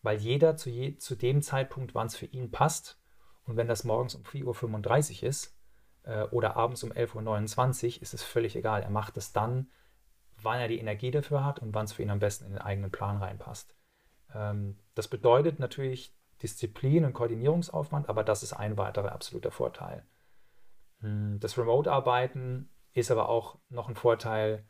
Weil 0.01 0.17
jeder 0.17 0.57
zu, 0.57 0.69
je, 0.69 0.97
zu 0.97 1.15
dem 1.15 1.41
Zeitpunkt, 1.41 1.95
wann 1.95 2.07
es 2.07 2.15
für 2.15 2.25
ihn 2.25 2.51
passt, 2.51 2.99
und 3.45 3.57
wenn 3.57 3.67
das 3.67 3.83
morgens 3.83 4.15
um 4.15 4.23
4.35 4.23 5.23
Uhr 5.23 5.29
ist 5.29 5.57
äh, 6.03 6.23
oder 6.23 6.55
abends 6.55 6.83
um 6.83 6.91
11.29 6.91 7.97
Uhr, 7.97 8.01
ist 8.01 8.13
es 8.13 8.23
völlig 8.23 8.55
egal. 8.55 8.83
Er 8.83 8.89
macht 8.89 9.17
es 9.17 9.33
dann, 9.33 9.69
wann 10.41 10.59
er 10.59 10.67
die 10.67 10.79
Energie 10.79 11.11
dafür 11.11 11.43
hat 11.43 11.59
und 11.59 11.73
wann 11.73 11.85
es 11.85 11.93
für 11.93 12.03
ihn 12.03 12.09
am 12.09 12.19
besten 12.19 12.45
in 12.45 12.51
den 12.51 12.61
eigenen 12.61 12.91
Plan 12.91 13.17
reinpasst. 13.17 13.75
Ähm, 14.33 14.77
das 14.95 15.07
bedeutet 15.07 15.59
natürlich, 15.59 16.15
Disziplin 16.43 17.05
und 17.05 17.13
Koordinierungsaufwand, 17.13 18.09
aber 18.09 18.23
das 18.23 18.43
ist 18.43 18.53
ein 18.53 18.77
weiterer 18.77 19.13
absoluter 19.13 19.49
Vorteil. 19.49 20.05
Hm, 20.99 21.39
das 21.39 21.57
Remote-Arbeiten 21.57 22.69
ist 22.91 23.09
aber 23.09 23.29
auch 23.29 23.57
noch 23.69 23.89
ein 23.89 23.95
Vorteil, 23.95 24.65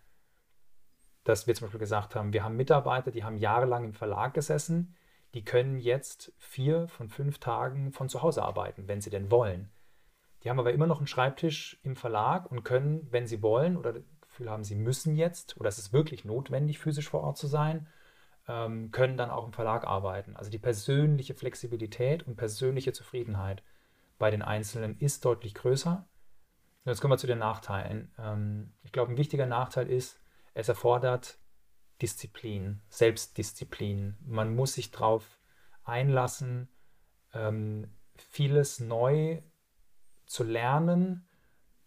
dass 1.24 1.48
wir 1.48 1.56
zum 1.56 1.66
Beispiel 1.66 1.80
gesagt 1.80 2.16
haben, 2.16 2.32
wir 2.32 2.44
haben 2.44 2.56
Mitarbeiter, 2.56 3.12
die 3.12 3.24
haben 3.24 3.38
jahrelang 3.38 3.84
im 3.84 3.94
Verlag 3.94 4.34
gesessen, 4.34 4.96
die 5.34 5.44
können 5.44 5.80
jetzt 5.80 6.32
vier 6.38 6.88
von 6.88 7.10
fünf 7.10 7.40
Tagen 7.40 7.92
von 7.92 8.08
zu 8.08 8.22
Hause 8.22 8.44
arbeiten, 8.44 8.88
wenn 8.88 9.02
sie 9.02 9.10
denn 9.10 9.32
wollen. 9.32 9.72
Die 10.44 10.50
haben 10.50 10.60
aber 10.60 10.74
immer 10.74 10.88
noch 10.88 11.00
einen 11.00 11.08
Schreibtisch 11.08 11.80
im 11.84 11.96
Verlag 11.96 12.52
und 12.52 12.64
können, 12.64 13.08
wenn 13.12 13.26
sie 13.26 13.42
wollen 13.42 13.78
oder 13.78 13.94
das 13.94 14.04
Gefühl 14.22 14.50
haben, 14.50 14.64
sie 14.64 14.76
müssen 14.76 15.16
jetzt 15.16 15.58
oder 15.58 15.70
es 15.70 15.80
ist 15.80 15.94
wirklich 15.94 16.24
notwendig, 16.24 16.78
physisch 16.78 17.10
vor 17.10 17.22
Ort 17.22 17.38
zu 17.38 17.48
sein, 17.48 17.88
ähm, 18.48 18.92
können 18.92 19.18
dann 19.18 19.30
auch 19.30 19.46
im 19.46 19.54
Verlag 19.54 19.86
arbeiten. 19.86 20.36
Also 20.36 20.50
die 20.52 20.60
persönliche 20.60 21.34
Flexibilität 21.34 22.24
und 22.24 22.36
persönliche 22.36 22.94
Zufriedenheit 22.94 23.64
bei 24.20 24.32
den 24.32 24.42
Einzelnen 24.42 24.98
ist 25.00 25.26
deutlich 25.26 25.54
größer. 25.54 26.08
Und 26.86 26.90
jetzt 26.90 27.02
kommen 27.02 27.14
wir 27.14 27.18
zu 27.18 27.28
den 27.28 27.40
Nachteilen. 27.40 28.12
Ähm, 28.18 28.74
ich 28.84 28.92
glaube, 28.92 29.12
ein 29.12 29.18
wichtiger 29.18 29.46
Nachteil 29.46 29.90
ist, 29.90 30.20
es 30.54 30.70
erfordert 30.70 31.38
Disziplin, 32.02 32.82
Selbstdisziplin. 32.90 34.18
Man 34.26 34.56
muss 34.56 34.74
sich 34.74 34.92
darauf 34.92 35.40
einlassen, 35.84 36.68
ähm, 37.34 37.94
vieles 38.18 38.80
neu 38.80 39.42
zu 40.26 40.44
lernen. 40.44 41.28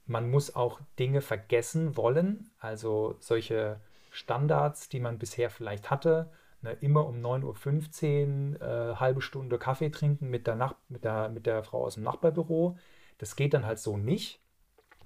Man 0.06 0.30
muss 0.30 0.54
auch 0.54 0.80
Dinge 0.98 1.20
vergessen 1.20 1.96
wollen, 1.96 2.50
also 2.58 3.16
solche 3.20 3.80
Standards, 4.10 4.88
die 4.88 5.00
man 5.00 5.18
bisher 5.18 5.50
vielleicht 5.50 5.90
hatte, 5.90 6.32
ne, 6.66 6.76
immer 6.80 7.06
um 7.06 7.24
9.15 7.24 8.60
Uhr 8.60 8.60
äh, 8.60 8.96
halbe 8.96 9.22
Stunde 9.22 9.58
Kaffee 9.58 9.90
trinken 9.90 10.28
mit 10.28 10.46
der, 10.46 10.56
Nach 10.56 10.74
mit, 10.88 11.04
der, 11.04 11.28
mit 11.28 11.46
der 11.46 11.62
Frau 11.62 11.84
aus 11.84 11.94
dem 11.94 12.02
Nachbarbüro. 12.02 12.76
Das 13.18 13.36
geht 13.36 13.54
dann 13.54 13.64
halt 13.64 13.78
so 13.78 13.96
nicht. 13.96 14.40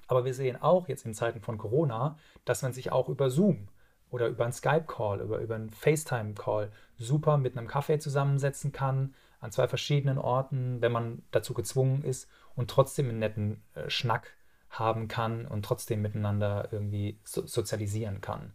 Aber 0.08 0.24
wir 0.24 0.34
sehen 0.34 0.60
auch 0.60 0.88
jetzt 0.88 1.06
in 1.06 1.14
Zeiten 1.14 1.40
von 1.40 1.56
Corona, 1.56 2.18
dass 2.44 2.62
man 2.62 2.72
sich 2.72 2.90
auch 2.90 3.08
über 3.08 3.30
Zoom 3.30 3.68
oder 4.10 4.26
über 4.26 4.42
einen 4.42 4.52
Skype-Call, 4.52 5.20
über, 5.20 5.38
über 5.38 5.54
einen 5.54 5.70
FaceTime-Call 5.70 6.72
super 6.98 7.38
mit 7.38 7.56
einem 7.56 7.68
Kaffee 7.68 8.00
zusammensetzen 8.00 8.72
kann, 8.72 9.14
an 9.38 9.52
zwei 9.52 9.68
verschiedenen 9.68 10.18
Orten, 10.18 10.82
wenn 10.82 10.90
man 10.90 11.22
dazu 11.30 11.54
gezwungen 11.54 12.02
ist 12.02 12.28
und 12.56 12.68
trotzdem 12.68 13.08
einen 13.08 13.20
netten 13.20 13.62
äh, 13.74 13.88
Schnack 13.88 14.34
haben 14.68 15.08
kann 15.08 15.46
und 15.46 15.64
trotzdem 15.64 16.02
miteinander 16.02 16.68
irgendwie 16.72 17.20
so 17.24 17.46
sozialisieren 17.46 18.20
kann. 18.20 18.52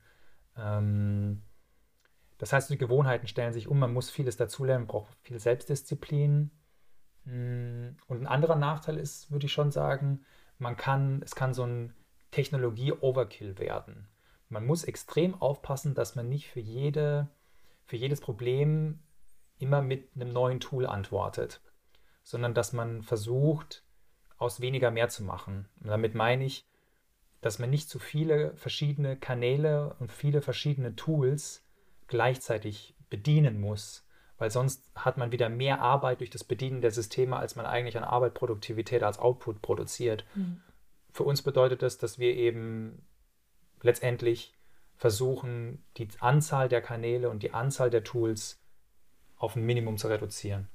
Ähm, 0.58 1.41
das 2.38 2.52
heißt, 2.52 2.70
die 2.70 2.78
Gewohnheiten 2.78 3.28
stellen 3.28 3.54
sich 3.54 3.68
um, 3.68 3.80
man 3.80 3.94
muss 3.94 4.10
vieles 4.10 4.38
dazulernen, 4.38 4.88
braucht 4.88 5.16
viel 5.22 5.40
Selbstdisziplin. 5.40 6.52
Mm, 7.24 7.90
und 8.08 8.22
ein 8.22 8.28
anderer 8.28 8.56
Nachteil 8.56 8.98
ist, 8.98 9.32
würde 9.32 9.46
ich 9.46 9.54
schon 9.54 9.72
sagen, 9.72 10.26
man 10.58 10.76
kann, 10.76 11.22
es 11.24 11.36
kann 11.36 11.54
so 11.54 11.64
ein 11.64 11.94
Technologie-Overkill 12.32 13.58
werden. 13.58 14.08
Man 14.50 14.66
muss 14.66 14.84
extrem 14.84 15.42
aufpassen, 15.42 15.94
dass 15.94 16.16
man 16.16 16.30
nicht 16.30 16.50
für, 16.50 16.60
jede, 16.60 17.30
für 17.86 17.96
jedes 17.96 18.22
Problem 18.22 19.00
immer 19.58 19.82
mit 19.82 20.10
einem 20.16 20.34
neuen 20.34 20.60
Tool 20.60 20.86
antwortet, 20.86 21.62
sondern 22.24 22.54
dass 22.54 22.74
man 22.74 23.02
versucht, 23.02 23.84
aus 24.38 24.60
weniger 24.60 24.92
mehr 24.92 25.08
zu 25.08 25.24
machen. 25.24 25.70
Und 25.80 25.88
damit 25.88 26.14
meine 26.14 26.44
ich, 26.44 26.68
dass 27.40 27.60
man 27.60 27.70
nicht 27.70 27.90
zu 27.90 28.00
viele 28.00 28.56
verschiedene 28.58 29.18
Kanäle 29.18 29.96
und 30.00 30.12
viele 30.12 30.42
verschiedene 30.42 30.96
Tools 30.96 31.64
gleichzeitig 32.08 32.95
bedienen 33.10 33.60
muss, 33.60 34.08
weil 34.38 34.51
sonst 34.51 34.89
hat 34.95 35.18
man 35.18 35.32
wieder 35.32 35.49
mehr 35.49 35.82
Arbeit 35.82 36.20
durch 36.20 36.30
das 36.30 36.43
Bedienen 36.43 36.82
der 36.82 36.91
Systeme, 36.91 37.38
als 37.38 37.56
man 37.56 37.66
eigentlich 37.66 37.97
an 37.97 38.03
Arbeit, 38.03 38.34
Produktivität 38.34 39.03
als 39.03 39.20
Output 39.20 39.62
produziert. 39.62 40.26
Mhm. 40.36 40.62
Für 41.12 41.24
uns 41.24 41.41
bedeutet 41.41 41.82
das, 41.82 41.97
dass 41.97 42.20
wir 42.20 42.36
eben 42.36 43.06
letztendlich 43.82 44.53
versuchen, 44.97 45.84
die 45.97 46.08
Anzahl 46.20 46.70
der 46.70 46.82
Kanäle 46.82 47.30
und 47.30 47.43
die 47.43 47.53
Anzahl 47.53 47.89
der 47.89 48.03
Tools 48.03 48.62
auf 49.38 49.56
ein 49.56 49.66
Minimum 49.66 49.97
zu 49.97 50.08
reduzieren. 50.08 50.68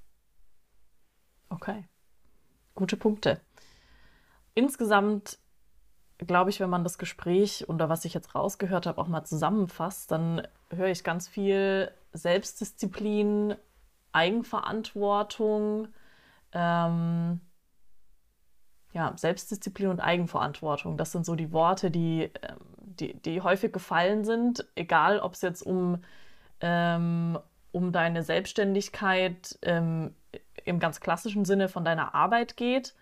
Okay, 1.49 1.85
gute 2.75 2.97
Punkte. 2.97 3.41
Insgesamt 4.55 5.39
glaube 6.19 6.51
ich, 6.51 6.61
wenn 6.61 6.71
man 6.71 6.85
das 6.85 6.99
Gespräch 6.99 7.69
oder 7.69 7.89
was 7.89 8.05
ich 8.05 8.15
jetzt 8.15 8.35
rausgehört 8.35 8.87
habe, 8.87 9.01
auch 9.01 9.09
mal 9.09 9.25
zusammenfasst, 9.25 10.11
dann 10.11 10.47
höre 10.71 10.89
ich 10.89 11.05
ganz 11.05 11.29
viel 11.29 11.91
Selbstdisziplin, 12.13 13.55
Eigenverantwortung, 14.13 15.89
ähm, 16.53 17.41
ja, 18.93 19.13
Selbstdisziplin 19.17 19.89
und 19.89 20.01
Eigenverantwortung. 20.01 20.97
Das 20.97 21.13
sind 21.13 21.25
so 21.25 21.37
die 21.37 21.53
Worte, 21.53 21.91
die, 21.91 22.31
ähm, 22.43 22.59
die, 22.79 23.15
die 23.15 23.41
häufig 23.41 23.73
gefallen 23.73 24.25
sind, 24.25 24.67
egal 24.75 25.21
ob 25.21 25.35
es 25.35 25.43
jetzt 25.43 25.63
um, 25.63 26.03
ähm, 26.61 27.39
um 27.73 27.93
deine 27.93 28.23
Selbstständigkeit 28.23 29.59
ähm, 29.63 30.15
im 30.65 30.81
ganz 30.81 31.01
klassischen 31.01 31.45
Sinne 31.45 31.69
von 31.69 31.85
deiner 31.85 32.15
Arbeit 32.15 32.57
geht 32.57 32.95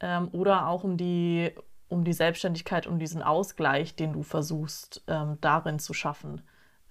ähm, 0.00 0.28
oder 0.32 0.68
auch 0.68 0.84
um 0.84 0.96
die, 0.96 1.52
um 1.88 2.04
die 2.04 2.12
Selbstständigkeit, 2.12 2.86
um 2.86 2.98
diesen 3.00 3.22
Ausgleich, 3.22 3.96
den 3.96 4.12
du 4.12 4.22
versuchst, 4.22 5.02
ähm, 5.08 5.38
darin 5.40 5.80
zu 5.80 5.92
schaffen. 5.92 6.42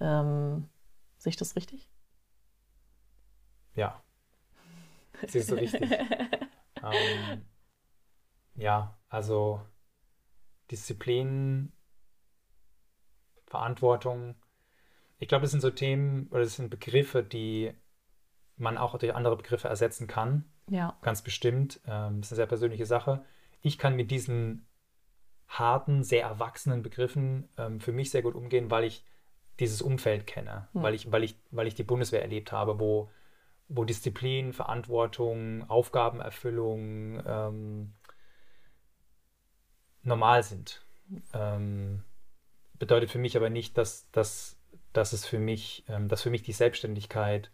Ähm, 0.02 0.68
sehe 1.18 1.30
ich 1.30 1.38
das 1.38 1.56
richtig? 1.56 1.90
Ja, 3.76 4.04
siehst 5.28 5.52
du 5.52 5.56
richtig. 5.56 5.90
ähm, 6.84 7.46
ja, 8.56 8.98
also 9.10 9.62
Disziplin, 10.70 11.72
Verantwortung. 13.46 14.36
Ich 15.20 15.28
glaube, 15.28 15.44
das 15.44 15.52
sind 15.52 15.62
so 15.62 15.70
Themen 15.70 16.28
oder 16.32 16.42
das 16.42 16.56
sind 16.56 16.70
Begriffe, 16.70 17.24
die 17.24 17.74
man 18.58 18.78
auch 18.78 18.98
durch 18.98 19.14
andere 19.14 19.38
Begriffe 19.38 19.68
ersetzen 19.68 20.08
kann. 20.08 20.46
Ja. 20.70 20.98
Ganz 21.02 21.22
bestimmt. 21.22 21.80
Ähm, 21.86 22.22
das 22.22 22.28
ist 22.28 22.32
eine 22.34 22.38
sehr 22.38 22.46
persönliche 22.48 22.86
Sache. 22.86 23.24
Ich 23.62 23.78
kann 23.78 23.96
mit 23.96 24.10
diesen 24.12 24.66
harten, 25.48 26.04
sehr 26.04 26.24
erwachsenen 26.24 26.82
Begriffen 26.82 27.50
ähm, 27.58 27.80
für 27.80 27.92
mich 27.92 28.10
sehr 28.10 28.22
gut 28.22 28.36
umgehen, 28.36 28.72
weil 28.72 28.86
ich 28.86 29.04
dieses 29.60 29.82
Umfeld 29.82 30.28
kenne, 30.28 30.68
hm. 30.74 30.84
weil, 30.84 30.94
ich, 30.94 31.12
weil, 31.12 31.24
ich, 31.24 31.36
weil 31.52 31.68
ich 31.68 31.76
die 31.76 31.84
Bundeswehr 31.84 32.22
erlebt 32.22 32.52
habe, 32.52 32.80
wo, 32.80 33.10
wo 33.68 33.86
Disziplin, 33.86 34.54
Verantwortung, 34.54 35.70
Aufgabenerfüllung 35.70 37.22
ähm, 37.26 37.94
normal 40.04 40.44
sind. 40.44 40.86
Ähm, 41.34 42.04
bedeutet 42.80 43.12
für 43.12 43.20
mich 43.20 43.38
aber 43.38 43.50
nicht, 43.50 43.78
dass, 43.78 44.10
dass, 44.12 44.58
dass 44.94 45.14
es 45.14 45.26
für 45.26 45.40
mich, 45.40 45.84
ähm, 45.88 46.08
dass 46.08 46.24
für 46.24 46.30
mich 46.30 46.42
die 46.42 46.54
Selbstständigkeit 46.54 47.52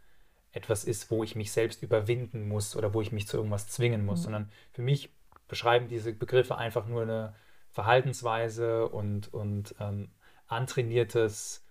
etwas 0.51 0.85
ist, 0.85 1.11
wo 1.11 1.23
ich 1.23 1.35
mich 1.35 1.51
selbst 1.51 1.83
überwinden 1.83 2.47
muss 2.47 2.75
oder 2.75 2.93
wo 2.93 3.01
ich 3.01 3.11
mich 3.11 3.27
zu 3.27 3.37
irgendwas 3.37 3.67
zwingen 3.67 4.05
muss, 4.05 4.19
mhm. 4.19 4.23
sondern 4.23 4.51
für 4.71 4.81
mich 4.81 5.11
beschreiben 5.47 5.87
diese 5.87 6.13
Begriffe 6.13 6.57
einfach 6.57 6.87
nur 6.87 7.03
eine 7.03 7.35
Verhaltensweise 7.71 8.87
und, 8.87 9.33
und 9.33 9.75
ähm, 9.79 10.09
antrainiertes, 10.47 11.66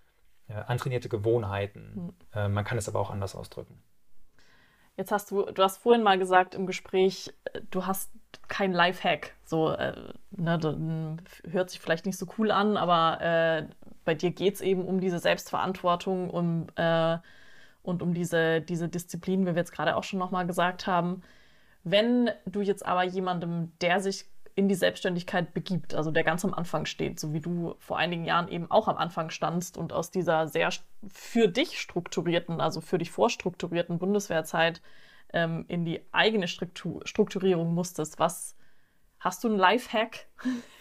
äh, 0.49 0.55
antrainierte 0.55 1.09
Gewohnheiten. 1.09 1.93
Mhm. 1.95 2.15
Äh, 2.35 2.49
man 2.49 2.65
kann 2.65 2.79
es 2.79 2.89
aber 2.89 3.01
auch 3.01 3.11
anders 3.11 3.35
ausdrücken. 3.35 3.83
Jetzt 4.97 5.13
hast 5.13 5.31
du, 5.31 5.43
du 5.43 5.63
hast 5.63 5.79
vorhin 5.79 6.03
mal 6.03 6.19
gesagt 6.19 6.55
im 6.55 6.67
Gespräch, 6.67 7.35
äh, 7.45 7.61
du 7.71 7.87
hast 7.87 8.11
kein 8.49 8.73
Lifehack. 8.73 9.35
So, 9.45 9.71
äh, 9.71 9.95
ne, 10.31 11.19
hört 11.51 11.71
sich 11.71 11.81
vielleicht 11.81 12.07
nicht 12.07 12.19
so 12.19 12.27
cool 12.39 12.51
an, 12.51 12.77
aber 12.77 13.21
äh, 13.21 13.67
bei 14.05 14.15
dir 14.15 14.31
geht 14.31 14.55
es 14.55 14.61
eben 14.61 14.85
um 14.85 15.01
diese 15.01 15.19
Selbstverantwortung 15.19 16.31
um, 16.31 16.67
äh, 16.77 17.19
und 17.83 18.03
um 18.03 18.15
diese, 18.15 18.61
diese 18.61 18.89
Disziplin, 18.89 19.43
wie 19.43 19.55
wir 19.55 19.57
jetzt 19.57 19.73
gerade 19.73 19.97
auch 19.97 20.05
schon 20.05 20.19
nochmal 20.19 20.47
gesagt 20.47 20.87
haben. 20.87 21.23
Wenn 21.85 22.31
du 22.47 22.63
jetzt 22.63 22.85
aber 22.85 23.05
jemandem, 23.05 23.73
der 23.81 24.01
sich 24.01 24.27
in 24.57 24.69
die 24.69 24.75
Selbstständigkeit 24.75 25.53
begibt, 25.53 25.95
also 25.95 26.11
der 26.11 26.25
ganz 26.25 26.43
am 26.43 26.55
Anfang 26.55 26.87
steht, 26.87 27.21
so 27.21 27.35
wie 27.35 27.41
du 27.41 27.77
vor 27.79 27.99
einigen 27.99 28.25
Jahren 28.25 28.49
eben 28.49 28.71
auch 28.71 28.89
am 28.89 28.97
Anfang 28.97 29.29
standst 29.29 29.77
und 29.77 29.93
aus 29.93 30.11
dieser 30.11 30.49
sehr 30.49 30.71
für 31.09 31.47
dich 31.47 31.79
strukturierten, 31.79 32.63
also 32.63 32.81
für 32.81 32.97
dich 32.97 33.11
vorstrukturierten 33.11 33.99
Bundeswehrzeit 33.99 34.81
ähm, 35.35 35.67
in 35.69 35.85
die 35.85 36.01
eigene 36.11 36.49
Struktur 36.49 37.07
Strukturierung 37.07 37.75
musstest. 37.75 38.19
Was 38.19 38.57
hast 39.19 39.45
du 39.45 39.49
einen 39.49 39.59
Lifehack? 39.59 40.27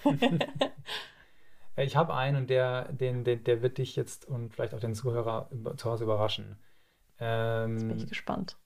ich 1.75 1.97
habe 1.97 2.13
einen 2.13 2.37
und 2.37 2.49
der, 2.49 2.93
den, 2.93 3.25
den, 3.25 3.43
der 3.43 3.61
wird 3.61 3.77
dich 3.77 3.97
jetzt 3.97 4.25
und 4.25 4.53
vielleicht 4.53 4.73
auch 4.73 4.79
den 4.79 4.95
Zuhörer 4.95 5.49
zu 5.75 5.91
Hause 5.91 6.05
überraschen. 6.05 6.57
Ähm, 7.19 7.73
jetzt 7.73 7.87
bin 7.89 7.97
ich 7.97 8.07
gespannt. 8.07 8.57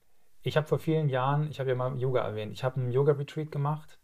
Ich 0.42 0.56
habe 0.56 0.68
vor 0.68 0.78
vielen 0.78 1.08
Jahren, 1.08 1.50
ich 1.50 1.58
habe 1.58 1.68
ja 1.68 1.74
mal 1.74 1.98
Yoga 1.98 2.22
erwähnt, 2.22 2.52
ich 2.52 2.62
habe 2.62 2.76
einen 2.76 2.92
Yoga-Retreat 2.92 3.50
gemacht 3.50 3.99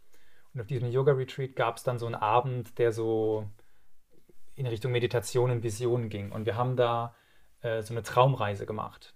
und 0.57 0.63
auf 0.63 0.69
diesem 0.69 0.91
Yoga-Retreat 0.91 1.55
gab 1.55 1.77
es 1.77 1.83
dann 1.83 1.99
so 1.99 2.07
einen 2.07 2.15
Abend, 2.15 2.79
der 2.79 2.91
so 2.91 3.47
in 4.55 4.67
Richtung 4.67 4.91
Meditation 4.91 5.51
und 5.51 5.63
Visionen 5.63 6.09
ging. 6.09 6.33
Und 6.33 6.47
wir 6.47 6.57
haben 6.57 6.77
da 6.77 7.15
äh, 7.61 7.83
so 7.83 7.93
eine 7.93 8.03
Traumreise 8.03 8.65
gemacht. 8.65 9.15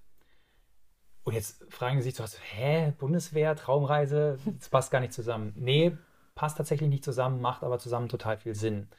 Und 1.24 1.32
jetzt 1.32 1.64
fragen 1.72 1.96
Sie 2.02 2.10
sich 2.10 2.14
so, 2.14 2.24
hä, 2.52 2.92
Bundeswehr, 2.98 3.56
Traumreise, 3.56 4.38
das 4.58 4.68
passt 4.68 4.90
gar 4.90 5.00
nicht 5.00 5.14
zusammen. 5.14 5.54
Nee, 5.56 5.96
passt 6.34 6.58
tatsächlich 6.58 6.90
nicht 6.90 7.04
zusammen, 7.04 7.40
macht 7.40 7.62
aber 7.62 7.78
zusammen 7.78 8.10
total 8.10 8.36
viel 8.36 8.54
Sinn. 8.54 8.90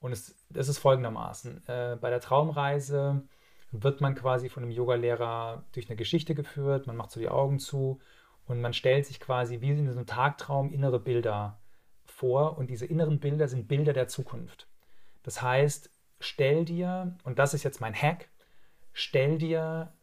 Und 0.00 0.10
es, 0.10 0.34
es 0.52 0.66
ist 0.66 0.78
folgendermaßen. 0.78 1.68
Äh, 1.68 1.98
bei 2.00 2.10
der 2.10 2.20
Traumreise 2.20 3.22
wird 3.70 4.00
man 4.00 4.16
quasi 4.16 4.48
von 4.48 4.64
einem 4.64 4.72
Yogalehrer 4.72 5.62
durch 5.70 5.88
eine 5.88 5.94
Geschichte 5.94 6.34
geführt, 6.34 6.88
man 6.88 6.96
macht 6.96 7.12
so 7.12 7.20
die 7.20 7.28
Augen 7.28 7.60
zu 7.60 8.00
und 8.46 8.60
man 8.60 8.72
stellt 8.72 9.06
sich 9.06 9.20
quasi 9.20 9.60
wie 9.60 9.70
in 9.70 9.86
so 9.86 9.96
einem 9.96 10.06
Tagtraum 10.06 10.72
innere 10.72 10.98
Bilder 10.98 11.59
vor 12.20 12.58
und 12.58 12.68
diese 12.68 12.84
inneren 12.84 13.18
Bilder 13.18 13.48
sind 13.48 13.66
Bilder 13.66 13.94
der 13.94 14.06
Zukunft. 14.06 14.68
Das 15.22 15.40
heißt, 15.40 15.90
stell 16.20 16.66
dir, 16.66 17.16
und 17.24 17.38
das 17.38 17.54
ist 17.54 17.62
jetzt 17.62 17.80
mein 17.80 17.94
Hack, 17.94 18.28
stell 18.92 19.38
dir 19.38 19.94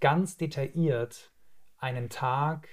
ganz 0.00 0.36
detailliert 0.36 1.32
einen 1.76 2.10
Tag 2.10 2.68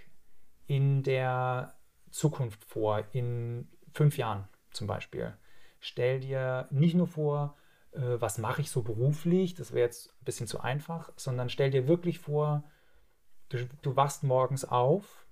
in 0.68 1.02
der 1.02 1.74
Zukunft 2.12 2.64
vor, 2.64 3.04
in 3.12 3.68
fünf 3.92 4.18
Jahren 4.18 4.48
zum 4.70 4.86
Beispiel. 4.86 5.36
Stell 5.80 6.20
dir 6.20 6.68
nicht 6.70 6.94
nur 6.94 7.08
vor, 7.08 7.58
äh, 7.92 8.22
was 8.22 8.38
mache 8.38 8.62
ich 8.62 8.70
so 8.70 8.84
beruflich, 8.84 9.56
das 9.56 9.74
wäre 9.74 9.86
jetzt 9.86 10.10
ein 10.22 10.26
bisschen 10.26 10.48
zu 10.48 10.60
einfach, 10.60 11.12
sondern 11.16 11.50
stell 11.50 11.72
dir 11.72 11.88
wirklich 11.88 12.20
vor, 12.20 12.64
du, 13.50 13.66
du 13.82 13.96
wachst 13.96 14.24
morgens 14.24 14.64
auf 14.64 15.26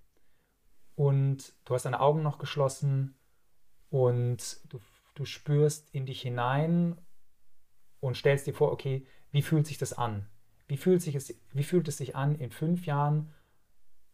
und 0.96 1.54
du 1.66 1.76
hast 1.76 1.86
deine 1.86 2.00
Augen 2.00 2.24
noch 2.24 2.40
geschlossen 2.40 3.16
und 3.94 4.58
du, 4.74 4.80
du 5.14 5.24
spürst 5.24 5.94
in 5.94 6.08
dich 6.08 6.24
hinein 6.24 6.98
und 8.00 8.18
stellst 8.18 8.48
dir 8.48 8.56
vor, 8.56 8.72
okay, 8.72 9.06
wie 9.32 9.44
fühlt 9.44 9.68
sich 9.68 9.78
das 9.78 9.94
an? 9.94 10.28
Wie 10.68 10.78
fühlt, 10.78 11.04
sich 11.04 11.14
es, 11.14 11.40
wie 11.52 11.64
fühlt 11.64 11.88
es 11.88 11.98
sich 11.98 12.16
an, 12.16 12.34
in 12.34 12.50
fünf 12.50 12.88
Jahren 12.88 13.32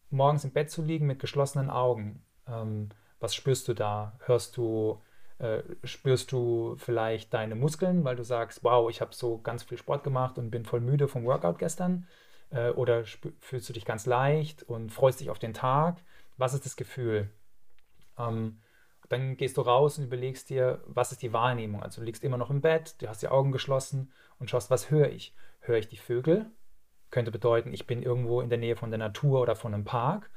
morgens 0.10 0.44
im 0.44 0.52
Bett 0.52 0.70
zu 0.70 0.82
liegen 0.82 1.08
mit 1.08 1.20
geschlossenen 1.20 1.70
Augen? 1.70 2.26
Ähm, 2.46 2.90
was 3.22 3.34
spürst 3.34 3.70
du 3.70 3.74
da? 3.74 4.20
Hörst 4.26 4.58
du, 4.58 5.02
äh, 5.38 5.64
spürst 5.86 6.34
du 6.34 6.76
vielleicht 6.78 7.34
deine 7.34 7.56
Muskeln, 7.56 8.04
weil 8.04 8.18
du 8.18 8.26
sagst, 8.26 8.66
wow, 8.66 8.90
ich 8.90 9.00
habe 9.00 9.16
so 9.16 9.38
ganz 9.38 9.64
viel 9.64 9.78
Sport 9.78 10.04
gemacht 10.04 10.38
und 10.38 10.52
bin 10.52 10.66
voll 10.66 10.82
müde 10.82 11.08
vom 11.08 11.24
Workout 11.24 11.58
gestern? 11.58 12.06
Äh, 12.50 12.72
oder 12.72 13.06
fühlst 13.40 13.70
du 13.70 13.74
dich 13.74 13.86
ganz 13.86 14.06
leicht 14.06 14.62
und 14.62 14.92
freust 14.92 15.22
dich 15.22 15.30
auf 15.30 15.40
den 15.40 15.54
Tag? 15.54 16.04
Was 16.36 16.54
ist 16.54 16.66
das 16.66 16.76
Gefühl? 16.76 17.30
Ähm, 18.18 18.60
dann 19.10 19.38
gehst 19.38 19.58
du 19.58 19.62
raus 19.62 19.98
und 19.98 20.06
überlegst 20.06 20.50
dir, 20.50 20.82
was 20.86 21.12
ist 21.12 21.22
die 21.22 21.34
Wahrnehmung? 21.34 21.84
Also 21.84 22.02
du 22.02 22.06
liegst 22.06 22.24
immer 22.24 22.38
noch 22.38 22.52
im 22.52 22.62
Bett, 22.62 22.96
du 23.02 23.08
hast 23.08 23.22
die 23.22 23.28
Augen 23.28 23.52
geschlossen 23.52 24.12
und 24.38 24.50
schaust, 24.50 24.70
was 24.70 24.92
höre 24.92 25.10
ich? 25.10 25.34
Höre 25.62 25.80
ich 25.80 25.90
die 25.90 25.98
Vögel? 25.98 26.52
Könnte 27.10 27.32
bedeuten, 27.32 27.74
ich 27.74 27.88
bin 27.88 28.04
irgendwo 28.04 28.40
in 28.40 28.50
der 28.50 28.60
Nähe 28.60 28.76
von 28.76 28.92
der 28.92 29.00
Natur 29.00 29.42
oder 29.42 29.56
von 29.56 29.74
einem 29.74 29.84
Park. 29.84 30.30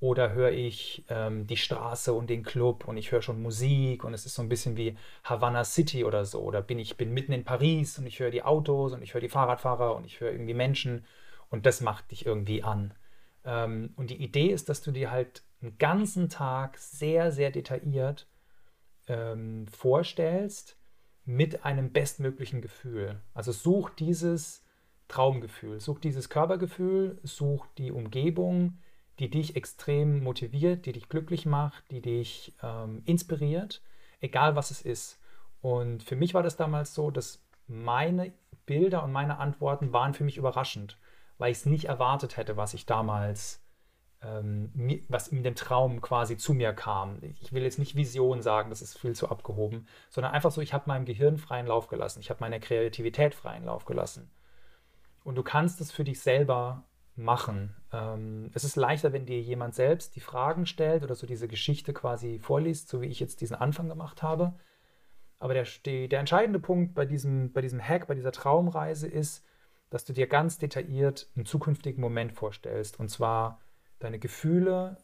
Oder 0.00 0.32
höre 0.32 0.50
ich 0.50 1.04
ähm, 1.08 1.46
die 1.46 1.56
Straße 1.56 2.12
und 2.12 2.28
den 2.28 2.42
Club 2.42 2.86
und 2.88 2.96
ich 2.96 3.12
höre 3.12 3.22
schon 3.22 3.40
Musik 3.40 4.04
und 4.04 4.12
es 4.12 4.26
ist 4.26 4.34
so 4.34 4.42
ein 4.42 4.48
bisschen 4.48 4.76
wie 4.76 4.96
Havana 5.22 5.64
City 5.64 6.04
oder 6.04 6.24
so. 6.24 6.42
Oder 6.42 6.62
bin 6.62 6.78
ich 6.78 6.96
bin 6.96 7.12
mitten 7.12 7.32
in 7.32 7.44
Paris 7.44 7.98
und 7.98 8.06
ich 8.06 8.20
höre 8.20 8.30
die 8.30 8.42
Autos 8.42 8.92
und 8.92 9.02
ich 9.02 9.14
höre 9.14 9.20
die 9.20 9.28
Fahrradfahrer 9.28 9.94
und 9.96 10.04
ich 10.04 10.20
höre 10.20 10.32
irgendwie 10.32 10.54
Menschen 10.54 11.04
und 11.48 11.64
das 11.64 11.80
macht 11.80 12.10
dich 12.10 12.26
irgendwie 12.26 12.62
an. 12.62 12.92
Ähm, 13.44 13.92
und 13.96 14.10
die 14.10 14.22
Idee 14.22 14.48
ist, 14.48 14.68
dass 14.68 14.82
du 14.82 14.90
dir 14.90 15.10
halt 15.10 15.43
einen 15.64 15.78
ganzen 15.78 16.28
Tag 16.28 16.78
sehr, 16.78 17.32
sehr 17.32 17.50
detailliert 17.50 18.28
ähm, 19.08 19.66
vorstellst 19.66 20.76
mit 21.24 21.64
einem 21.64 21.92
bestmöglichen 21.92 22.60
Gefühl. 22.60 23.20
Also 23.32 23.52
such 23.52 23.90
dieses 23.90 24.62
Traumgefühl, 25.08 25.80
such 25.80 25.98
dieses 26.00 26.28
Körpergefühl, 26.28 27.18
such 27.22 27.66
die 27.78 27.92
Umgebung, 27.92 28.78
die 29.18 29.30
dich 29.30 29.56
extrem 29.56 30.22
motiviert, 30.22 30.86
die 30.86 30.92
dich 30.92 31.08
glücklich 31.08 31.46
macht, 31.46 31.90
die 31.90 32.02
dich 32.02 32.54
ähm, 32.62 33.02
inspiriert, 33.04 33.82
egal 34.20 34.56
was 34.56 34.70
es 34.70 34.82
ist. 34.82 35.20
Und 35.60 36.02
für 36.02 36.16
mich 36.16 36.34
war 36.34 36.42
das 36.42 36.56
damals 36.56 36.94
so, 36.94 37.10
dass 37.10 37.42
meine 37.66 38.32
Bilder 38.66 39.02
und 39.02 39.12
meine 39.12 39.38
Antworten 39.38 39.92
waren 39.92 40.14
für 40.14 40.24
mich 40.24 40.36
überraschend, 40.36 40.98
weil 41.38 41.52
ich 41.52 41.58
es 41.58 41.66
nicht 41.66 41.86
erwartet 41.86 42.36
hätte, 42.36 42.56
was 42.56 42.74
ich 42.74 42.86
damals 42.86 43.63
was 45.08 45.28
in 45.28 45.42
dem 45.42 45.54
Traum 45.54 46.00
quasi 46.00 46.36
zu 46.36 46.54
mir 46.54 46.72
kam. 46.72 47.18
Ich 47.40 47.52
will 47.52 47.62
jetzt 47.62 47.78
nicht 47.78 47.94
Vision 47.94 48.40
sagen, 48.40 48.70
das 48.70 48.80
ist 48.80 48.98
viel 48.98 49.14
zu 49.14 49.28
abgehoben, 49.28 49.86
sondern 50.08 50.32
einfach 50.32 50.50
so, 50.50 50.60
ich 50.60 50.72
habe 50.72 50.84
meinem 50.86 51.04
Gehirn 51.04 51.36
freien 51.36 51.66
Lauf 51.66 51.88
gelassen, 51.88 52.20
ich 52.20 52.30
habe 52.30 52.40
meiner 52.40 52.58
Kreativität 52.58 53.34
freien 53.34 53.64
Lauf 53.64 53.84
gelassen. 53.84 54.30
Und 55.24 55.36
du 55.36 55.42
kannst 55.42 55.80
es 55.80 55.90
für 55.90 56.04
dich 56.04 56.20
selber 56.20 56.84
machen. 57.16 57.74
Ähm, 57.92 58.50
es 58.54 58.64
ist 58.64 58.76
leichter, 58.76 59.12
wenn 59.12 59.26
dir 59.26 59.40
jemand 59.40 59.74
selbst 59.74 60.16
die 60.16 60.20
Fragen 60.20 60.66
stellt 60.66 61.02
oder 61.02 61.14
so 61.14 61.26
diese 61.26 61.48
Geschichte 61.48 61.92
quasi 61.92 62.38
vorliest, 62.38 62.88
so 62.88 63.00
wie 63.00 63.06
ich 63.06 63.20
jetzt 63.20 63.40
diesen 63.40 63.56
Anfang 63.56 63.88
gemacht 63.88 64.22
habe. 64.22 64.54
Aber 65.38 65.54
der, 65.54 65.66
der 65.84 66.20
entscheidende 66.20 66.58
Punkt 66.58 66.94
bei 66.94 67.06
diesem, 67.06 67.52
bei 67.52 67.60
diesem 67.60 67.80
Hack, 67.80 68.06
bei 68.06 68.14
dieser 68.14 68.32
Traumreise 68.32 69.06
ist, 69.06 69.44
dass 69.90 70.04
du 70.04 70.12
dir 70.12 70.26
ganz 70.26 70.58
detailliert 70.58 71.28
einen 71.36 71.46
zukünftigen 71.46 72.00
Moment 72.00 72.32
vorstellst. 72.32 72.98
Und 72.98 73.10
zwar 73.10 73.60
deine 73.98 74.18
Gefühle, 74.18 74.98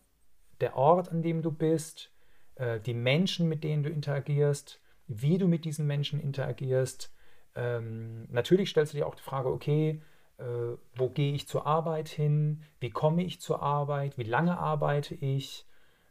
der 0.61 0.76
Ort, 0.76 1.11
an 1.11 1.22
dem 1.22 1.43
du 1.43 1.51
bist, 1.51 2.11
äh, 2.57 2.80
die 2.80 2.95
Menschen, 2.95 3.49
mit 3.49 3.64
denen 3.64 3.82
du 3.82 3.91
interagierst, 3.91 4.80
wie 5.07 5.38
du 5.38 5.49
mit 5.49 5.64
diesen 5.64 5.86
Menschen 5.86 6.20
interagierst. 6.20 7.12
Ähm, 7.55 8.26
natürlich 8.30 8.70
stellst 8.70 8.93
du 8.93 8.99
dir 8.99 9.07
auch 9.07 9.14
die 9.14 9.22
Frage, 9.22 9.49
okay, 9.49 10.03
äh, 10.38 10.76
wo 10.95 11.09
gehe 11.09 11.34
ich 11.34 11.49
zur 11.49 11.66
Arbeit 11.66 12.09
hin? 12.09 12.62
Wie 12.78 12.91
komme 12.91 13.22
ich 13.24 13.41
zur 13.41 13.62
Arbeit? 13.62 14.16
Wie 14.18 14.24
lange 14.24 14.59
arbeite 14.59 15.14
ich? 15.14 15.66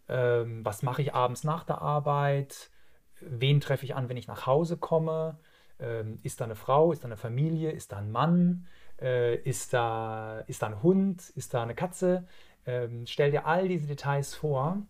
Ähm, 0.08 0.66
was 0.66 0.84
mache 0.84 1.02
ich 1.02 1.14
abends 1.14 1.44
nach 1.44 1.64
der 1.64 1.82
Arbeit? 1.82 2.70
Wen 3.22 3.62
treffe 3.62 3.86
ich 3.86 3.96
an, 3.96 4.10
wenn 4.10 4.18
ich 4.18 4.28
nach 4.28 4.46
Hause 4.46 4.78
komme? 4.78 5.40
Ähm, 5.80 6.20
ist 6.24 6.42
da 6.42 6.46
eine 6.46 6.56
Frau? 6.56 6.92
Ist 6.92 7.04
da 7.04 7.08
eine 7.08 7.18
Familie? 7.18 7.72
Ist 7.72 7.92
da 7.92 7.98
ein 7.98 8.12
Mann? 8.12 8.68
Äh, 9.02 9.36
ist, 9.38 9.74
da, 9.74 10.40
ist 10.48 10.62
da 10.62 10.68
ein 10.68 10.84
Hund? 10.84 11.30
Ist 11.30 11.54
da 11.54 11.64
eine 11.64 11.76
Katze? 11.76 12.28
Ähm, 12.66 13.06
stell 13.08 13.32
dir 13.32 13.46
all 13.46 13.68
diese 13.68 13.88
Details 13.88 14.36
vor 14.36 14.82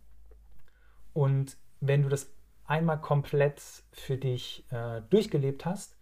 und 1.13 1.57
wenn 1.79 2.03
du 2.03 2.09
das 2.09 2.31
einmal 2.65 3.01
komplett 3.01 3.61
für 3.91 4.17
dich 4.17 4.65
äh, 4.71 5.01
durchgelebt 5.09 5.65
hast, 5.65 5.97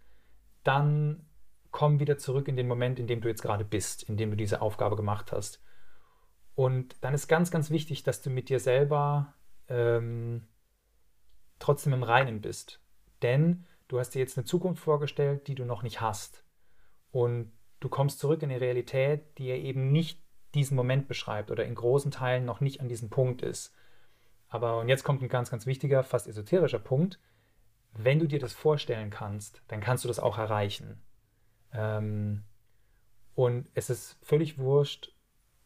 dann 0.64 1.26
komm 1.70 2.00
wieder 2.00 2.18
zurück 2.18 2.48
in 2.48 2.56
den 2.56 2.68
Moment, 2.68 2.98
in 2.98 3.06
dem 3.06 3.20
du 3.20 3.28
jetzt 3.28 3.42
gerade 3.42 3.64
bist, 3.64 4.02
in 4.02 4.16
dem 4.16 4.30
du 4.30 4.36
diese 4.36 4.60
Aufgabe 4.60 4.96
gemacht 4.96 5.32
hast. 5.32 5.62
Und 6.54 6.96
dann 7.02 7.14
ist 7.14 7.28
ganz, 7.28 7.50
ganz 7.50 7.70
wichtig, 7.70 8.02
dass 8.02 8.20
du 8.20 8.30
mit 8.30 8.48
dir 8.48 8.58
selber 8.58 9.34
ähm, 9.68 10.46
trotzdem 11.58 11.92
im 11.92 12.02
Reinen 12.02 12.40
bist. 12.40 12.80
Denn 13.22 13.64
du 13.86 13.98
hast 13.98 14.10
dir 14.10 14.18
jetzt 14.18 14.36
eine 14.36 14.44
Zukunft 14.44 14.82
vorgestellt, 14.82 15.46
die 15.48 15.54
du 15.54 15.64
noch 15.64 15.82
nicht 15.82 16.00
hast. 16.00 16.44
Und 17.10 17.52
du 17.80 17.88
kommst 17.88 18.18
zurück 18.18 18.42
in 18.42 18.48
die 18.48 18.56
Realität, 18.56 19.38
die 19.38 19.46
ja 19.46 19.56
eben 19.56 19.92
nicht 19.92 20.20
diesen 20.54 20.76
Moment 20.76 21.08
beschreibt 21.08 21.50
oder 21.50 21.64
in 21.64 21.74
großen 21.74 22.10
Teilen 22.10 22.44
noch 22.44 22.60
nicht 22.60 22.80
an 22.80 22.88
diesem 22.88 23.10
Punkt 23.10 23.42
ist. 23.42 23.74
Aber, 24.48 24.78
und 24.78 24.88
jetzt 24.88 25.04
kommt 25.04 25.22
ein 25.22 25.28
ganz, 25.28 25.50
ganz 25.50 25.66
wichtiger, 25.66 26.02
fast 26.02 26.26
esoterischer 26.26 26.78
Punkt. 26.78 27.18
Wenn 27.92 28.18
du 28.18 28.26
dir 28.26 28.38
das 28.38 28.52
vorstellen 28.52 29.10
kannst, 29.10 29.62
dann 29.68 29.80
kannst 29.80 30.04
du 30.04 30.08
das 30.08 30.20
auch 30.20 30.38
erreichen. 30.38 31.02
Ähm, 31.72 32.44
und 33.34 33.68
es 33.74 33.90
ist 33.90 34.18
völlig 34.22 34.58
wurscht, 34.58 35.14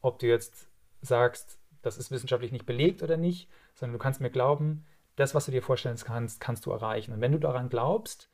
ob 0.01 0.18
du 0.18 0.26
jetzt 0.26 0.68
sagst, 1.01 1.59
das 1.80 1.99
ist 1.99 2.11
wissenschaftlich 2.11 2.53
nicht 2.53 2.66
belegt 2.66 3.03
oder 3.03 3.16
nicht, 3.16 3.49
sondern 3.74 3.95
du 3.95 4.03
kannst 4.03 4.20
mir 4.20 4.30
glauben, 4.30 4.85
das, 5.16 5.35
was 5.35 5.47
du 5.47 5.53
dir 5.53 5.62
vorstellen 5.62 5.97
kannst, 5.97 6.41
kannst 6.41 6.66
du 6.66 6.70
erreichen. 6.70 7.12
Und 7.12 7.20
wenn 7.20 7.33
du 7.33 7.39
daran 7.39 7.68
glaubst, 7.68 8.30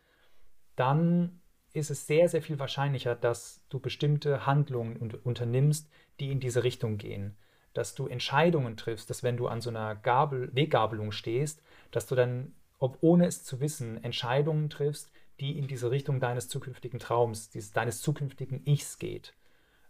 dann 0.77 1.41
ist 1.79 1.91
es 1.91 2.07
sehr, 2.07 2.29
sehr 2.29 2.43
viel 2.43 2.59
wahrscheinlicher, 2.59 3.15
dass 3.15 3.63
du 3.69 3.81
bestimmte 3.81 4.47
Handlungen 4.47 4.97
unternimmst, 5.25 5.89
die 6.21 6.31
in 6.31 6.41
diese 6.41 6.65
Richtung 6.65 6.99
gehen. 6.99 7.37
Dass 7.75 7.95
du 7.95 8.07
Entscheidungen 8.07 8.77
triffst, 8.77 9.11
dass 9.11 9.23
wenn 9.23 9.37
du 9.37 9.49
an 9.49 9.61
so 9.61 9.71
einer 9.71 9.95
Gabel, 9.95 10.51
Weggabelung 10.55 11.13
stehst, 11.13 11.63
dass 11.91 12.07
du 12.07 12.15
dann, 12.15 12.55
ob 12.79 12.99
ohne 13.01 13.27
es 13.27 13.45
zu 13.45 13.61
wissen, 13.61 14.03
Entscheidungen 14.03 14.71
triffst, 14.71 15.11
die 15.41 15.59
in 15.59 15.69
diese 15.69 15.91
Richtung 15.91 16.21
deines 16.21 16.49
zukünftigen 16.49 16.99
Traums, 16.99 17.51
dieses, 17.51 17.73
deines 17.73 18.01
zukünftigen 18.03 18.67
Ichs 18.67 18.99
geht. 18.99 19.35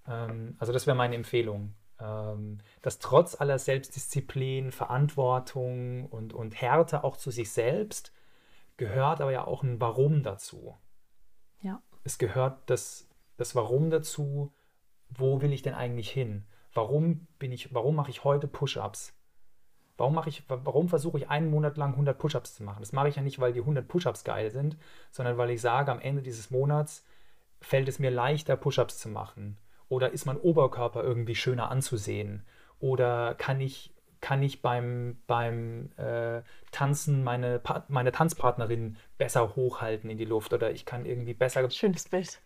Ähm, 0.07 0.57
also 0.59 0.73
das 0.73 0.87
wäre 0.87 0.97
meine 0.97 1.17
Empfehlung. 1.17 1.75
Ähm, 2.01 2.59
dass 2.83 2.99
trotz 2.99 3.41
aller 3.41 3.59
Selbstdisziplin, 3.59 4.71
Verantwortung 4.71 6.07
und, 6.07 6.33
und 6.33 6.61
Härte 6.61 7.03
auch 7.03 7.17
zu 7.17 7.31
sich 7.31 7.51
selbst 7.51 8.13
gehört 8.79 9.21
aber 9.21 9.33
ja 9.33 9.47
auch 9.47 9.63
ein 9.63 9.81
Warum 9.81 10.23
dazu. 10.23 10.75
Ja. 11.63 11.83
Es 12.05 12.19
gehört 12.19 12.71
das, 12.71 13.09
das 13.37 13.55
Warum 13.55 13.91
dazu, 13.91 14.53
wo 15.09 15.41
will 15.41 15.53
ich 15.53 15.63
denn 15.63 15.75
eigentlich 15.75 16.11
hin? 16.11 16.45
Warum 16.73 17.27
bin 17.39 17.53
ich, 17.53 17.75
warum 17.75 17.97
mache 17.97 18.11
ich 18.11 18.25
heute 18.25 18.47
Push-ups? 18.47 19.15
Warum 19.97 20.15
mache 20.15 20.29
ich, 20.29 20.45
warum 20.49 20.89
versuche 20.89 21.19
ich 21.19 21.29
einen 21.29 21.51
Monat 21.51 21.77
lang 21.77 21.91
100 21.91 22.17
Push-ups 22.17 22.55
zu 22.55 22.63
machen? 22.63 22.81
Das 22.81 22.93
mache 22.93 23.09
ich 23.09 23.17
ja 23.17 23.23
nicht, 23.23 23.41
weil 23.41 23.53
die 23.53 23.61
100 23.61 23.89
Push-ups 23.89 24.23
geil 24.23 24.51
sind, 24.51 24.77
sondern 25.11 25.39
weil 25.39 25.51
ich 25.51 25.61
sage, 25.61 25.91
am 25.91 25.99
Ende 25.99 26.23
dieses 26.23 26.51
Monats 26.51 27.05
fällt 27.61 27.89
es 27.89 27.99
mir 27.99 28.11
leichter, 28.11 28.57
Push-ups 28.57 28.99
zu 28.99 29.09
machen. 29.09 29.59
Oder 29.89 30.13
ist 30.13 30.25
mein 30.25 30.37
Oberkörper 30.37 31.03
irgendwie 31.03 31.35
schöner 31.35 31.71
anzusehen? 31.71 32.45
Oder 32.79 33.35
kann 33.35 33.61
ich 33.61 33.93
kann 34.21 34.43
ich 34.43 34.63
beim, 34.63 35.19
beim 35.27 35.91
äh, 35.97 36.43
Tanzen 36.73 37.23
meine, 37.23 37.61
meine 37.89 38.13
Tanzpartnerin 38.13 38.97
besser 39.17 39.57
hochhalten 39.57 40.11
in 40.11 40.19
die 40.19 40.25
Luft 40.25 40.53
oder 40.53 40.71
ich 40.71 40.85
kann 40.85 41.07
irgendwie 41.07 41.35
besser. 41.35 41.61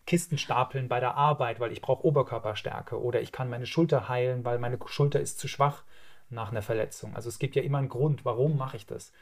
Kisten 0.07 0.39
stapeln 0.39 0.89
bei 0.89 1.01
der 1.01 1.17
Arbeit, 1.17 1.61
weil 1.61 1.73
ich 1.73 1.81
brauche 1.81 2.07
Oberkörperstärke 2.07 3.01
oder 3.01 3.21
ich 3.21 3.33
kann 3.33 3.49
meine 3.49 3.67
Schulter 3.67 4.09
heilen, 4.09 4.45
weil 4.45 4.59
meine 4.59 4.79
Schulter 4.87 5.21
ist 5.21 5.39
zu 5.39 5.49
schwach 5.49 5.85
nach 6.29 6.51
einer 6.51 6.63
Verletzung. 6.63 7.15
Also 7.15 7.29
es 7.29 7.39
gibt 7.39 7.57
ja 7.57 7.63
immer 7.63 7.79
einen 7.79 7.89
Grund, 7.89 8.25
warum 8.25 8.57
mache 8.57 8.77
ich 8.77 8.87
das. 8.87 9.13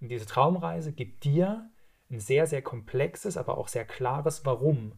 Und 0.00 0.08
diese 0.08 0.26
Traumreise 0.26 0.92
gibt 0.92 1.24
dir 1.24 1.68
ein 2.10 2.20
sehr, 2.20 2.46
sehr 2.46 2.62
komplexes, 2.62 3.36
aber 3.36 3.58
auch 3.58 3.68
sehr 3.68 3.84
klares 3.84 4.44
Warum. 4.44 4.92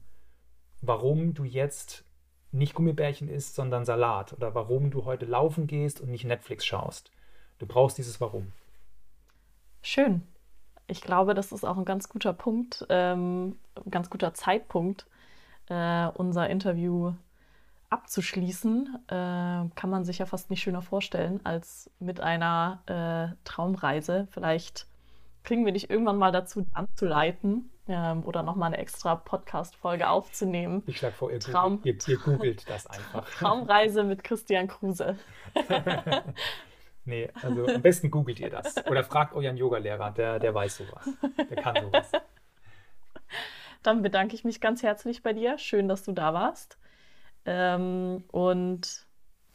Warum 0.81 1.35
du 1.35 1.45
jetzt 1.45 2.05
nicht 2.53 2.75
Gummibärchen 2.75 3.29
isst, 3.29 3.55
sondern 3.55 3.85
Salat 3.85 4.33
oder 4.33 4.55
warum 4.55 4.91
du 4.91 5.05
heute 5.05 5.27
laufen 5.27 5.67
gehst 5.67 6.01
und 6.01 6.11
nicht 6.11 6.25
Netflix 6.25 6.65
schaust. 6.67 7.11
Du 7.59 7.67
brauchst 7.67 7.99
dieses 7.99 8.21
Warum. 8.21 8.53
Schön. 9.83 10.23
ich 10.87 11.01
glaube, 11.01 11.35
das 11.35 11.53
ist 11.53 11.65
auch 11.65 11.79
ein 11.79 11.85
ganz 11.85 12.09
guter 12.09 12.33
Punkt, 12.33 12.85
ähm, 12.89 13.57
ein 13.77 13.91
ganz 13.91 14.11
guter 14.11 14.35
Zeitpunkt, 14.35 15.07
äh, 15.69 16.07
unser 16.09 16.51
Interview 16.51 17.13
abzuschließen. 17.91 18.99
Äh, 19.07 19.11
kann 19.11 19.91
man 19.91 20.05
sich 20.05 20.19
ja 20.19 20.27
fast 20.27 20.51
nicht 20.51 20.63
schöner 20.63 20.83
vorstellen 20.83 21.41
als 21.45 21.91
mit 22.01 22.21
einer 22.21 22.83
äh, 22.87 23.37
Traumreise. 23.45 24.27
Vielleicht 24.31 24.87
kriegen 25.45 25.65
wir 25.65 25.73
dich 25.73 25.91
irgendwann 25.91 26.19
mal 26.19 26.33
dazu 26.33 26.67
anzuleiten 26.73 27.71
ähm, 27.91 28.25
oder 28.25 28.43
nochmal 28.43 28.69
eine 28.69 28.79
extra 28.79 29.17
Podcast-Folge 29.17 30.09
aufzunehmen. 30.09 30.83
Ich 30.87 30.99
schlage 30.99 31.15
vor, 31.15 31.31
ihr, 31.31 31.41
Traum 31.41 31.81
ihr, 31.85 31.97
ihr 32.07 32.17
googelt 32.19 32.69
das 32.71 32.87
einfach. 32.87 33.29
Traumreise 33.31 34.05
mit 34.05 34.23
Christian 34.23 34.69
Kruse. 34.69 35.19
nee, 37.05 37.29
also 37.43 37.67
am 37.67 37.83
besten 37.83 38.11
googelt 38.11 38.39
ihr 38.39 38.51
das. 38.51 38.77
Oder 38.87 39.03
fragt 39.03 39.35
euren 39.35 39.57
Yogalehrer, 39.57 40.13
der, 40.13 40.39
der 40.39 40.55
weiß 40.55 40.77
sowas. 40.77 41.09
Der 41.51 41.57
kann 41.57 41.77
sowas. 41.83 42.13
Dann 43.83 44.03
bedanke 44.03 44.35
ich 44.35 44.45
mich 44.45 44.61
ganz 44.61 44.83
herzlich 44.83 45.23
bei 45.23 45.33
dir. 45.33 45.59
Schön, 45.59 45.89
dass 45.89 46.05
du 46.05 46.13
da 46.13 46.33
warst. 46.33 46.79
Ähm, 47.45 48.25
und 48.31 49.07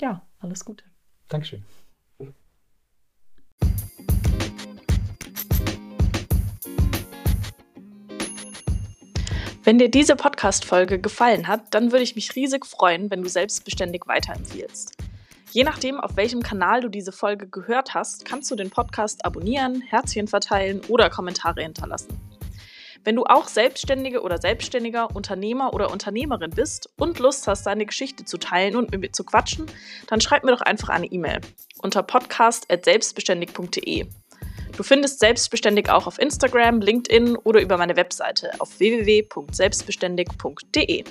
ja, 0.02 0.22
alles 0.40 0.66
Gute. 0.66 0.84
Dankeschön. 1.30 1.64
Wenn 9.66 9.80
dir 9.80 9.89
diese 9.89 10.16
Podcast-Folge 10.16 10.99
gefallen 10.99 11.47
hat, 11.47 11.74
dann 11.74 11.91
würde 11.91 12.03
ich 12.03 12.16
mich 12.16 12.36
riesig 12.36 12.68
freuen, 12.68 13.09
wenn 13.09 13.24
du 13.24 13.30
selbstbeständig 13.30 14.03
weiterempfiehlst. 14.05 14.95
Je 15.53 15.63
nachdem, 15.63 15.99
auf 15.99 16.16
welchem 16.18 16.43
Kanal 16.43 16.82
du 16.82 16.88
diese 16.88 17.11
Folge 17.11 17.47
gehört 17.47 17.95
hast, 17.95 18.26
kannst 18.26 18.51
du 18.51 18.55
den 18.55 18.70
Podcast 18.70 19.26
abonnieren, 19.26 19.82
Herzchen 19.82 20.28
verteilen 20.28 20.82
oder 20.88 21.09
Kommentare 21.09 21.63
hinterlassen. 21.63 22.16
Wenn 23.03 23.16
du 23.16 23.24
auch 23.24 23.47
Selbstständige 23.47 24.22
oder 24.22 24.39
Selbstständiger, 24.39 25.16
Unternehmer 25.16 25.74
oder 25.74 25.91
Unternehmerin 25.91 26.51
bist 26.51 26.91
und 26.97 27.18
Lust 27.18 27.47
hast, 27.47 27.66
deine 27.66 27.88
Geschichte 27.88 28.24
zu 28.24 28.38
teilen 28.38 28.76
und 28.76 28.91
mit 28.91 29.01
mir 29.01 29.13
zu 29.13 29.24
quatschen, 29.24 29.66
dann 30.05 30.22
schreib 30.22 30.43
mir 30.43 30.51
doch 30.51 30.61
einfach 30.61 30.89
eine 30.89 31.07
E-Mail 31.07 31.41
unter 31.82 32.03
podcast.selbstbeständig.de. 32.03 34.05
Du 34.76 34.84
findest 34.84 35.20
Selbstbeständig 35.20 35.89
auch 35.89 36.07
auf 36.07 36.20
Instagram, 36.20 36.82
LinkedIn 36.82 37.38
oder 37.38 37.61
über 37.61 37.78
meine 37.78 37.95
Webseite 37.95 38.51
auf 38.59 38.78
www.selbstbeständig.de. 38.80 41.05